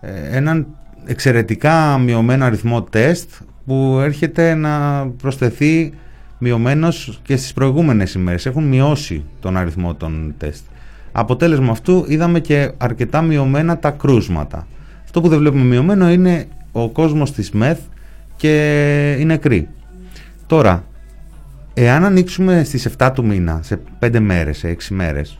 [0.00, 0.66] ε, έναν
[1.06, 3.30] εξαιρετικά μειωμένο αριθμό τεστ
[3.66, 5.92] που έρχεται να προσθεθεί
[6.38, 8.46] μειωμένος και στις προηγούμενες ημέρες.
[8.46, 10.64] Έχουν μειώσει τον αριθμό των τεστ.
[11.12, 14.66] Αποτέλεσμα αυτού είδαμε και αρκετά μειωμένα τα κρούσματα.
[15.08, 17.78] Αυτό που δεν βλέπουμε μειωμένο είναι ο κόσμος της ΜΕΘ
[18.36, 19.68] και οι νεκροί.
[20.46, 20.84] Τώρα,
[21.74, 25.38] εάν ανοίξουμε στις 7 του μήνα, σε 5 μέρες, σε 6 μέρες,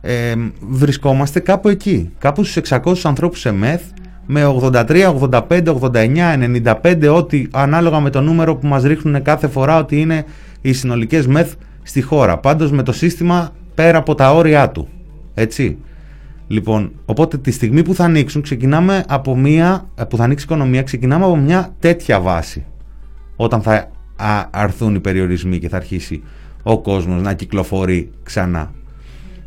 [0.00, 2.12] ε, βρισκόμαστε κάπου εκεί.
[2.18, 3.80] Κάπου στους 600 ανθρώπους σε ΜΕΘ
[4.26, 9.78] με 83, 85, 89, 95, ό,τι ανάλογα με το νούμερο που μας ρίχνουν κάθε φορά
[9.78, 10.24] ότι είναι
[10.60, 12.38] οι συνολικές μεθ στη χώρα.
[12.38, 14.88] Πάντως με το σύστημα πέρα από τα όρια του.
[15.34, 15.78] Έτσι.
[16.46, 20.82] Λοιπόν, οπότε τη στιγμή που θα ανοίξουν, ξεκινάμε από μία, που θα ανοίξει η οικονομία,
[20.82, 22.64] ξεκινάμε από μια τέτοια βάση.
[23.36, 26.22] Όταν θα α, αρθούν οι περιορισμοί και θα αρχίσει
[26.62, 28.72] ο κόσμος να κυκλοφορεί ξανά.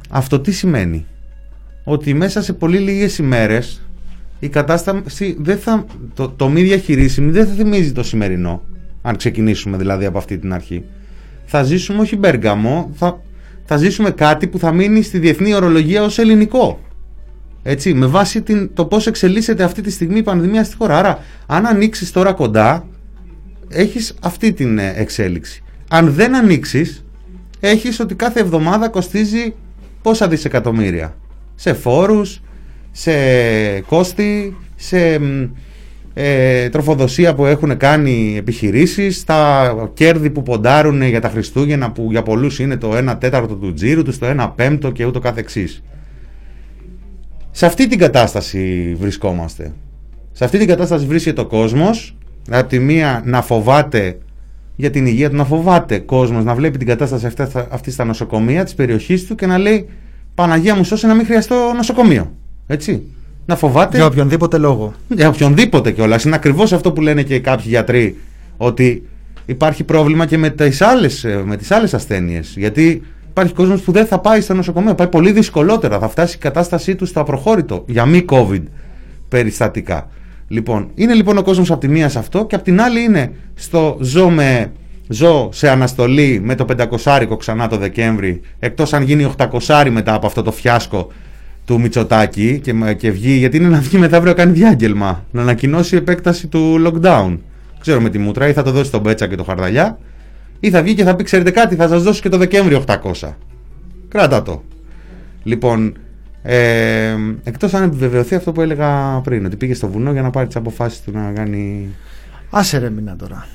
[0.10, 1.06] Αυτό τι σημαίνει;
[1.84, 3.82] Ότι μέσα σε πολύ λίγες ημέρες
[4.40, 8.62] η κατάσταση δεν θα, το, το μη διαχειρίσιμη δεν θα θυμίζει το σημερινό.
[9.02, 10.84] Αν ξεκινήσουμε δηλαδή από αυτή την αρχή.
[11.46, 13.22] Θα ζήσουμε όχι Μπέργαμο, θα,
[13.66, 16.80] θα ζήσουμε κάτι που θα μείνει στη διεθνή ορολογία ως ελληνικό.
[17.64, 20.98] Έτσι, με βάση την, το πώς εξελίσσεται αυτή τη στιγμή η πανδημία στη χώρα.
[20.98, 22.88] Άρα, αν ανοίξεις τώρα κοντά,
[23.70, 25.64] έχεις αυτή την ε, εξέλιξη.
[25.90, 27.06] Αν δεν ανοίξεις,
[27.60, 29.54] έχεις ότι κάθε εβδομάδα κοστίζει
[30.02, 31.16] πόσα δισεκατομμύρια.
[31.56, 32.42] Σε φόρους,
[32.92, 33.12] σε
[33.80, 35.20] κόστη, σε
[36.14, 42.24] ε, τροφοδοσία που έχουν κάνει επιχειρήσεις, τα κέρδη που ποντάρουν για τα Χριστούγεννα που για
[42.24, 45.84] πολλούς είναι το 1 τέταρτο του τζίρου τους, το 1 πέμπτο και ούτω καθεξής.
[47.60, 49.74] Σε αυτή την κατάσταση βρισκόμαστε.
[50.32, 52.18] Σε αυτή την κατάσταση βρίσκεται ο κόσμος,
[52.50, 54.18] από τη μία να φοβάται
[54.76, 58.64] για την υγεία του, να φοβάται κόσμος, να βλέπει την κατάσταση αυτή, αυτή στα νοσοκομεία
[58.64, 59.90] της περιοχής του και να λέει
[60.36, 62.32] Παναγία μου σώσε να μην χρειαστώ νοσοκομείο.
[62.68, 63.04] Έτσι.
[63.46, 63.98] Να φοβάται.
[63.98, 64.94] Για οποιονδήποτε λόγο.
[65.08, 66.24] Για οποιονδήποτε κιόλας.
[66.24, 68.18] Είναι ακριβώς αυτό που λένε και κάποιοι γιατροί.
[68.58, 69.08] Ότι
[69.46, 72.54] υπάρχει πρόβλημα και με τις άλλες με τις άλλες ασθένειες.
[72.58, 73.02] Γιατί
[73.40, 74.96] υπάρχει κόσμος που δεν θα πάει στο νοσοκομείο.
[74.96, 76.00] Πάει πολύ δυσκολότερα.
[76.00, 78.64] Θα φτάσει η κατάστασή του στο απροχώρητο για μη COVID
[79.30, 80.08] περιστατικά.
[80.48, 83.32] Λοιπόν, είναι λοιπόν ο κόσμος από τη μία σε αυτό και από την άλλη είναι
[83.56, 84.72] στο ζω, με,
[85.08, 86.66] ζω σε αναστολή με το
[87.06, 91.12] 500 ξανά το Δεκέμβρη, εκτός αν γίνει 800 μετά από αυτό το φιάσκο
[91.66, 96.48] του Μητσοτάκη και, και βγει, γιατί είναι να βγει μεθαύριο κάνει διάγγελμα, να ανακοινώσει επέκταση
[96.48, 97.38] του lockdown.
[97.80, 99.98] Ξέρω με τη μούτρα, ή θα το δώσει τον Μπέτσα και το Χαρδαλιά,
[100.60, 103.34] ή θα βγει και θα πει: Ξέρετε κάτι, θα σας δώσω και το Δεκέμβριο 800.
[104.08, 104.64] Κράτα το.
[105.44, 105.98] Λοιπόν,
[106.42, 110.48] ε, εκτός αν επιβεβαιωθεί αυτό που έλεγα πριν, ότι πήγε στο βουνό για να πάρει
[110.48, 111.90] τις αποφάσεις του να κάνει.
[112.50, 113.48] Άσε ρε μήνα τώρα.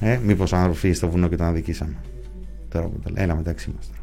[0.00, 1.94] Ε, Μήπως αν φύγει στο βουνό και τον αδικήσαμε.
[2.68, 4.00] Τώρα που τα Έλα μεταξύ μας τώρα.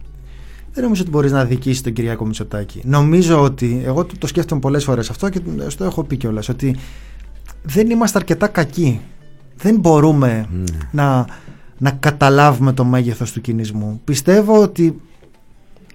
[0.74, 2.82] Δεν νομίζω ότι μπορείς να δικήσει τον Κυριακό Μητσοτάκη.
[2.86, 3.82] Νομίζω ότι.
[3.86, 6.50] Εγώ το, το σκέφτομαι πολλές φορές αυτό και στο έχω πει κιόλας.
[6.50, 6.76] Ότι
[7.64, 9.02] δεν είμαστε αρκετά κακοί.
[9.58, 10.48] Δεν μπορούμε
[10.92, 11.26] να,
[11.84, 14.02] να καταλάβουμε το μέγεθος του κινησμού.
[14.04, 15.02] Πιστεύω ότι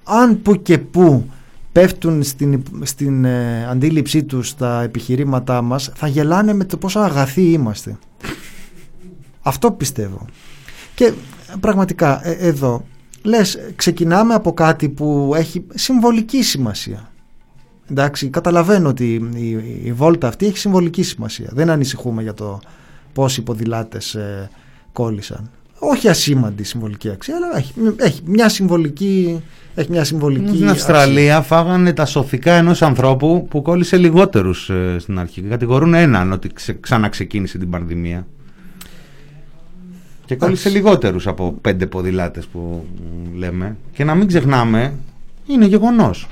[0.05, 1.31] αν που και που
[1.73, 7.43] πέφτουν στην, στην ε, αντίληψή τους τα επιχειρήματά μας θα γελάνε με το πόσο αγαθοί
[7.43, 7.99] είμαστε.
[9.43, 10.27] Αυτό πιστεύω.
[10.95, 11.13] Και
[11.61, 12.85] πραγματικά ε, εδώ
[13.23, 17.11] λες ξεκινάμε από κάτι που έχει συμβολική σημασία.
[17.91, 19.49] Εντάξει, καταλαβαίνω ότι η,
[19.85, 21.51] η, βόλτα αυτή έχει συμβολική σημασία.
[21.53, 22.61] Δεν ανησυχούμε για το
[23.13, 24.51] πόσοι ποδηλάτες ε,
[24.93, 25.51] κόλλησαν.
[25.79, 29.43] Όχι ασήμαντη συμβολική αξία, αλλά έχει, έχει μια συμβολική
[29.79, 30.55] έχει μια συμβολική.
[30.55, 35.41] Στην Αυστραλία φάγανε τα σωθικά ενός ανθρώπου που κόλλησε λιγότερους ε, στην αρχή.
[35.41, 38.27] Κατηγορούν έναν ότι ξε, ξαναξεκίνησε την πανδημία.
[40.25, 42.85] Και κόλλησε λιγότερους από πέντε ποδηλάτες που
[43.35, 43.77] λέμε.
[43.93, 44.93] Και να μην ξεχνάμε,
[45.47, 46.27] είναι γεγονός.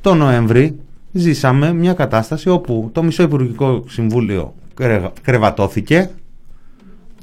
[0.00, 0.78] Το Νοέμβρη
[1.12, 4.54] ζήσαμε μια κατάσταση όπου το Μισό Υπουργικό Συμβούλιο
[5.22, 6.10] κρεβατώθηκε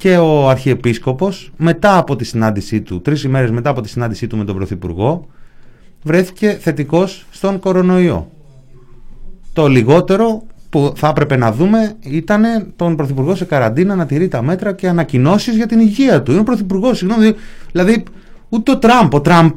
[0.00, 4.36] και ο Αρχιεπίσκοπος μετά από τη συνάντησή του, τρεις ημέρες μετά από τη συνάντησή του
[4.36, 5.26] με τον Πρωθυπουργό
[6.02, 8.30] βρέθηκε θετικός στον κορονοϊό.
[9.52, 14.42] Το λιγότερο που θα έπρεπε να δούμε ήταν τον Πρωθυπουργό σε καραντίνα να τηρεί τα
[14.42, 16.30] μέτρα και ανακοινώσεις για την υγεία του.
[16.30, 17.34] Είναι ο Πρωθυπουργός, συγγνώμη.
[17.72, 18.02] Δηλαδή,
[18.48, 19.52] ούτε ο Τραμπ, ο Τραμπ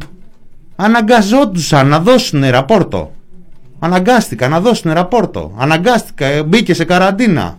[0.76, 3.11] αναγκαζόντουσαν να δώσουν ραπόρτο.
[3.80, 5.53] Αναγκάστηκα να δώσουν ραπόρτο.
[5.57, 7.57] Αναγκάστηκα, ε, μπήκε σε καραντίνα.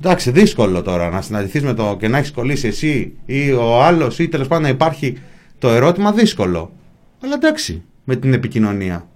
[0.00, 4.18] Εντάξει, δύσκολο τώρα να συναντηθείς με το και να έχεις κολλήσει εσύ ή ο άλλος
[4.18, 5.18] ή τέλος πάντων να υπάρχει
[5.58, 6.72] το ερώτημα δύσκολο.
[7.20, 9.06] Αλλά εντάξει, με την επικοινωνία.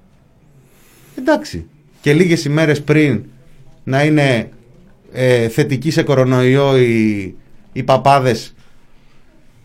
[1.19, 1.67] Εντάξει.
[2.01, 3.25] Και λίγες ημέρες πριν
[3.85, 4.49] να είναι
[5.13, 7.35] ε, θετικοί σε κορονοϊό οι,
[7.73, 8.55] οι παπάδες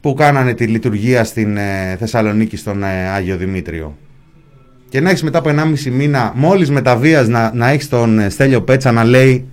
[0.01, 3.97] που κάνανε τη λειτουργία στην ε, Θεσσαλονίκη στον ε, Άγιο Δημήτριο.
[4.89, 8.61] Και να έχεις μετά από 1,5 μήνα, μόλις μεταβίας να, να έχεις τον ε, Στέλιο
[8.61, 9.45] Πέτσα να λέει,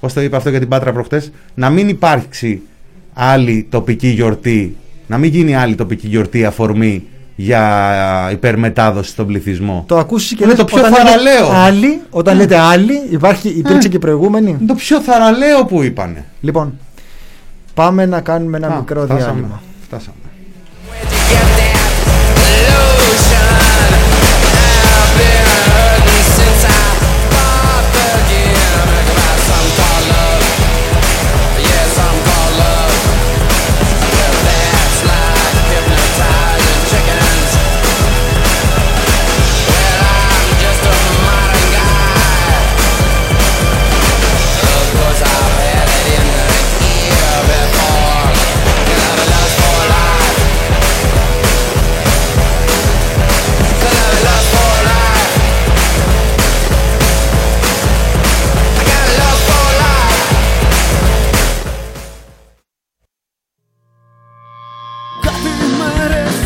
[0.00, 2.62] πώς το είπε αυτό για την Πάτρα προχτές, να μην υπάρξει
[3.14, 7.04] άλλη τοπική γιορτή, να μην γίνει άλλη τοπική γιορτή αφορμή
[7.36, 9.84] για υπερμετάδοση στον πληθυσμό.
[9.88, 11.50] Το ακούσεις και είναι το πιο θαραλέο.
[11.52, 16.24] Άλλοι, όταν λέτε άλλοι, υπάρχει, υπήρξε και προηγούμενη; Το πιο θαραλέο που είπανε.
[16.40, 16.78] Λοιπόν,
[17.74, 19.62] πάμε να κάνουμε ένα μικρό φτάσαμε, διάλειμμα.
[19.84, 20.14] Φτάσαμε.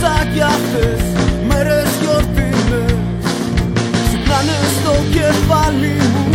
[0.04, 1.02] Έζησα κι αυτές
[1.48, 3.24] μέρες γιορτινές.
[4.04, 6.26] Ξυπνάνε στο κεφάλι μου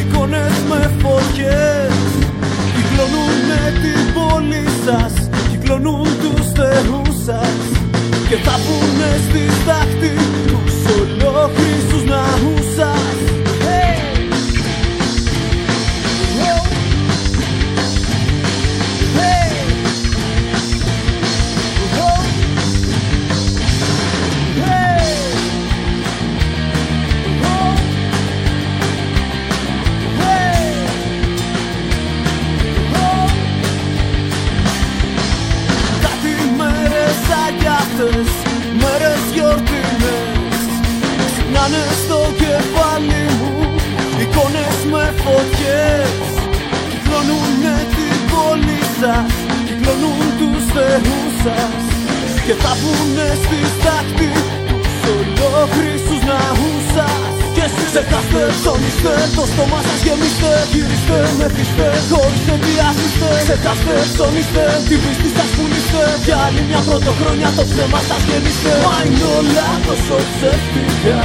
[0.00, 1.96] εικόνες με φωκές
[2.74, 5.14] Κυκλώνουνε την πόλη σας
[5.50, 7.60] Κυκλώνουν τους θεούς σας.
[8.28, 12.65] Και θα πούνε στις δάχτυλους ολόκληρους ναούς
[45.36, 46.12] με φωτιές
[46.90, 49.32] Κυκλώνουνε την πόλη σας
[49.66, 51.82] Κυκλώνουν τους θεούς σας
[52.46, 54.30] Και θα βγουνε στη στάχτη
[54.70, 57.34] Τους ολόχρυσους ναούς σας.
[57.54, 64.98] Και εσείς ξεχάστε, ψώνιστε Το στόμα σας γεμίστε Γυρίστε, μεθύστε Χωρίς ενδιάσιστε Ξεχάστε, ψώνιστε Την
[65.02, 70.16] πίστη σας πουλήστε Για άλλη μια πρωτοχρόνια το ψέμα σας γεννήστε Μα είναι όλα τόσο
[70.32, 71.18] ψεύτικα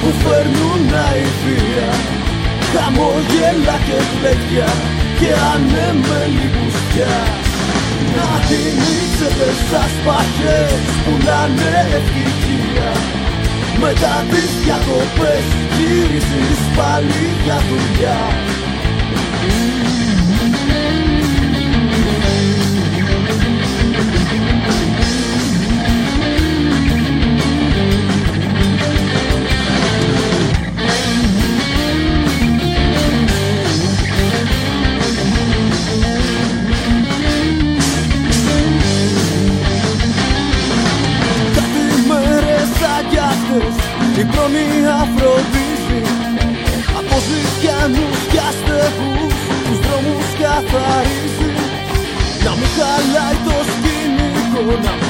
[0.00, 1.90] Που φέρνουν αηδία
[2.76, 4.70] Χαμόγελα και γλέντια
[5.18, 7.16] Και ανέμελη μπουστιά
[8.16, 12.90] Να θυμίξετε σας παχές Πουλάνε ευτυχία.
[13.84, 15.46] Μετά τις διακοπές
[15.76, 18.20] γύριζεις πάλι για δουλειά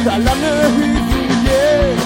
[0.05, 1.99] χαλάνε οι δουλειές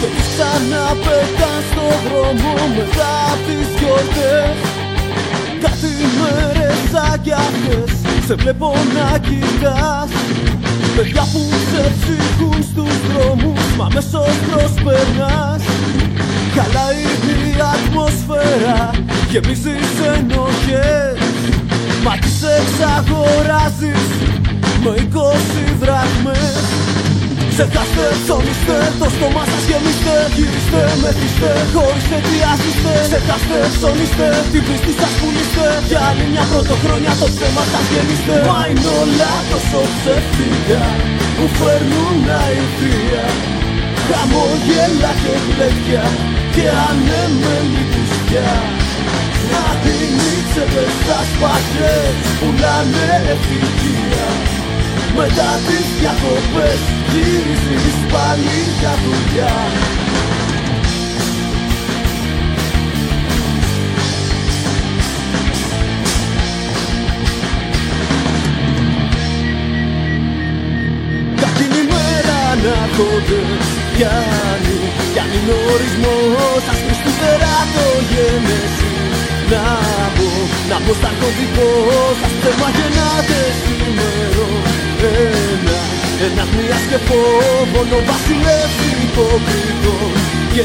[0.00, 4.56] Και τις ξαναπετάν στο δρόμο Μετά απ' τις γιορτές.
[5.64, 7.90] Κάτι μέρες σαν κι αυτές
[8.26, 10.10] Σε βλέπω να κοιτάς.
[10.96, 15.62] Παιδιά που σε ψυχούν στους δρόμους Μα μέσως προσπερνάς.
[16.58, 18.90] Καλά είναι η ατμοσφαίρα
[19.30, 21.18] Γεμίζεις ενοχές.
[22.04, 24.04] Μα τις εξαγοράζεις
[24.82, 26.87] Με 20 δραχμές
[27.60, 30.14] Ξεχάστε, ψώνιστε, το στόμα σας γεμίστε.
[30.36, 35.66] Γυρίστε, μεθύστε, χωρίς αιτιάζεστε Ξεχάστε, ψώνιστε, την πίστη σας πουλήστε.
[35.88, 40.84] Για άλλη μια πρωτοχρόνια το ψέμα σας γεννήστε Μα είναι όλα τόσο ψεύτικα
[41.36, 43.26] Που φέρνουν αηδία
[44.06, 46.04] Χαμόγελα και γλέντια
[46.54, 48.52] Και ανέμελη πουστιά.
[49.52, 54.28] Να θυμίξετε σας παχές Πουλάνε ευτυχία
[55.16, 56.80] μετά τις διακοπές
[57.10, 59.56] γυρίζεις πάλι για δουλειά.
[71.40, 74.78] Κάτι ημέρα να κοντές πιάνει
[75.12, 78.90] Πιάνει νορισμός σας Χριστούγεννα το γένεση
[79.50, 79.64] Να
[80.14, 80.28] μπω,
[80.70, 81.68] να μπω στα κωδικό
[82.20, 84.08] σας θέμα γεννάτε σήμερα
[85.06, 85.78] ένα
[86.26, 90.22] ένας μίας και φόβο βασιλεύει υποκριτός.
[90.54, 90.64] Και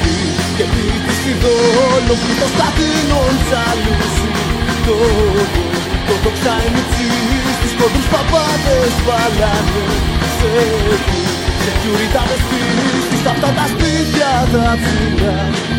[0.00, 0.16] πει,
[0.56, 4.30] και πει της ειδόλων που το στατίνων τσαλούσει
[4.86, 4.96] Το
[6.06, 9.84] το το ξαενιτσίς τις κοντρούς παπάδες βάλανε.
[10.38, 10.50] Σε
[11.06, 11.22] τι,
[11.62, 15.38] σε κιουριτάδες πίστης Αυτά τα σπίτια τα ψηλά.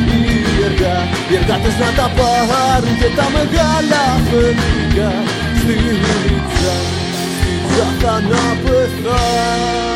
[0.10, 0.98] Οι εργά,
[1.30, 5.12] οι εργάτες να τα πάρουν Και τα μεγάλα αφεντικά
[5.60, 5.74] Στη
[6.24, 6.91] ρίτσα
[7.74, 9.91] Just another not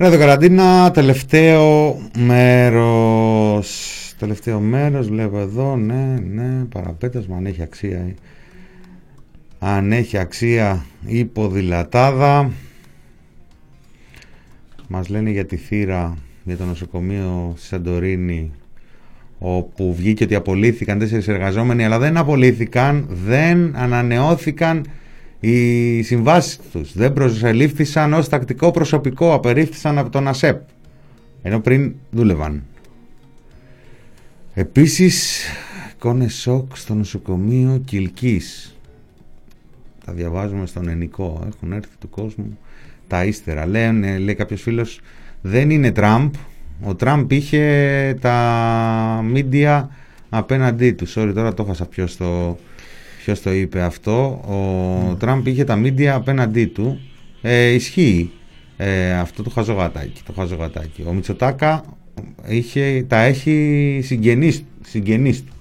[0.00, 3.68] Ράδιο Καραντίνα, τελευταίο μέρος.
[4.18, 8.14] Τελευταίο μέρος, βλέπω εδώ, ναι, ναι, παραπέτασμα, αν έχει αξία.
[9.58, 12.50] Αν έχει αξία η ποδηλατάδα.
[14.88, 18.52] Μας λένε για τη θύρα για το νοσοκομείο στη Σαντορίνη
[19.38, 24.84] όπου βγήκε ότι απολύθηκαν τέσσερις εργαζόμενοι αλλά δεν απολύθηκαν, δεν ανανεώθηκαν
[25.40, 30.60] οι συμβάσεις τους δεν προσελήφθησαν ως τακτικό προσωπικό απερίφθησαν από τον ΑΣΕΠ
[31.42, 32.62] ενώ πριν δούλευαν.
[34.54, 35.44] Επίσης
[35.92, 38.76] εικόνες σοκ στο νοσοκομείο Κιλκής
[40.04, 42.58] τα διαβάζουμε στον ενικό έχουν έρθει του κόσμου
[43.06, 45.00] τα ύστερα λένε, λέει κάποιος φίλος
[45.42, 46.32] δεν είναι Τραμπ
[46.82, 49.90] ο Τραμπ είχε τα μίντια
[50.28, 51.08] απέναντί του.
[51.08, 52.58] Sorry τώρα το έχασα ποιος το
[53.24, 54.40] Ποιος το είπε αυτό.
[54.48, 57.00] Ο Τραμπ είχε τα μίντια απέναντί του.
[57.42, 58.30] Ε, ισχύει
[58.76, 60.22] ε, αυτό το χαζογατάκι.
[60.26, 61.04] Το χαζογατάκι.
[61.06, 61.84] Ο Μητσοτάκα
[62.46, 65.52] είχε, τα έχει συγγενείς, συγγενείς του.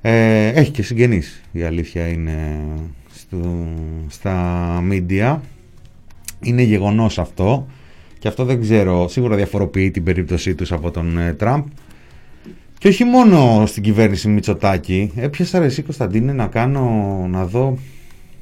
[0.00, 2.58] Ε, έχει και συγγενείς η αλήθεια είναι
[3.14, 3.66] στο,
[4.08, 4.34] στα
[4.84, 5.42] μίντια.
[6.40, 7.66] Είναι γεγονός αυτό
[8.18, 11.64] και αυτό δεν ξέρω, σίγουρα διαφοροποιεί την περίπτωσή τους από τον ε, Τραμπ.
[12.78, 15.12] Και όχι μόνο στην κυβέρνηση Μητσοτάκη.
[15.16, 17.78] Έπιασα ρε εσύ Κωνσταντίνε να κάνω, να δω,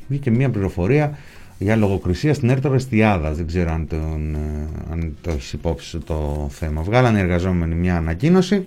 [0.09, 1.19] βγήκε μια πληροφορία
[1.59, 3.32] για λογοκρισία στην Έρτο Ρεστιάδα.
[3.32, 6.82] Δεν ξέρω αν, τον, ε, αν το έχεις υπόψη το θέμα.
[6.82, 8.65] Βγάλανε οι εργαζόμενοι μια ανακοίνωση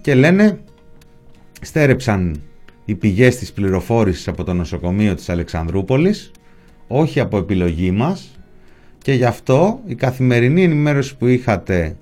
[0.00, 0.58] και λένε
[1.60, 2.40] στέρεψαν
[2.84, 6.30] οι πηγές της πληροφόρησης από το νοσοκομείο της Αλεξανδρούπολης
[6.86, 8.38] όχι από επιλογή μας
[8.98, 11.96] και γι' αυτό η καθημερινή ενημέρωση που είχατε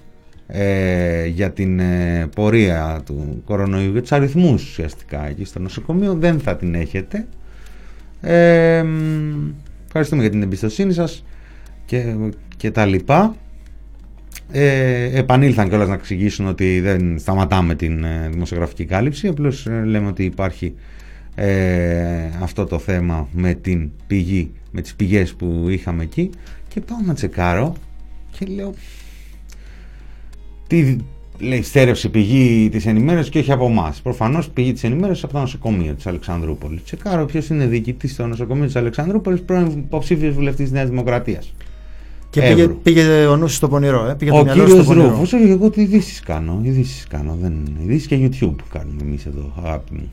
[0.50, 6.40] ε, για την ε, πορεία του κορονοϊού, για τους αριθμούς ουσιαστικά εκεί στο νοσοκομείο, δεν
[6.40, 7.26] θα την έχετε.
[8.20, 8.84] Ε,
[9.86, 11.24] ευχαριστούμε για την εμπιστοσύνη σας
[11.84, 12.14] και,
[12.56, 13.36] και τα λοιπά.
[14.52, 20.06] Ε, επανήλθαν κιόλας να εξηγήσουν ότι δεν σταματάμε την ε, δημοσιογραφική κάλυψη, απλώς ε, λέμε
[20.06, 20.74] ότι υπάρχει
[22.42, 26.30] αυτό το θέμα με την πηγή, με τις πηγές που είχαμε εκεί
[26.68, 27.74] και πάω να τσεκάρω
[28.30, 28.74] και λέω
[30.68, 30.96] τι
[31.38, 34.00] λέει, στέρευσε πηγή της ενημέρωσης και όχι από εμάς.
[34.00, 36.82] Προφανώς πηγή της ενημέρωσης από το νοσοκομείο της Αλεξανδρούπολης.
[36.84, 41.54] Τσεκάρω ποιος είναι διοικητής στο νοσοκομείο της Αλεξανδρούπολης, πρώην υποψήφιος βουλευτής της Νέας Δημοκρατίας.
[42.30, 45.32] Και πήγε, πήγε ο νου στο πονηρό, ε; πήγε ο κύριος Ρούφος.
[45.32, 46.60] Εγώ τι ειδήσεις κάνω.
[46.62, 47.36] Ειδήσεις κάνω.
[47.40, 47.52] Δεν...
[47.82, 50.10] Ειδήσεις και YouTube κάνουμε εμείς εδώ, αγάπη μου.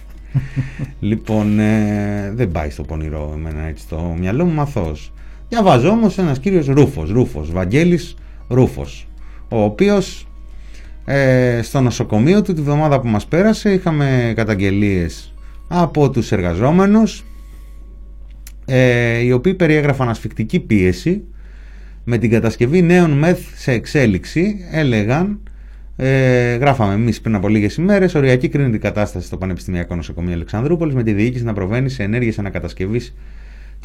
[1.08, 4.92] λοιπόν, ε, δεν πάει στο πονηρό εμένα έτσι το μυαλό μου μαθό.
[5.48, 8.16] Διαβάζω όμως ένας κύριος Ρούφος, Ρούφος, Βαγγέλης
[8.48, 9.06] Ρούφος
[9.48, 10.26] ο οποίος
[11.04, 15.34] ε, στο νοσοκομείο του τη βδομάδα που μας πέρασε είχαμε καταγγελίες
[15.68, 17.24] από τους εργαζόμενους
[18.64, 21.24] ε, οι οποίοι περιέγραφαν ασφικτική πίεση
[22.04, 25.40] με την κατασκευή νέων μεθ σε εξέλιξη έλεγαν
[25.96, 28.14] ε, γράφαμε εμείς πριν από λίγες ημέρες.
[28.14, 32.38] Οριακή κρίνεται η κατάσταση στο Πανεπιστημιακό Νοσοκομείο Αλεξανδρούπολης με τη διοίκηση να προβαίνει σε ενέργειες
[32.38, 33.14] ανακατασκευής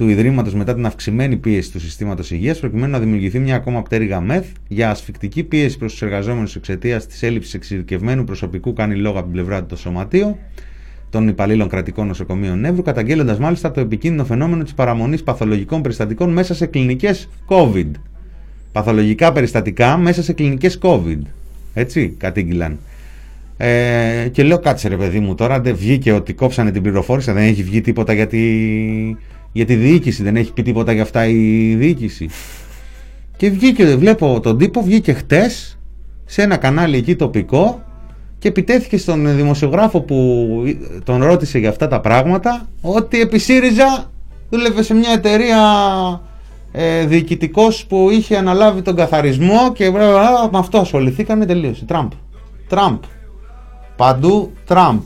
[0.02, 4.22] του Ιδρύματος μετά την αυξημένη πίεση του συστήματος υγείας, προκειμένου να δημιουργηθεί μια ακόμα πτέρυγα
[4.22, 9.24] ΜΕΘ για ασφικτική πίεση προς τους εργαζόμενους εξαιτίας της έλλειψης εξειδικευμένου προσωπικού, κάνει λόγο από
[9.24, 10.38] την πλευρά του το σωματείο
[11.10, 16.54] των υπαλλήλων κρατικών νοσοκομείων Νεύρου, καταγγέλλοντας μάλιστα το επικίνδυνο φαινόμενο της παραμονής παθολογικών περιστατικών μέσα
[16.54, 17.92] σε κλινικές COVID.
[18.72, 21.20] Παθολογικά περιστατικά μέσα σε κλινικές COVID.
[21.74, 22.80] Έτσι, κατήγγυλαν.
[23.58, 27.44] Ε, και λέω κάτσε ρε παιδί μου τώρα δεν βγήκε ότι κόψανε την πληροφόρηση δεν
[27.44, 29.18] έχει βγει τίποτα γιατί
[29.52, 30.24] για τη διοίκηση.
[30.24, 32.30] Δεν έχει πει τίποτα για αυτά η διοίκηση.
[33.38, 35.78] Και βγήκε, βλέπω τον τύπο, βγήκε χτες
[36.26, 37.84] σε ένα κανάλι εκεί τοπικό
[38.40, 40.48] και επιτέθηκε στον δημοσιογράφο που
[41.04, 44.12] τον ρώτησε για αυτά τα πράγματα ότι επί ΣΥΡΙΖΑ
[44.50, 45.60] δούλευε σε μια εταιρεία
[46.72, 49.92] ε, διοικητικός που είχε αναλάβει τον καθαρισμό και
[50.52, 51.86] με αυτό ασχοληθήκανε τελείωσε.
[51.86, 52.12] Τραμπ.
[52.68, 52.98] Τραμπ.
[53.96, 55.02] Παντού Τραμπ.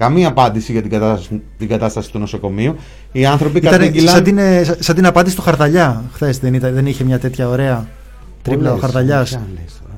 [0.00, 2.76] Καμία απάντηση για την κατάσταση, την κατάσταση του νοσοκομείου.
[3.12, 4.14] Οι άνθρωποι ήταν κατήγγυλαν...
[4.14, 4.38] σαν, την,
[4.78, 7.86] σαν την απάντηση του Χαρταλιά χθες, δεν, δεν είχε μια τέτοια ωραία
[8.42, 9.40] τρίπλα ο Χαρταλιάς.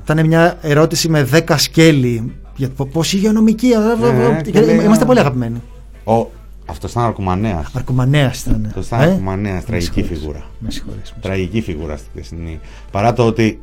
[0.03, 2.33] Ήταν μια ερώτηση με 10 σκέλη.
[2.55, 3.67] Για πώς η υγειονομική.
[4.53, 5.61] Ε, είμαστε πολύ αγαπημένοι.
[6.03, 6.27] Ο,
[6.65, 7.71] αυτός ήταν Αρκουμανέας.
[7.73, 8.63] Αρκουμανέας ήταν.
[8.67, 10.43] Αυτός ήταν ε; Αρκουμανέας, τραγική φιγούρα.
[10.59, 12.59] Με συγχωρείς, Τραγική φιγούρα στη χθεσινή.
[12.91, 13.59] Παρά το ότι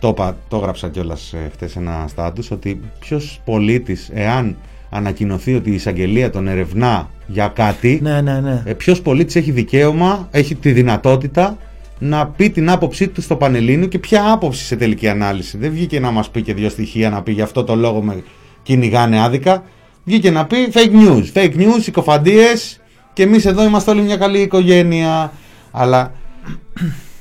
[0.00, 0.14] το,
[0.48, 4.56] το έγραψα κιόλας ε, χθες ένα στάτους ότι ποιος πολίτης, εάν
[4.96, 8.62] ανακοινωθεί ότι η εισαγγελία τον ερευνά για κάτι, ναι, ναι, ναι.
[8.64, 11.56] Ε, ποιος πολίτης έχει δικαίωμα, έχει τη δυνατότητα
[11.98, 15.58] να πει την άποψή του στο Πανελλήνιο και ποια άποψη σε τελική ανάλυση.
[15.58, 18.22] Δεν βγήκε να μας πει και δύο στοιχεία να πει γι' αυτό το λόγο με
[18.62, 19.62] κυνηγάνε άδικα.
[20.04, 21.24] Βγήκε να πει fake news.
[21.34, 22.80] Fake news, συκοφαντίες
[23.12, 25.32] και εμείς εδώ είμαστε όλοι μια καλή οικογένεια.
[25.70, 26.12] Αλλά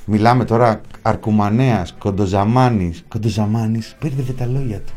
[0.05, 3.03] Μιλάμε τώρα Αρκουμανέας, Κοντοζαμάνης.
[3.07, 4.93] Κοντοζαμάνης πέρδευε τα λόγια του.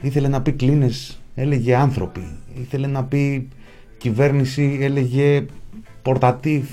[0.00, 2.22] Ήθελε να πει κλίνες, έλεγε άνθρωποι.
[2.60, 3.48] Ήθελε να πει
[3.98, 5.44] κυβέρνηση, έλεγε
[6.02, 6.64] πορτατίφ.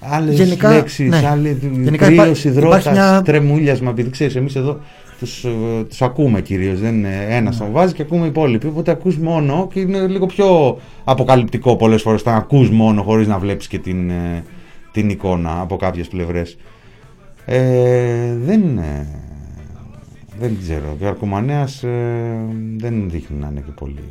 [0.00, 1.26] Άλλες Γενικά, λέξεις, ναι.
[1.28, 3.90] άλλη Γενικά κρύος, υπά- υδρότας, υπάρχει μια- τρεμούλιασμα.
[3.90, 4.80] Επειδή ξέρεις, εμείς εδώ
[5.18, 5.48] τους, ε,
[5.88, 6.80] τους ακούμε κυρίως.
[6.80, 8.66] Δεν είναι ένας τον βάζει και ακούμε οι υπόλοιποι.
[8.66, 13.38] Οπότε ακούς μόνο και είναι λίγο πιο αποκαλυπτικό πολλές φορές να ακούς μόνο χωρίς να
[13.38, 14.44] βλέπεις και την, ε,
[14.92, 16.56] την εικόνα από κάποιες πλευρές.
[17.44, 19.06] Ε, δεν, ε,
[20.38, 20.96] δεν ξέρω.
[20.98, 22.46] Και ο Αρκουμανέας ε,
[22.76, 24.04] δεν δείχνει να είναι και πολύ.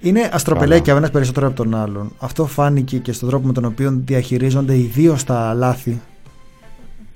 [0.00, 2.12] Είναι αστροπελέκια ο ένας περισσότερο από τον άλλον.
[2.18, 6.00] Αυτό φάνηκε και στον τρόπο με τον οποίο διαχειρίζονται ιδίω τα λάθη.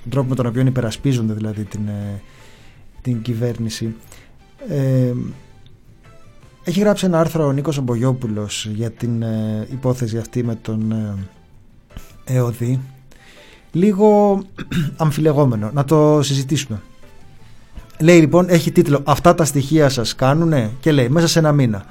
[0.02, 2.20] Τον τρόπο με τον οποίο υπερασπίζονται δηλαδή την, ε,
[3.02, 3.94] την κυβέρνηση.
[4.68, 5.12] Ε,
[6.64, 11.14] έχει γράψει ένα άρθρο ο Νίκος Ομπογιόπουλος για την ε, υπόθεση αυτή με τον ε,
[12.24, 12.80] ΕΟΔΗ.
[13.72, 14.40] Λίγο
[14.96, 15.70] αμφιλεγόμενο.
[15.72, 16.82] Να το συζητήσουμε.
[17.98, 21.84] Λέει λοιπόν, έχει τίτλο Αυτά τα στοιχεία σας κάνουνε και λέει μέσα σε ένα μήνα.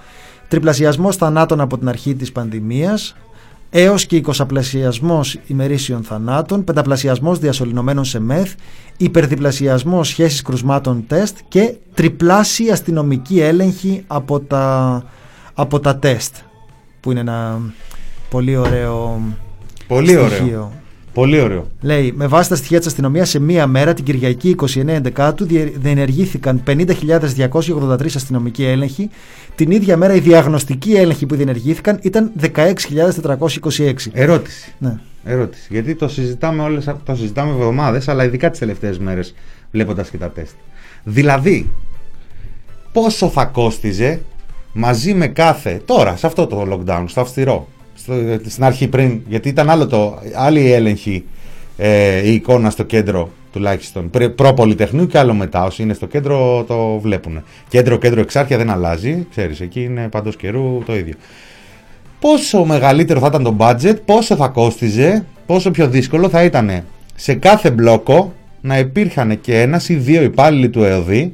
[0.47, 3.15] Τριπλασιασμός θανάτων από την αρχή της πανδημίας
[3.69, 8.53] έως και εικοσαπλασιασμός ημερήσιων θανάτων, πενταπλασιασμός διασωληνωμένων σε μεθ,
[8.97, 15.03] υπερδιπλασιασμός σχέσεις κρουσμάτων τεστ και τριπλάσια αστυνομική έλεγχη από τα,
[15.53, 16.35] από τα τεστ
[16.99, 17.59] που είναι ένα
[18.29, 19.21] πολύ ωραίο
[19.87, 20.23] Πολύ στοιχείο.
[20.25, 20.71] ωραίο.
[21.15, 21.67] Πολύ ωραίο.
[21.81, 25.71] Λέει, με βάση τα στοιχεία της αστυνομίας, σε μία μέρα, την Κυριακή 29 Εντεκάτου, διε-
[25.77, 29.09] διενεργήθηκαν 50.283 αστυνομικοί έλεγχοι.
[29.55, 33.93] Την ίδια μέρα, οι διαγνωστικοί έλεγχοι που διενεργήθηκαν ήταν 16.426.
[34.13, 34.73] Ερώτηση.
[34.77, 34.97] Ναι.
[35.23, 35.67] Ερώτηση.
[35.69, 39.35] Γιατί το συζητάμε όλες, το συζητάμε εβδομάδες, αλλά ειδικά τις τελευταίες μέρες,
[39.71, 40.55] βλέποντας και τα τεστ.
[41.03, 41.69] Δηλαδή,
[42.91, 44.21] πόσο θα κόστιζε
[44.73, 45.81] μαζί με κάθε.
[45.85, 47.67] Τώρα, σε αυτό το lockdown, στο αυστηρό.
[48.05, 48.13] Στο,
[48.47, 51.23] στην αρχή πριν, γιατί ήταν άλλο το, άλλη η έλεγχη,
[51.77, 54.09] ε, η εικόνα στο κέντρο τουλάχιστον.
[54.09, 55.63] Πρι- Προ-πολυτεχνείου και άλλο μετά.
[55.63, 57.43] Όσοι είναι στο κέντρο το βλέπουν.
[57.67, 59.27] Κέντρο, κέντρο, εξάρχεια δεν αλλάζει.
[59.29, 61.13] Ξέρεις, εκεί είναι παντός καιρού το ίδιο
[62.19, 66.83] πόσο μεγαλύτερο θα ήταν το budget, πόσο θα κόστιζε, πόσο πιο δύσκολο θα ήταν
[67.15, 71.33] σε κάθε μπλόκο να υπήρχαν και ένας ή δύο υπάλληλοι του ΕΟΔΗ,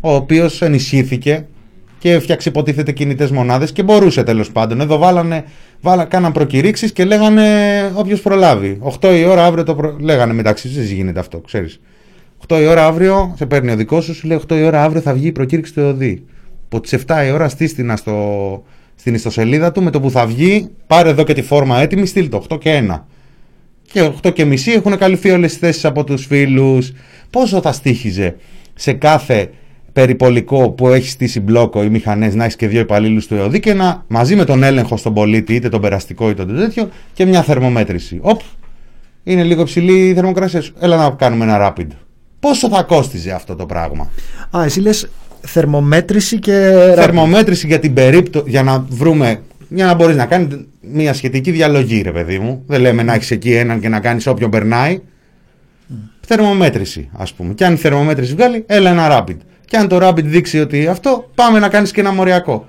[0.00, 1.46] ο οποίος ενισχύθηκε
[1.98, 4.80] και έφτιαξε υποτίθεται κινητές μονάδες και μπορούσε τέλος πάντων.
[4.80, 5.44] Εδώ βάλανε,
[5.80, 7.44] βάλα, κάναν προκηρύξεις και λέγανε
[7.94, 8.80] όποιος προλάβει.
[9.00, 9.96] 8 η ώρα αύριο το προ...
[10.00, 11.80] λέγανε μεταξύ τους, δεν γίνεται αυτό, ξέρεις.
[12.48, 15.00] 8 η ώρα αύριο, σε παίρνει ο δικός σου, σου λέει 8 η ώρα αύριο
[15.00, 16.24] θα βγει η προκήρυξη του ΕΟΔΗ.
[16.64, 18.16] Από τις 7 η ώρα στήστηνα στο,
[18.94, 22.28] στην ιστοσελίδα του με το που θα βγει, πάρε εδώ και τη φόρμα έτοιμη, στείλ
[22.28, 23.00] το 8 και 1.
[23.92, 26.92] Και 8 και μισή έχουν καλυφθεί όλες τις θέσεις από τους φίλους.
[27.30, 28.36] Πόσο θα στήχιζε
[28.74, 29.50] σε κάθε
[29.92, 33.74] περιπολικό που έχει στήσει μπλόκο ή μηχανές να έχεις και δύο υπαλλήλους του ΕΟΔΗ και
[33.74, 37.42] να μαζί με τον έλεγχο στον πολίτη, είτε τον περαστικό είτε τον τέτοιο, και μια
[37.42, 38.18] θερμομέτρηση.
[38.20, 38.40] Οπ,
[39.24, 40.74] είναι λίγο ψηλή η θερμοκρασία σου.
[40.80, 41.86] Έλα να κάνουμε ένα rapid.
[42.40, 44.10] Πόσο θα κόστιζε αυτό το πράγμα;
[44.56, 45.08] Α, εσύ λες
[45.40, 46.52] θερμομέτρηση και.
[46.94, 52.02] Θερμομέτρηση για την περίπτωση, για να βρούμε, για να μπορείς να κάνεις μια σχετική διαλογή,
[52.02, 52.62] ρε παιδί μου.
[52.66, 55.00] Δεν λέμε να έχεις εκεί έναν και να κάνεις όποιον περνάει.
[56.20, 57.54] Θερμομέτρηση, ας πούμε.
[57.54, 59.36] Και αν η θερμομέτρηση βγάλει, έλα ένα rapid.
[59.68, 62.66] Και αν το rapid δείξει ότι αυτό, πάμε να κάνεις και ένα μοριακό.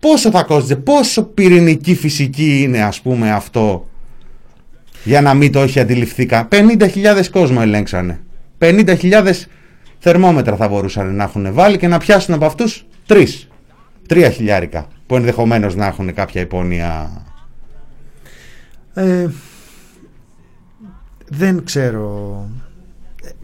[0.00, 3.88] Πόσο θα κόστιζε, πόσο πυρηνική φυσική είναι, ας πούμε, αυτό
[5.04, 6.48] για να μην το έχει αντιληφθεί καν.
[6.50, 8.20] 50.000 κόσμο ελέγξανε.
[8.58, 9.32] 50.000
[9.98, 13.48] θερμόμετρα θα μπορούσαν να έχουν βάλει και να πιάσουν από αυτούς τρεις.
[14.08, 14.86] Τρία χιλιάρικα.
[15.06, 17.10] Που ενδεχομένως να έχουν κάποια υπόνοια.
[18.94, 19.26] Ε,
[21.28, 22.44] δεν ξέρω.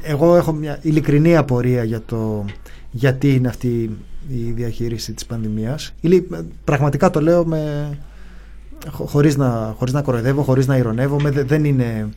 [0.02, 2.44] Εγώ έχω μια ειλικρινή απορία για το
[2.96, 3.68] γιατί είναι αυτή
[4.28, 5.94] η διαχείριση της πανδημίας.
[6.00, 6.24] Ειλι-
[6.64, 7.90] Πραγματικά το λέω με,
[8.90, 11.30] χω- χωρίς, να, χωρίς να κοροϊδεύω, χωρίς να ηρωνεύομαι.
[11.30, 12.08] Δε- Δεν είναι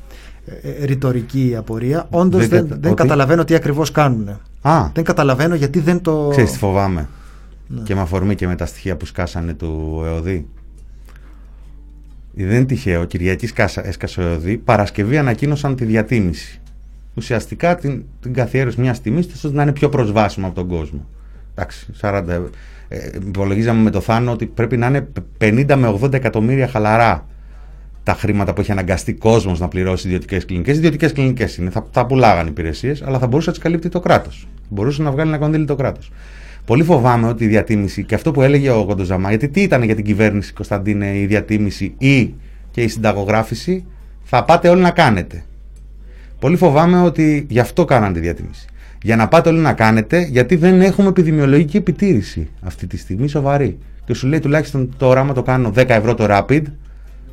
[0.45, 2.07] ε, ε, ρητορική η απορία.
[2.09, 4.27] Όντως Δεν δεν, κατα- δεν ότι; καταλαβαίνω τι ακριβώς κάνουν.
[4.61, 4.89] Α.
[4.93, 6.27] Δεν καταλαβαίνω γιατί δεν το...
[6.31, 7.07] Ξέρεις τι φοβάμαι.
[7.67, 7.81] Ναι.
[7.81, 10.47] Και με αφορμή και με τα στοιχεία που σκάσανε του ΕΟΔΗ.
[12.33, 13.05] Δεν είναι τυχαίο.
[13.05, 14.57] Κυριακής σκάσα- έσκασε ο ΕΟΔΗ.
[14.57, 16.61] Παρασκευή ανακοίνωσαν τη διατίμηση.
[17.19, 21.07] Ουσιαστικά την, την καθιέρωση μιας τιμής ώστε να είναι πιο προσβάσιμο από τον κόσμο.
[21.51, 22.49] Εντάξει, 40, ευρώ.
[22.87, 25.07] ε, υπολογίζαμε με το Θάνο ότι πρέπει να είναι
[25.41, 27.27] 50 με 80 εκατομμύρια χαλαρά
[28.03, 30.77] τα χρήματα που έχει αναγκαστεί κόσμος να πληρώσει ιδιωτικές κλινικές.
[30.77, 34.47] Ιδιωτικές κλινικές είναι, θα, θα πουλάγαν υπηρεσίες, αλλά θα μπορούσε να τις καλύπτει το κράτος.
[34.69, 36.11] Μπορούσε να βγάλει ένα κονδύλι το κράτος.
[36.65, 39.95] Πολύ φοβάμαι ότι η διατίμηση και αυτό που έλεγε ο Κοντοζαμά, γιατί τι ήταν για
[39.95, 42.33] την κυβέρνηση Κωνσταντίνε η διατίμηση ή
[42.71, 43.85] και η συνταγογράφηση,
[44.23, 45.43] θα πάτε όλοι να κάνετε.
[46.39, 48.65] Πολύ φοβάμαι ότι γι' αυτό κάναν τη διατίμηση.
[49.01, 53.77] Για να πάτε όλοι να κάνετε, γιατί δεν έχουμε επιδημιολογική επιτήρηση αυτή τη στιγμή σοβαρή.
[54.05, 56.61] Και σου λέει τουλάχιστον τώρα, άμα το κάνω 10 ευρώ το rapid,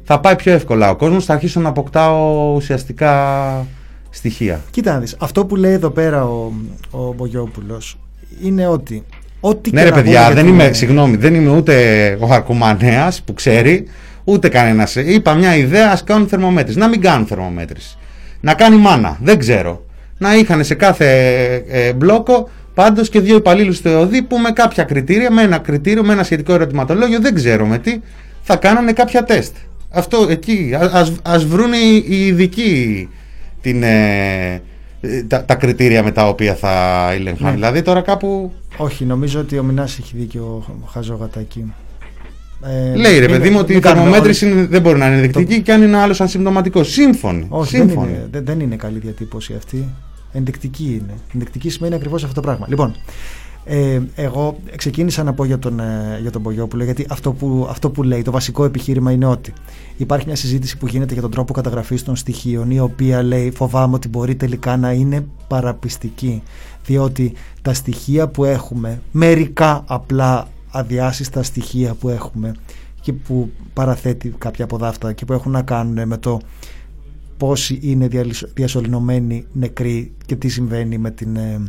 [0.05, 3.66] θα πάει πιο εύκολα ο κόσμος, θα αρχίσω να αποκτάω ουσιαστικά
[4.11, 4.61] στοιχεία.
[4.70, 6.53] Κοίτα να δεις, αυτό που λέει εδώ πέρα ο,
[6.91, 7.99] ο Μπογιόπουλος
[8.43, 9.03] είναι ότι
[9.41, 12.16] ό,τι Ναι, και ρε να παιδιά, πούμε δεν για είμαι, την- συγγνώμη, δεν είμαι ούτε
[12.20, 13.85] ο Αρκουμανέα που ξέρει,
[14.24, 14.95] ούτε κανένας.
[14.97, 16.78] Είπα μια ιδέα, ας κάνουν θερμομέτρηση.
[16.78, 17.97] Να μην κάνουν θερμομέτρηση.
[18.40, 19.84] Να κάνει μάνα, δεν ξέρω.
[20.18, 21.06] Να είχαν σε κάθε
[21.68, 26.04] ε, μπλόκο πάντως και δύο υπαλλήλους στο ΕΟΔΗ που με κάποια κριτήρια, με ένα κριτήριο,
[26.04, 28.00] με ένα σχετικό ερωτηματολόγιο, δεν ξέρω με τι,
[28.42, 29.56] θα κάνανε κάποια τεστ.
[29.90, 33.08] Αυτό εκεί, α ας, ας βρουν οι, οι ειδικοί
[33.60, 34.62] την, ε,
[35.00, 37.50] ε, τα, τα κριτήρια με τα οποία θα ελεγχάνε.
[37.50, 37.54] Ναι.
[37.54, 41.72] Δηλαδή τώρα κάπου Όχι, νομίζω ότι ο Μινάς έχει δίκιο ο Χαζόγατακή.
[42.62, 44.99] Ε, Λέει ρε μην- παιδί μου ότι η μην κάνουμε θερμομέτρηση όλοι- είναι- δεν μπορεί
[44.99, 46.83] να είναι ενδεικτική και αν είναι άλλος ασυμπτωματικό.
[46.85, 47.47] Σύμφωνοι.
[47.49, 48.11] Όχι, δεν Σύμφωνοι.
[48.11, 49.89] είναι, δεν, δεν είναι καλή διατύπωση αυτή.
[50.33, 51.15] Ενδεικτική είναι.
[51.35, 52.66] Ενδεικτική σημαίνει ακριβώς αυτό το πράγμα.
[52.69, 52.95] Λοιπόν,
[53.65, 57.91] ε, εγώ ξεκίνησα να πω για τον, ε, για τον Μπογιόπουλο γιατί αυτό που, αυτό
[57.91, 59.53] που λέει, το βασικό επιχείρημα είναι ότι
[59.97, 63.95] υπάρχει μια συζήτηση που γίνεται για τον τρόπο καταγραφής των στοιχείων η οποία λέει φοβάμαι
[63.95, 66.43] ότι μπορεί τελικά να είναι παραπιστική
[66.87, 72.55] διότι τα στοιχεία που έχουμε, μερικά απλά αδιάσυστα στοιχεία που έχουμε
[73.01, 76.40] και που παραθέτει κάποια από αυτά και που έχουν να κάνουν με το
[77.36, 81.62] πόσοι είναι διαλυσ- διασωληνωμένοι νεκροί και τι συμβαίνει με, την, ε,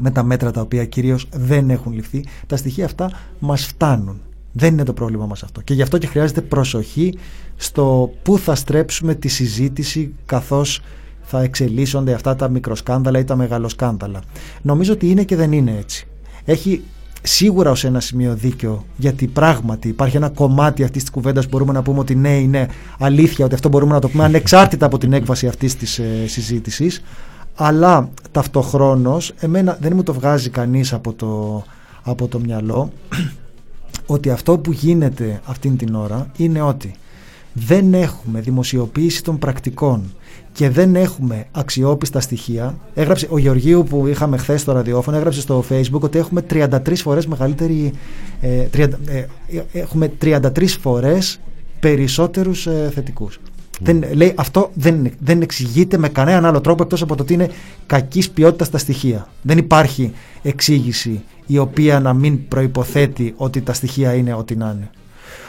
[0.00, 2.24] με τα μέτρα τα οποία κυρίως δεν έχουν ληφθεί.
[2.46, 4.20] Τα στοιχεία αυτά μας φτάνουν.
[4.52, 5.60] Δεν είναι το πρόβλημα μας αυτό.
[5.60, 7.18] Και γι' αυτό και χρειάζεται προσοχή
[7.56, 10.80] στο πού θα στρέψουμε τη συζήτηση καθώς
[11.22, 14.22] θα εξελίσσονται αυτά τα μικροσκάνδαλα ή τα μεγαλοσκάνδαλα.
[14.62, 16.06] Νομίζω ότι είναι και δεν είναι έτσι.
[16.44, 16.82] Έχει
[17.26, 21.72] σίγουρα ως ένα σημείο δίκιο γιατί πράγματι υπάρχει ένα κομμάτι αυτής της κουβέντας που μπορούμε
[21.72, 22.68] να πούμε ότι ναι είναι
[22.98, 27.02] αλήθεια ότι αυτό μπορούμε να το πούμε ανεξάρτητα από την έκβαση αυτής της ε, συζήτησης.
[27.54, 31.64] Αλλά ταυτοχρόνως εμένα δεν μου το βγάζει κανείς από το,
[32.02, 32.92] από το μυαλό
[34.06, 36.94] ότι αυτό που γίνεται αυτήν την ώρα είναι ότι
[37.52, 40.14] δεν έχουμε δημοσιοποίηση των πρακτικών
[40.54, 42.78] και δεν έχουμε αξιόπιστα στοιχεία.
[42.94, 47.26] Έγραψε ο Γεωργίου που είχαμε χθες στο ραδιόφωνο, έγραψε στο facebook ότι έχουμε 33 φορές
[47.26, 47.92] μεγαλύτερη.
[48.40, 49.24] Ε, 30, ε,
[49.72, 51.40] έχουμε 33 φορές
[51.80, 53.40] περισσότερους ε, θετικούς.
[53.80, 57.50] Δεν, λέει, αυτό δεν, δεν εξηγείται με κανέναν άλλο τρόπο εκτός από το ότι είναι
[57.86, 59.28] κακής ποιότητας τα στοιχεία.
[59.42, 60.12] Δεν υπάρχει
[60.42, 64.90] εξήγηση η οποία να μην προϋποθέτει ότι τα στοιχεία είναι ό,τι να είναι.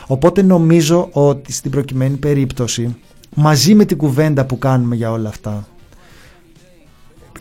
[0.08, 2.96] Οπότε νομίζω ότι στην προκειμένη περίπτωση
[3.36, 5.68] μαζί με την κουβέντα που κάνουμε για όλα αυτά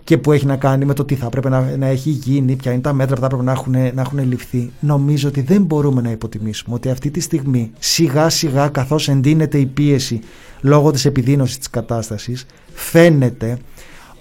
[0.05, 2.73] και που έχει να κάνει με το τι θα πρέπει να, να έχει γίνει, ποια
[2.73, 6.01] είναι τα μέτρα που θα πρέπει να έχουν, να έχουν ληφθεί, νομίζω ότι δεν μπορούμε
[6.01, 10.21] να υποτιμήσουμε ότι αυτή τη στιγμή σιγά σιγά καθώς εντείνεται η πίεση
[10.61, 13.59] λόγω της επιδείνωσης της κατάστασης φαίνεται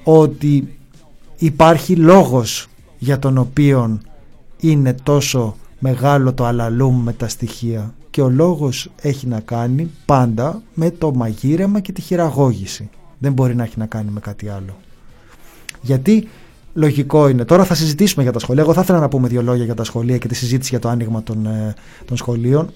[0.04, 0.78] ότι
[1.38, 2.68] υπάρχει λόγος
[2.98, 4.00] για τον οποίο
[4.60, 10.62] είναι τόσο μεγάλο το αλαλούμ με τα στοιχεία και ο λόγος έχει να κάνει πάντα
[10.74, 12.90] με το μαγείρεμα και τη χειραγώγηση.
[13.18, 14.78] Δεν μπορεί να έχει να κάνει με κάτι άλλο.
[15.82, 16.28] Γιατί
[16.74, 17.46] λογικό είναι.
[17.46, 18.64] Τώρα θα συζητήσουμε για τα σχολεία.
[18.64, 20.90] Εγώ θα ήθελα να πούμε δύο λόγια για τα σχολεία και τη συζήτηση για το
[20.90, 21.76] άνοιγμα των, ε,
[22.06, 22.70] των σχολείων.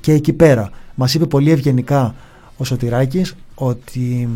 [0.00, 2.14] και εκεί πέρα μας είπε πολύ ευγενικά
[2.56, 4.28] ο Σωτηράκης ότι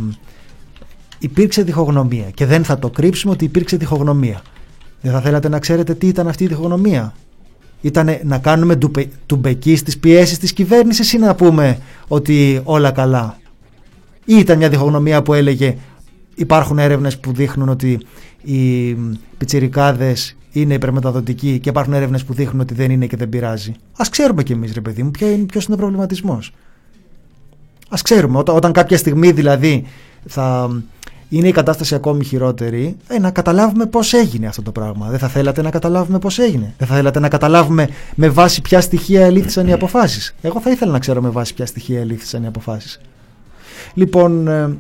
[1.19, 4.43] υπήρξε διχογνωμία και δεν θα το κρύψουμε ότι υπήρξε διχογνωμία.
[5.01, 7.15] Δεν θα θέλατε να ξέρετε τι ήταν αυτή η διχογνωμία;
[7.81, 11.79] Ήταν να κάνουμε ντουπε, τουμπεκί στις πιέσεις της κυβέρνησης ή να πούμε
[12.09, 13.39] ότι όλα καλά;
[14.25, 15.77] Ή ήταν μια διχογνωμία που έλεγε
[16.35, 18.01] υπάρχουν έρευνες που δείχνουν ότι
[18.43, 18.93] οι
[19.39, 24.09] πιτσιρικάδες είναι υπερμεταδοτικοί και υπάρχουν έρευνες που δείχνουν ότι δεν είναι και δεν πειράζει; Ας
[24.09, 26.53] ξέρουμε κι εμείς ρε παιδί μου ποιο είναι, ποιος είναι ο προβληματισμός.
[27.89, 29.85] Ας ξέρουμε όταν, όταν κάποια στιγμή δηλαδή
[30.27, 30.71] θα
[31.29, 35.09] είναι η κατάσταση ακόμη χειρότερη, ε, να καταλάβουμε πώς έγινε αυτό το πράγμα.
[35.09, 36.75] Δεν θα θέλατε να καταλάβουμε πώς έγινε.
[36.79, 40.35] Δεν θα θέλατε να καταλάβουμε με βάση ποια στοιχεία ελήφθησαν οι αποφάσεις.
[40.41, 43.01] Εγώ θα ήθελα να ξέρω με βάση ποια στοιχεία ελήφθησαν οι αποφάσεις.
[43.95, 44.77] Λοιπόν, ε,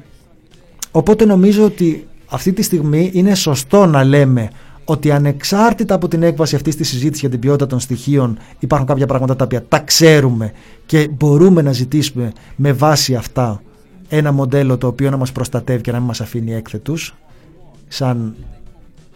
[0.91, 4.51] οπότε νομίζω ότι αυτή τη στιγμή είναι σωστό να λέμε
[4.85, 9.07] ότι ανεξάρτητα από την έκβαση αυτής της συζήτησης για την ποιότητα των στοιχείων υπάρχουν κάποια
[9.07, 10.53] πράγματα τα οποία τα ξέρουμε
[10.87, 13.63] και μπορούμε να ζητήσουμε με βάση αυτά
[14.09, 17.15] ένα μοντέλο το οποίο να μας προστατεύει και να μην μας αφήνει έκθετους
[17.89, 18.35] σαν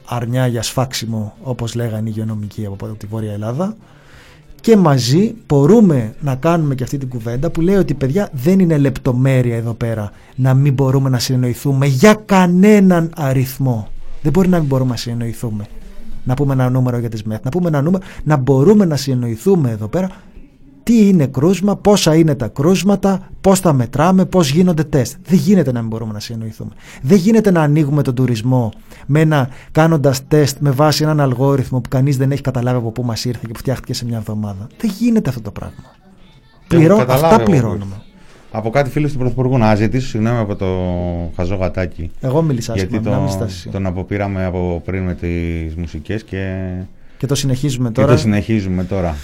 [0.05, 3.77] αρνιά για σφάξιμο όπως λέγανε οι υγειονομικοί από τη Βόρεια Ελλάδα
[4.62, 8.78] και μαζί μπορούμε να κάνουμε και αυτή την κουβέντα που λέει ότι παιδιά δεν είναι
[8.78, 13.89] λεπτομέρεια εδώ πέρα να μην μπορούμε να συνεννοηθούμε για κανέναν αριθμό.
[14.23, 15.66] Δεν μπορεί να μην μπορούμε να συνεννοηθούμε.
[16.24, 19.70] Να πούμε ένα νούμερο για τις ΜΕΘ, να πούμε ένα νούμερο, να μπορούμε να συνεννοηθούμε
[19.70, 20.10] εδώ πέρα
[20.83, 25.17] τι είναι κρούσμα, πόσα είναι τα κρούσματα, πώς τα μετράμε, πώς γίνονται τεστ.
[25.27, 26.71] Δεν γίνεται να μην μπορούμε να συνεννοηθούμε.
[27.03, 28.73] Δεν γίνεται να ανοίγουμε τον τουρισμό
[29.07, 33.03] με ένα, κάνοντας τεστ με βάση έναν αλγόριθμο που κανείς δεν έχει καταλάβει από πού
[33.05, 34.67] μας ήρθε και που φτιάχτηκε σε μια εβδομάδα.
[34.81, 35.75] Δεν γίνεται αυτό το πράγμα.
[36.69, 38.03] Δεν έχω Πληρώ, καταλάβει αυτά εγώ πληρώνουμε.
[38.51, 40.67] από κάτι φίλο του Πρωθυπουργού να ζητήσω συγγνώμη από το
[41.37, 42.11] χαζό γατάκι.
[42.21, 43.69] Εγώ μίλησα Γιατί άσχημα, να μην το, ζητάς εσύ.
[43.69, 46.67] τον αποπήραμε από πριν με τις μουσικές και,
[47.19, 48.13] Και το συνεχίζουμε και τώρα.
[48.13, 49.17] το συνεχίζουμε τώρα.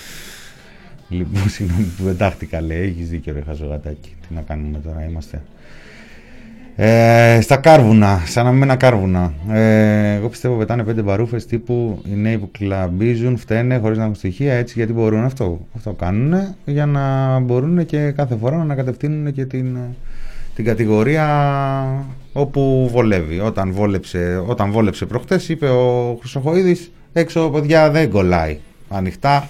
[1.09, 2.83] Λοιπόν, συγγνώμη που δεν τάχτηκα, λέει.
[2.83, 4.15] Έχεις δίκιο, ρε χαζό γατάκι.
[4.29, 5.43] Τι να κάνουμε τώρα, είμαστε.
[6.81, 9.33] Ε, στα κάρβουνα, σαν να μένα κάρβουνα.
[9.51, 14.15] Ε, εγώ πιστεύω πετάνε πέντε μπαρούφες τύπου οι νέοι που κλαμπίζουν, φταίνε χωρίς να έχουν
[14.15, 15.61] στοιχεία έτσι γιατί μπορούν αυτό.
[15.77, 19.77] Αυτό κάνουν για να μπορούν και κάθε φορά να ανακατευθύνουν και την,
[20.55, 21.27] την κατηγορία
[22.33, 23.41] όπου βολεύει.
[23.41, 28.59] Όταν βόλεψε, όταν βόλεψε προχτές είπε ο Χρυσοχοίδης έξω παιδιά δεν κολλάει.
[28.89, 29.49] Ανοιχτά,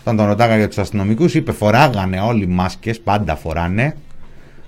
[0.00, 3.96] όταν τον ρωτάγα για τους αστυνομικούς είπε φοράγανε όλοι μάσκες, πάντα φοράνε,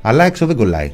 [0.02, 0.92] αλλά έξω δεν κολλάει.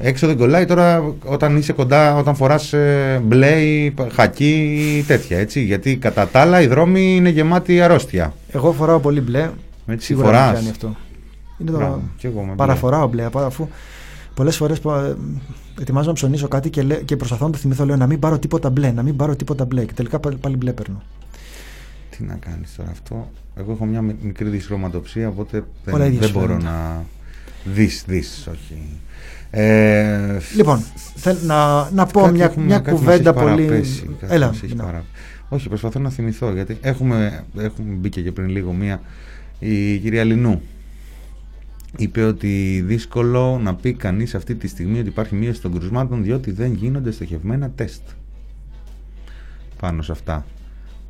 [0.00, 5.38] Έξω δεν κολλάει τώρα όταν είσαι κοντά, όταν φοράς ε, μπλε ή χακί ή τέτοια
[5.38, 5.60] έτσι.
[5.62, 8.34] Γιατί κατά τα άλλα οι δρόμοι είναι γεμάτοι αρρώστια.
[8.52, 9.50] Εγώ φοράω πολύ μπλε.
[9.86, 10.52] Έτσι, Σίγουρα με φοράς.
[10.54, 10.96] κάνει αυτό.
[11.58, 12.54] Είναι το Μπράβο, κι εγώ με μπλε.
[12.54, 13.28] παραφοράω μπλε.
[13.28, 13.68] παρά- Αφού
[14.34, 14.80] πολλές φορές
[15.80, 17.84] ετοιμάζω να ψωνίσω κάτι και, λέ- και προσπαθώ να το θυμηθώ.
[17.84, 19.84] Λέω να μην πάρω τίποτα μπλε, να μην πάρω τίποτα μπλε.
[19.84, 21.02] Και τελικά πάλι, πάλι μπλε παίρνω.
[22.16, 23.30] Τι να κάνεις τώρα αυτό.
[23.56, 26.64] Εγώ έχω μια μι- μικρή δυσχρωματοψία οπότε Όλα δεν, ίδια δεν σου μπορώ φαίνονται.
[26.64, 27.04] να...
[27.64, 28.82] Δεις, δεις, όχι.
[29.50, 30.84] Ε, Λοιπόν,
[31.16, 33.64] θέλω να, να πω κάτι μια, έχουμε- μια κάτι μας κουβέντα έχει πολύ.
[33.66, 34.82] παραπέσει, κάτι Έλα, μας έχει ναι.
[34.82, 35.04] παρα-
[35.48, 39.00] Όχι, προσπαθώ να θυμηθώ γιατί έχουμε, έχουμε μπει και πριν λίγο μία.
[39.58, 40.60] Η κυρία Λινού
[41.96, 46.50] είπε ότι δύσκολο να πει κανείς αυτή τη στιγμή ότι υπάρχει μείωση των κρουσμάτων διότι
[46.50, 48.02] δεν γίνονται στοχευμένα τεστ.
[49.80, 50.44] Πάνω σε αυτά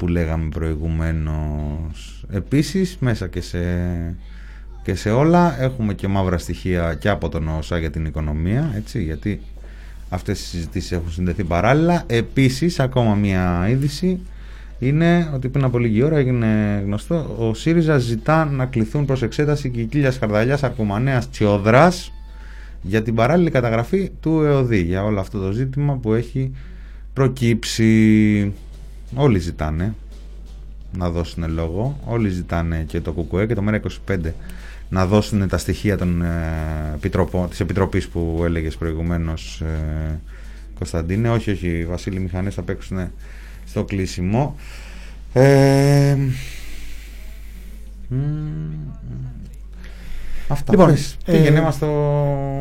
[0.04, 2.24] που λέγαμε προηγουμένως.
[2.32, 3.58] Επίσης μέσα και σε,
[4.82, 9.02] και σε όλα έχουμε και μαύρα στοιχεία και από τον ΩΣΑ για την οικονομία, έτσι,
[9.02, 9.40] γιατί
[10.08, 12.02] αυτές οι συζητήσεις έχουν συνδεθεί παράλληλα.
[12.06, 14.20] Επίσης, ακόμα μία είδηση
[14.78, 19.70] είναι ότι πριν από λίγη ώρα έγινε γνωστό ο ΣΥΡΙΖΑ ζητά να κληθούν προς εξέταση
[19.70, 22.12] και η Κίλια Καρδαλιάς Αρκουμανέας Τσιόδρας
[22.82, 26.52] για την παράλληλη καταγραφή του ΕΟΔΗ για όλο αυτό το ζήτημα που έχει
[27.12, 28.52] προκύψει
[29.14, 29.94] όλοι ζητάνε
[30.96, 34.18] να δώσουν λόγο όλοι ζητάνε και το ΚΚΕ και το ΜΕΡΑ25
[34.88, 40.20] να δώσουν τα στοιχεία των, ε, επιτροπών, της Επιτροπής που έλεγες προηγουμένως ε,
[40.78, 41.30] Κωνσταντίνε.
[41.30, 43.10] Όχι όχι οι Βασίλη Μηχανές θα παίξουν
[43.66, 44.56] στο κλείσιμο.
[45.32, 46.16] Ε,
[48.08, 48.16] μ,
[50.48, 50.72] Αυτά.
[50.72, 51.86] Λοιπόν, πες, ε, πήγαινε μας στο.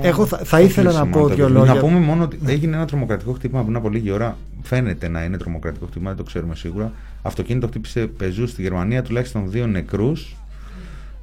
[0.03, 1.59] εγώ θα- θα στο ήθελα να κλείσιμο, πω το δύο κλείσιμο.
[1.59, 1.73] λόγια.
[1.73, 4.37] Να πούμε μόνο ότι έγινε ένα τρομοκρατικό χτύπημα πριν από λίγη ώρα.
[4.61, 6.91] Φαίνεται να είναι τρομοκρατικό χτύπημα, δεν το ξέρουμε σίγουρα.
[7.21, 10.35] Αυτοκίνητο χτύπησε πεζούς στη Γερμανία, τουλάχιστον δύο νεκρούς.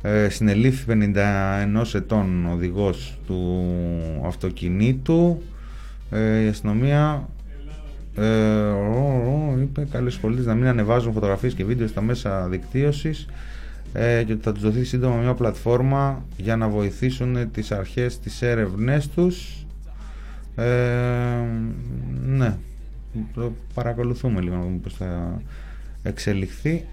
[0.03, 3.65] Ε, συνελήφθη 51 ετών οδηγός του
[4.27, 5.43] αυτοκινήτου.
[6.11, 7.29] Ε, η αστυνομία
[8.17, 8.25] ε,
[8.69, 13.27] ο, ο, είπε καλές πολίτες να μην ανεβάζουν φωτογραφίες και βίντεο στα μέσα δικτύωσης
[13.93, 18.43] ε, και ότι θα τους δοθεί σύντομα μια πλατφόρμα για να βοηθήσουν τις αρχές τις
[18.43, 19.67] έρευνές τους.
[20.57, 20.65] Ε,
[22.27, 22.57] ναι.
[23.35, 25.41] Το παρακολουθούμε λίγο να δούμε πώς θα
[26.03, 26.85] εξελιχθεί.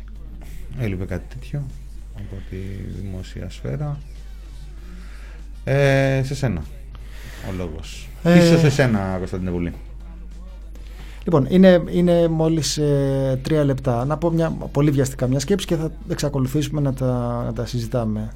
[0.79, 1.65] Έλειπε κάτι τέτοιο
[2.15, 2.57] από τη
[3.01, 3.97] δημόσια σφαίρα.
[5.63, 6.63] Ε, σε σένα
[7.49, 8.07] ο λόγος.
[8.23, 9.73] Ε, Ίσως σε σένα Κωνσταντίνε Βουλή
[11.27, 14.05] Λοιπόν, είναι, είναι μόλις ε, τρία λεπτά.
[14.05, 18.31] Να πω μια, πολύ βιαστικά μια σκέψη και θα εξακολουθήσουμε να τα, να τα συζητάμε.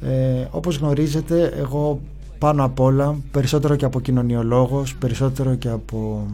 [0.00, 2.00] Ε, όπως γνωρίζετε, εγώ
[2.38, 6.26] πάνω απ' όλα, περισσότερο και από κοινωνιολόγος, περισσότερο και από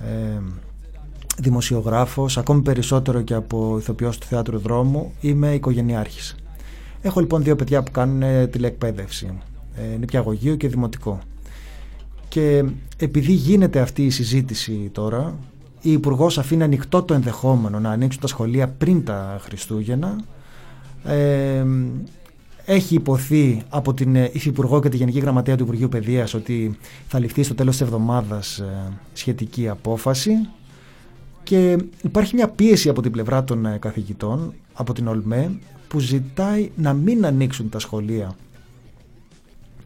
[0.00, 0.40] ε,
[1.38, 6.36] δημοσιογράφος, ακόμη περισσότερο και από ηθοποιός του θεάτρου δρόμου, είμαι οικογενειάρχης.
[7.02, 9.38] Έχω λοιπόν δύο παιδιά που κάνουν ε, τηλεεκπαίδευση,
[9.76, 11.18] ε, νηπιαγωγείο και δημοτικό.
[12.28, 12.64] Και
[12.96, 15.38] επειδή γίνεται αυτή η συζήτηση τώρα,
[15.80, 20.20] η Υπουργός αφήνει ανοιχτό το ενδεχόμενο να ανοίξουν τα σχολεία πριν τα Χριστούγεννα.
[21.04, 21.64] Ε,
[22.64, 26.78] έχει υποθεί από την ε, Υφυπουργό και τη Γενική Γραμματέα του Υπουργείου Παιδείας ότι
[27.08, 30.32] θα ληφθεί στο τέλος της εβδομάδας ε, σχετική απόφαση
[31.42, 35.50] και υπάρχει μια πίεση από την πλευρά των ε, καθηγητών, από την ΟΛΜΕ,
[35.88, 38.36] που ζητάει να μην ανοίξουν τα σχολεία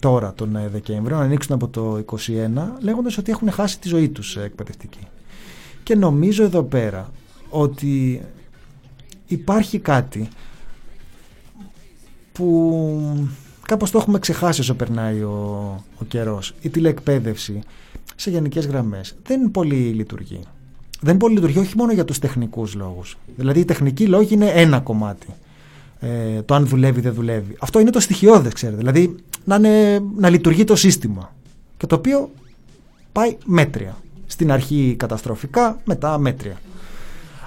[0.03, 2.19] τώρα τον ε, Δεκέμβριο, να ανοίξουν από το 2021,
[2.81, 5.07] λέγοντας ότι έχουν χάσει τη ζωή τους ε, εκπαιδευτική.
[5.83, 7.11] Και νομίζω εδώ πέρα
[7.51, 8.23] ότι
[9.27, 10.29] υπάρχει κάτι
[12.33, 13.19] που
[13.67, 15.37] κάπως το έχουμε ξεχάσει όσο περνάει ο,
[16.01, 16.55] ο καιρός.
[16.61, 17.63] Η τηλεεκπαίδευση
[18.17, 20.41] σε γενικές γραμμές δεν πολύ λειτουργεί.
[21.01, 23.19] Δεν πολύ λειτουργεί όχι μόνο για τους τεχνικούς λόγους.
[23.37, 25.27] Δηλαδή οι τεχνικοί λόγοι είναι ένα κομμάτι.
[26.05, 27.57] Ε, το αν δουλεύει ή δεν δουλεύει.
[27.61, 28.79] Αυτό είναι το στοιχειώδες, ξέρετε.
[28.79, 31.35] Δηλαδή να, είναι, να λειτουργεί το σύστημα.
[31.77, 32.31] Και το οποίο
[33.13, 33.97] πάει μέτρια.
[34.27, 36.57] Στην αρχή καταστροφικά, μετά μέτρια.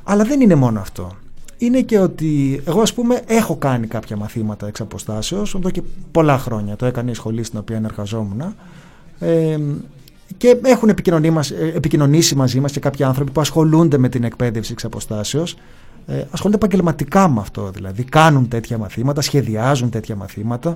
[0.03, 1.11] Αλλά δεν είναι μόνο αυτό.
[1.57, 6.38] είναι και ότι εγώ ας πούμε έχω κάνει κάποια μαθήματα εξ αποστάσεως εδώ και πολλά
[6.38, 6.76] χρόνια.
[6.76, 8.41] Το έκανε η σχολή στην οποία εργαζόμουν.
[9.19, 9.57] Ε,
[10.38, 14.23] και έχουν επικοινωνεί μας- ε, επικοινωνήσει μαζί μας και κάποιοι άνθρωποι που ασχολούνται με την
[14.23, 15.56] εκπαίδευση εξ αποστάσεως.
[16.07, 18.03] Ε, ασχολούνται επαγγελματικά με αυτό δηλαδή.
[18.03, 20.76] Κάνουν τέτοια μαθήματα, σχεδιάζουν τέτοια μαθήματα.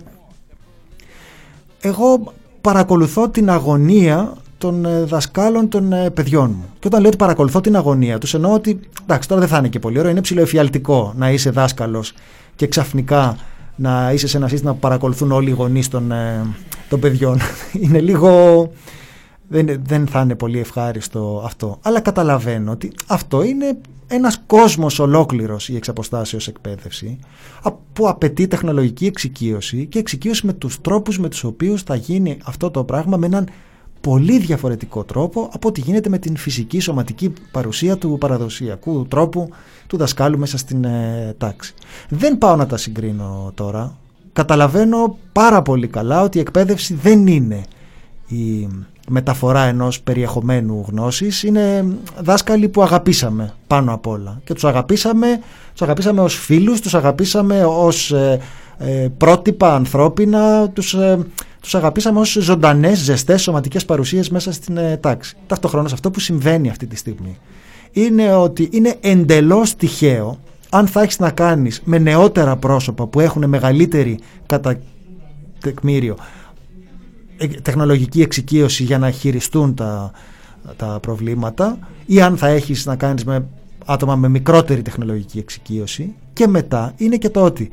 [1.82, 6.66] Εγώ παρακολουθώ την αγωνία των ε, δασκάλων των ε, παιδιών μου.
[6.80, 9.68] Και όταν λέω ότι παρακολουθώ την αγωνία τους, εννοώ ότι εντάξει, τώρα δεν θα είναι
[9.68, 12.14] και πολύ ωραίο, είναι ψηλοεφιαλτικό να είσαι δάσκαλος
[12.56, 13.38] και ξαφνικά
[13.76, 16.46] να είσαι σε ένα σύστημα που παρακολουθούν όλοι οι γονείς των, ε,
[16.90, 17.40] των παιδιών.
[17.82, 18.72] είναι λίγο.
[19.52, 21.78] Δεν, δεν θα είναι πολύ ευχάριστο αυτό.
[21.82, 23.78] Αλλά καταλαβαίνω ότι αυτό είναι
[24.08, 27.20] ένας κόσμος ολόκληρος η εξαποστάσεως εκπαίδευση
[27.62, 32.38] α- που απαιτεί τεχνολογική εξοικείωση και εξοικείωση με τους τρόπους με τους οποίους θα γίνει
[32.44, 33.50] αυτό το πράγμα με έναν
[34.02, 39.50] πολύ διαφορετικό τρόπο από ό,τι γίνεται με την φυσική σωματική παρουσία του παραδοσιακού τρόπου
[39.88, 41.74] του δασκάλου μέσα στην ε, τάξη.
[42.10, 43.98] Δεν πάω να τα συγκρίνω τώρα.
[44.34, 47.64] Καταλαβαίνω πάρα πολύ καλά ότι η εκπαίδευση δεν είναι
[48.28, 48.68] η
[49.10, 51.86] μεταφορά ενός περιεχομένου γνώσης είναι
[52.20, 55.40] δάσκαλοι που αγαπήσαμε πάνω απ' όλα και τους αγαπήσαμε,
[55.72, 58.40] τους αγαπήσαμε ως φίλους, τους αγαπήσαμε ως ε,
[58.78, 61.20] ε, πρότυπα ανθρώπινα, τους, ε,
[61.62, 65.38] τους αγαπήσαμε ως ζωντανές, ζεστές σωματικές παρουσίες μέσα στην ε, τάξη.
[65.48, 67.38] Ταυτόχρονα αυτό που συμβαίνει αυτή τη στιγμή
[67.92, 73.50] είναι ότι είναι εντελώς τυχαίο αν θα έχεις να κάνεις με νεότερα πρόσωπα που έχουν
[73.50, 74.80] μεγαλύτερη κατά
[75.60, 76.39] τεκμήριο ε,
[77.62, 80.12] τεχνολογική εξοικείωση για να χειριστούν τα,
[80.76, 83.46] τα προβλήματα ή αν θα έχεις να κάνεις με
[83.86, 86.16] άτομα με μικρότερη τεχνολογική εξοικείωση.
[86.34, 87.70] Και μετά είναι και το ότι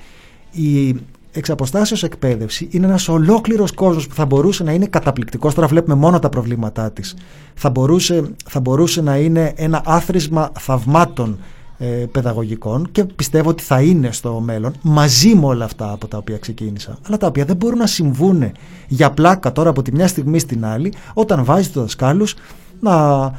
[0.51, 0.97] η
[1.33, 5.55] εξαποστάσεως εκπαίδευση είναι ένας ολόκληρος κόσμος που θα μπορούσε να είναι καταπληκτικός.
[5.55, 7.17] Τώρα βλέπουμε μόνο τα προβλήματά της.
[7.55, 11.56] Θα μπορούσε, θα μπορούσε να είναι ένα άθροισμα θαυμάτων ε,
[12.13, 16.39] παιδαγωγικών και πιστεύω ότι θα είναι στο μέλλον μαζί με όλα αυτά από τα οποία
[16.39, 18.53] ξεκίνησα αλλά τα οποία δεν μπορούν να συμβούν
[18.89, 22.35] για πλάκα τώρα από τη μια στιγμή στην άλλη όταν βάζει τους δασκάλους
[22.81, 23.33] να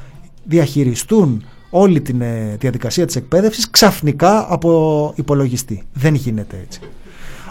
[0.43, 5.83] διαχειριστούν όλη την ε, διαδικασία της εκπαίδευσης ξαφνικά από υπολογιστή.
[5.93, 6.79] Δεν γίνεται έτσι.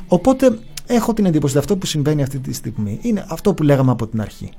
[0.09, 3.91] Οπότε έχω την εντύπωση ότι αυτό που συμβαίνει αυτή τη στιγμή είναι αυτό που λέγαμε
[3.91, 4.51] από την αρχή.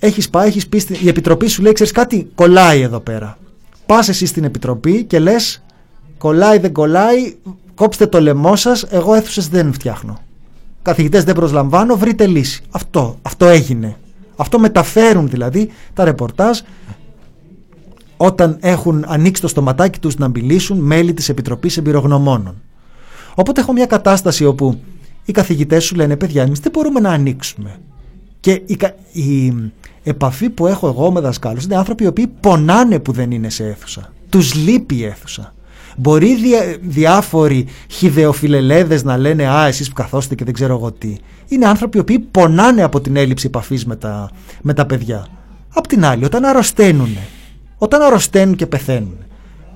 [0.00, 3.38] Έχεις πάει, έχεις πει, στην- η επιτροπή σου λέει, ξέρεις κάτι, κολλάει εδώ πέρα.
[3.86, 5.62] Πας εσύ στην επιτροπή και λες,
[6.20, 7.34] κολλάει δεν κολλάει,
[7.74, 10.18] κόψτε το λαιμό σας, εγώ αίθουσες δεν φτιάχνω.
[10.82, 12.62] Καθηγητές δεν προσλαμβάνω, βρείτε λύση.
[12.70, 13.96] Αυτό, αυτό έγινε.
[14.36, 16.58] Αυτό μεταφέρουν δηλαδή τα ρεπορτάζ
[18.16, 22.54] όταν έχουν ανοίξει το στοματάκι τους να μιλήσουν μέλη της Επιτροπής Εμπειρογνωμόνων.
[23.34, 24.80] Οπότε έχω μια κατάσταση όπου
[25.24, 27.76] οι καθηγητές σου λένε παιδιά εμείς δεν μπορούμε να ανοίξουμε.
[28.40, 29.54] Και η, κα- η
[30.02, 33.66] επαφή που έχω εγώ με δασκάλους είναι άνθρωποι οι οποίοι πονάνε που δεν είναι σε
[33.66, 34.12] αίθουσα.
[34.28, 35.54] Τους λείπει η αίθουσα.
[35.96, 41.16] Μπορεί δια, διάφοροι χιδεοφιλελέδες να λένε «Α, εσείς που καθόστε και δεν ξέρω εγώ τι».
[41.48, 44.30] Είναι άνθρωποι οι οποίοι πονάνε από την έλλειψη επαφής με τα,
[44.62, 45.26] με τα παιδιά.
[45.74, 47.16] Απ' την άλλη, όταν αρρωσταίνουν,
[47.78, 49.16] όταν αρρωσταίνουν και πεθαίνουν,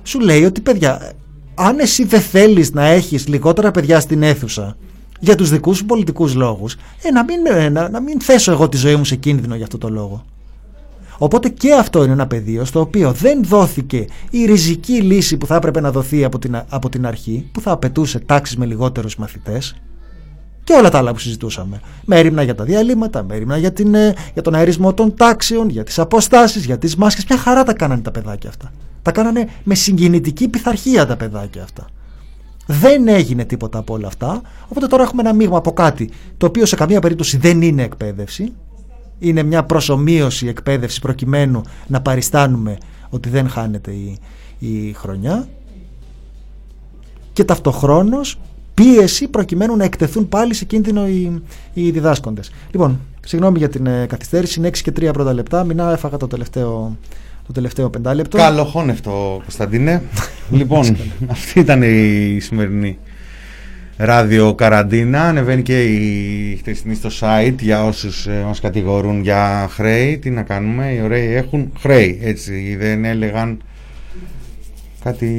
[0.03, 1.11] σου λέει ότι παιδιά,
[1.55, 4.77] αν εσύ δεν θέλεις να έχεις λιγότερα παιδιά στην αίθουσα
[5.19, 8.69] για τους δικούς σου πολιτικούς λόγους, ε, να, μην, ε, να, να μην θέσω εγώ
[8.69, 10.25] τη ζωή μου σε κίνδυνο για αυτό το λόγο.
[11.17, 15.55] Οπότε και αυτό είναι ένα πεδίο στο οποίο δεν δόθηκε η ριζική λύση που θα
[15.55, 19.75] έπρεπε να δοθεί από την, από την αρχή, που θα απαιτούσε τάξεις με λιγότερους μαθητές
[20.65, 21.79] και όλα τα άλλα που συζητούσαμε.
[22.05, 25.69] Με έρημνα για τα διαλύματα, με έρημνα για, την, ε, για τον αερισμό των τάξεων,
[25.69, 27.25] για τις αποστάσεις, για τις μάσκες.
[27.29, 28.71] Μια χαρά τα κάνανε τα παιδάκια αυτά.
[29.01, 31.87] Τα κάνανε με συγκινητική πειθαρχία τα παιδάκια αυτά.
[32.65, 34.41] Δεν έγινε τίποτα από όλα αυτά.
[34.67, 38.53] Οπότε τώρα έχουμε ένα μείγμα από κάτι το οποίο σε καμία περίπτωση δεν είναι εκπαίδευση.
[39.19, 42.77] Είναι μια προσωμείωση εκπαίδευση προκειμένου να παριστάνουμε
[43.09, 44.19] ότι δεν χάνεται η,
[44.59, 45.47] η χρονιά.
[47.33, 48.39] Και ταυτοχρόνως
[48.73, 51.41] πίεση προκειμένου να εκτεθούν πάλι σε κίνδυνο οι,
[51.73, 52.51] οι διδάσκοντες.
[52.71, 55.63] Λοιπόν, συγγνώμη για την ε, καθυστέρηση, είναι 6 και 3 πρώτα λεπτά.
[55.63, 56.97] Μινά έφαγα το τελευταίο,
[57.47, 58.37] το τελευταίο πεντάλεπτο.
[58.37, 60.01] Καλοχώνευτο, Κωνσταντίνε.
[60.51, 60.97] λοιπόν,
[61.27, 62.97] αυτή ήταν η σημερινή
[63.97, 65.21] ράδιο καραντίνα.
[65.21, 70.17] Ανεβαίνει και η χτεσινή στο site για όσους ε, μας κατηγορούν για χρέη.
[70.17, 72.19] Τι να κάνουμε, οι ωραίοι έχουν χρέη.
[72.23, 73.61] Έτσι, δεν έλεγαν
[75.03, 75.29] κάτι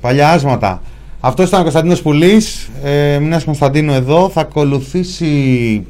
[0.00, 0.82] παλιά άσματα.
[1.20, 2.68] Αυτό ήταν ο Κωνσταντίνος Πουλής.
[2.84, 4.28] Ε, Μινάς Κωνσταντίνου εδώ.
[4.28, 5.86] Θα ακολουθήσει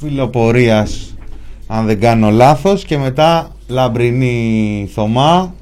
[0.00, 1.14] φιλοπορίας
[1.66, 5.54] αν δεν κάνω λάθος και μετά Λαμπρινή Θωμά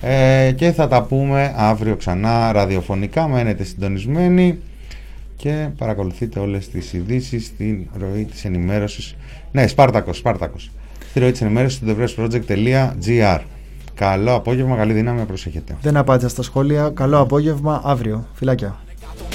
[0.00, 4.58] ε, και θα τα πούμε αύριο ξανά ραδιοφωνικά μένετε συντονισμένοι
[5.36, 9.16] και παρακολουθείτε όλες τις ειδήσει στην ροή της ενημέρωσης
[9.52, 10.70] ναι Σπάρτακος, Σπάρτακος
[11.08, 13.40] στη ροή της ενημέρωσης του thepressproject.gr
[13.94, 15.76] Καλό απόγευμα, καλή δύναμη, προσέχετε.
[15.82, 16.90] Δεν απάντησα στα σχόλια.
[16.94, 18.26] Καλό απόγευμα αύριο.
[18.32, 18.76] Φιλάκια.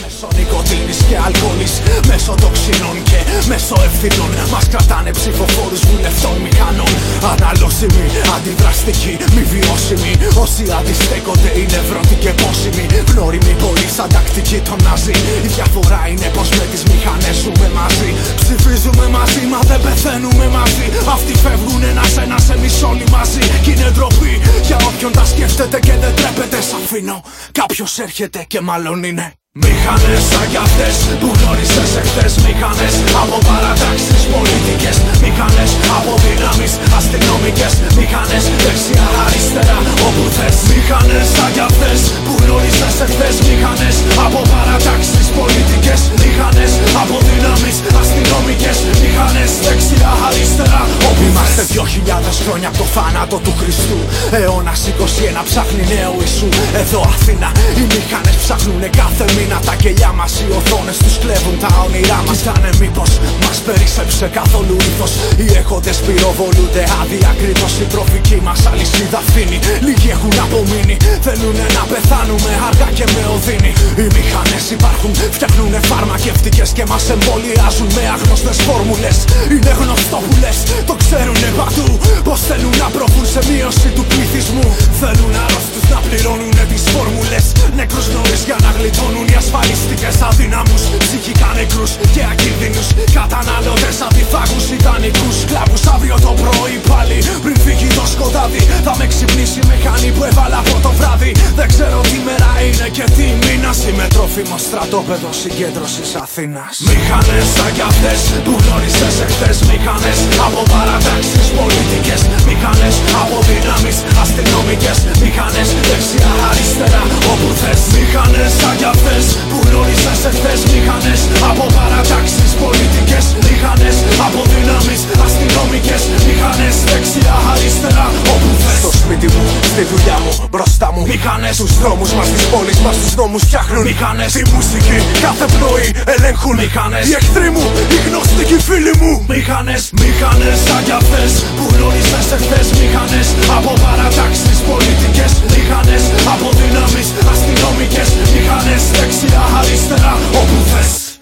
[0.08, 1.74] Μέσω νοικοτήνης και αλκοόλης
[2.10, 3.20] Μέσω τοξινών και
[3.52, 4.32] μέσω ευθυνών.
[4.54, 6.94] Μας κρατάνε ψηφοφόρους βουλευτών μηχανών
[7.32, 8.06] Αναλώσιμοι,
[8.36, 10.14] αντιδραστικοί, μη βιώσιμοι
[10.44, 12.86] Όσοι αντιστέκονται είναι βρώτη και πόσιμοι.
[13.10, 15.16] Γνώριμοι, πολύ σαν τακτική των Ναζί.
[15.46, 18.10] Η διαφορά είναι πως με τις μηχανές ζούμε μαζί.
[18.42, 20.86] Ψηφίζουμε μαζί μα δεν πεθαίνουμε μαζί.
[21.16, 23.44] Αυτοί φεύγουν ένας ένας εμείς όλοι μαζί.
[23.64, 24.34] Κι είναι ντροπή
[24.68, 26.58] για όποιον τα σκέφτεται και δεν τρέπεται.
[26.70, 27.18] Σ' αφήνω.
[27.60, 29.26] Κάποιος έρχεται και μάλλον είναι
[29.66, 32.34] Μηχανές σαν κι αυτές που γνώρισες εχθές.
[32.46, 34.98] Μηχανές από παρατάξεις πολιτικές.
[35.24, 37.74] Μηχανές από δυνάμεις αστυνομικές.
[38.00, 40.58] Μηχανές δεξιά αριστερά όπου θες.
[40.72, 43.36] Μηχανές σαν κι αυτές που γνώρισες εχθές.
[43.48, 46.02] Μηχανές από παρατάξεις πολιτικές.
[46.22, 46.72] Μηχανές
[47.02, 48.78] από δυνάμεις αστυνομικές.
[49.04, 54.00] Μηχανές δεξιά αριστερά όπου Είμαστε δυο χιλιάδες χρόνια από το θάνατο του Χριστού.
[54.38, 56.50] Αιώνας 21 ψάχνει νέο Ιησού.
[56.82, 60.32] Εδώ Αθήνα οι μηχανές ψάχνουνε κάθε μήνα Τα κελιά μας.
[60.40, 62.38] Οι οθόνες τους κλέβουν τα όνειρά μας.
[62.41, 63.11] Ήτανε μήπως
[63.44, 65.11] μας περισσέψε καθόλου ήθος.
[65.41, 69.57] Οι έχοντες πυροβολούνται αδιακρίτως Η τροφική μας αλυσίδα φθήνει.
[69.86, 70.95] Λίγοι έχουν απομείνει.
[71.26, 73.72] Θέλουνε να πεθάνουμε αργά και με οδύνη.
[73.99, 79.18] Οι μηχανές υπάρχουν φτιάχνουνε φαρμακευτικές Και μας εμβολιάζουν με άγνωστες φόρμουλες.
[79.53, 80.57] Είναι γνωστό που λες
[80.90, 81.90] το ξέρουνε παντού.
[82.28, 84.68] Πως θέλουν να προβούν σε μείωση του πληθυσμού.
[85.02, 87.45] Θέλουν αρρώστους να πληρώνουνε τις φόρμουλες.
[87.80, 92.88] Νεκρούς νωρίς για να γλιτώνουν οι ασφαλιστικές αδύναμους Ψυχικά νεκρούς και ακίνδυνους.
[93.20, 95.36] Καταναλώτες αντιφάγους ιδανικούς.
[95.44, 97.18] Σκλάβους αύριο το πρωί πάλι.
[97.44, 101.32] Πριν φύγει το σκοτάδι Θα με ξυπνήσει η μηχανή που έβαλα από το βράδυ.
[101.60, 103.78] Δεν ξέρω τι μέρα είναι και τι μήνας.
[103.90, 106.74] Είμαι τρόφιμο στρατόπεδο συγκέντρωσης Αθήνας.
[106.90, 109.58] Μηχανές σαν κι αυτές που γνώρισες εχθές.
[109.72, 112.22] Μηχανές από παρατάξεις πολιτικές.
[112.50, 114.98] Μηχανές από δυνάμεις αστυνομικές.
[115.24, 117.82] Μηχανές δεξιά αριστερά όπου θες.
[117.96, 123.95] Μηχανές σαν κι αυτές που γνώρισες εχθές Μηχανές από παρατάξεις πολιτικές Μηχανές
[124.28, 128.80] από δυνάμεις αστυνομικές Μηχανές δεξιά αριστερά όπου θες.
[128.84, 131.02] Στο σπίτι μου, στη δουλειά μου, μπροστά μου.
[131.12, 131.54] Μηχανές.
[131.60, 133.84] Στους δρόμους μας, στις πόλεις μας, στους νόμους φτιάχνουν.
[133.90, 134.32] Μηχανές.
[134.38, 136.56] Τη μουσική κάθε πνοή ελέγχουν.
[136.64, 137.04] Μηχανές.
[137.10, 139.12] Οι εχθροί μου, οι γνωστικοί φίλοι μου.
[139.34, 143.28] Μηχανές, μηχανές σαν κι αυτές που γνώρισες εχθές Μηχανές
[143.58, 151.20] από παρατάξεις πολιτικές Μηχανές από δυνάμεις αστυνομικές Μηχανές δεξιά αριστερά όπου θες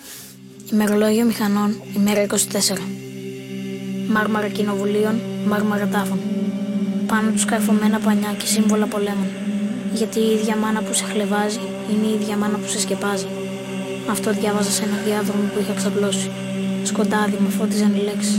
[0.71, 2.33] Ημερολόγιο μηχανών, ημέρα 24.
[4.13, 5.15] Μάρμαρα κοινοβουλίων,
[5.47, 6.19] μάρμαρα τάφων.
[7.07, 9.29] Πάνω τους καρφωμένα πανιά και σύμβολα πολέμων.
[9.93, 11.59] Γιατί η ίδια μάνα που σε χλεβάζει
[11.91, 13.27] είναι η ίδια μάνα που σε σκεπάζει.
[14.09, 16.29] Αυτό διάβαζα σε ένα διάδρομο που είχα ξαπλώσει.
[16.83, 18.37] Σκοντάδι με φώτιζαν οι λέξεις.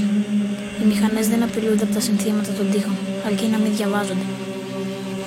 [0.80, 2.96] Οι μηχανές δεν απειλούνται από τα συνθήματα των τοίχων,
[3.26, 4.26] αρκεί να μην διαβάζονται.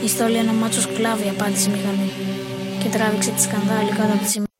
[0.05, 2.09] Η στόλη ένα μάτσος σκλάβη, απάντησε η μηχανή.
[2.83, 4.58] Και τράβηξε τη σκανδάλη κάτω από τη σημαία.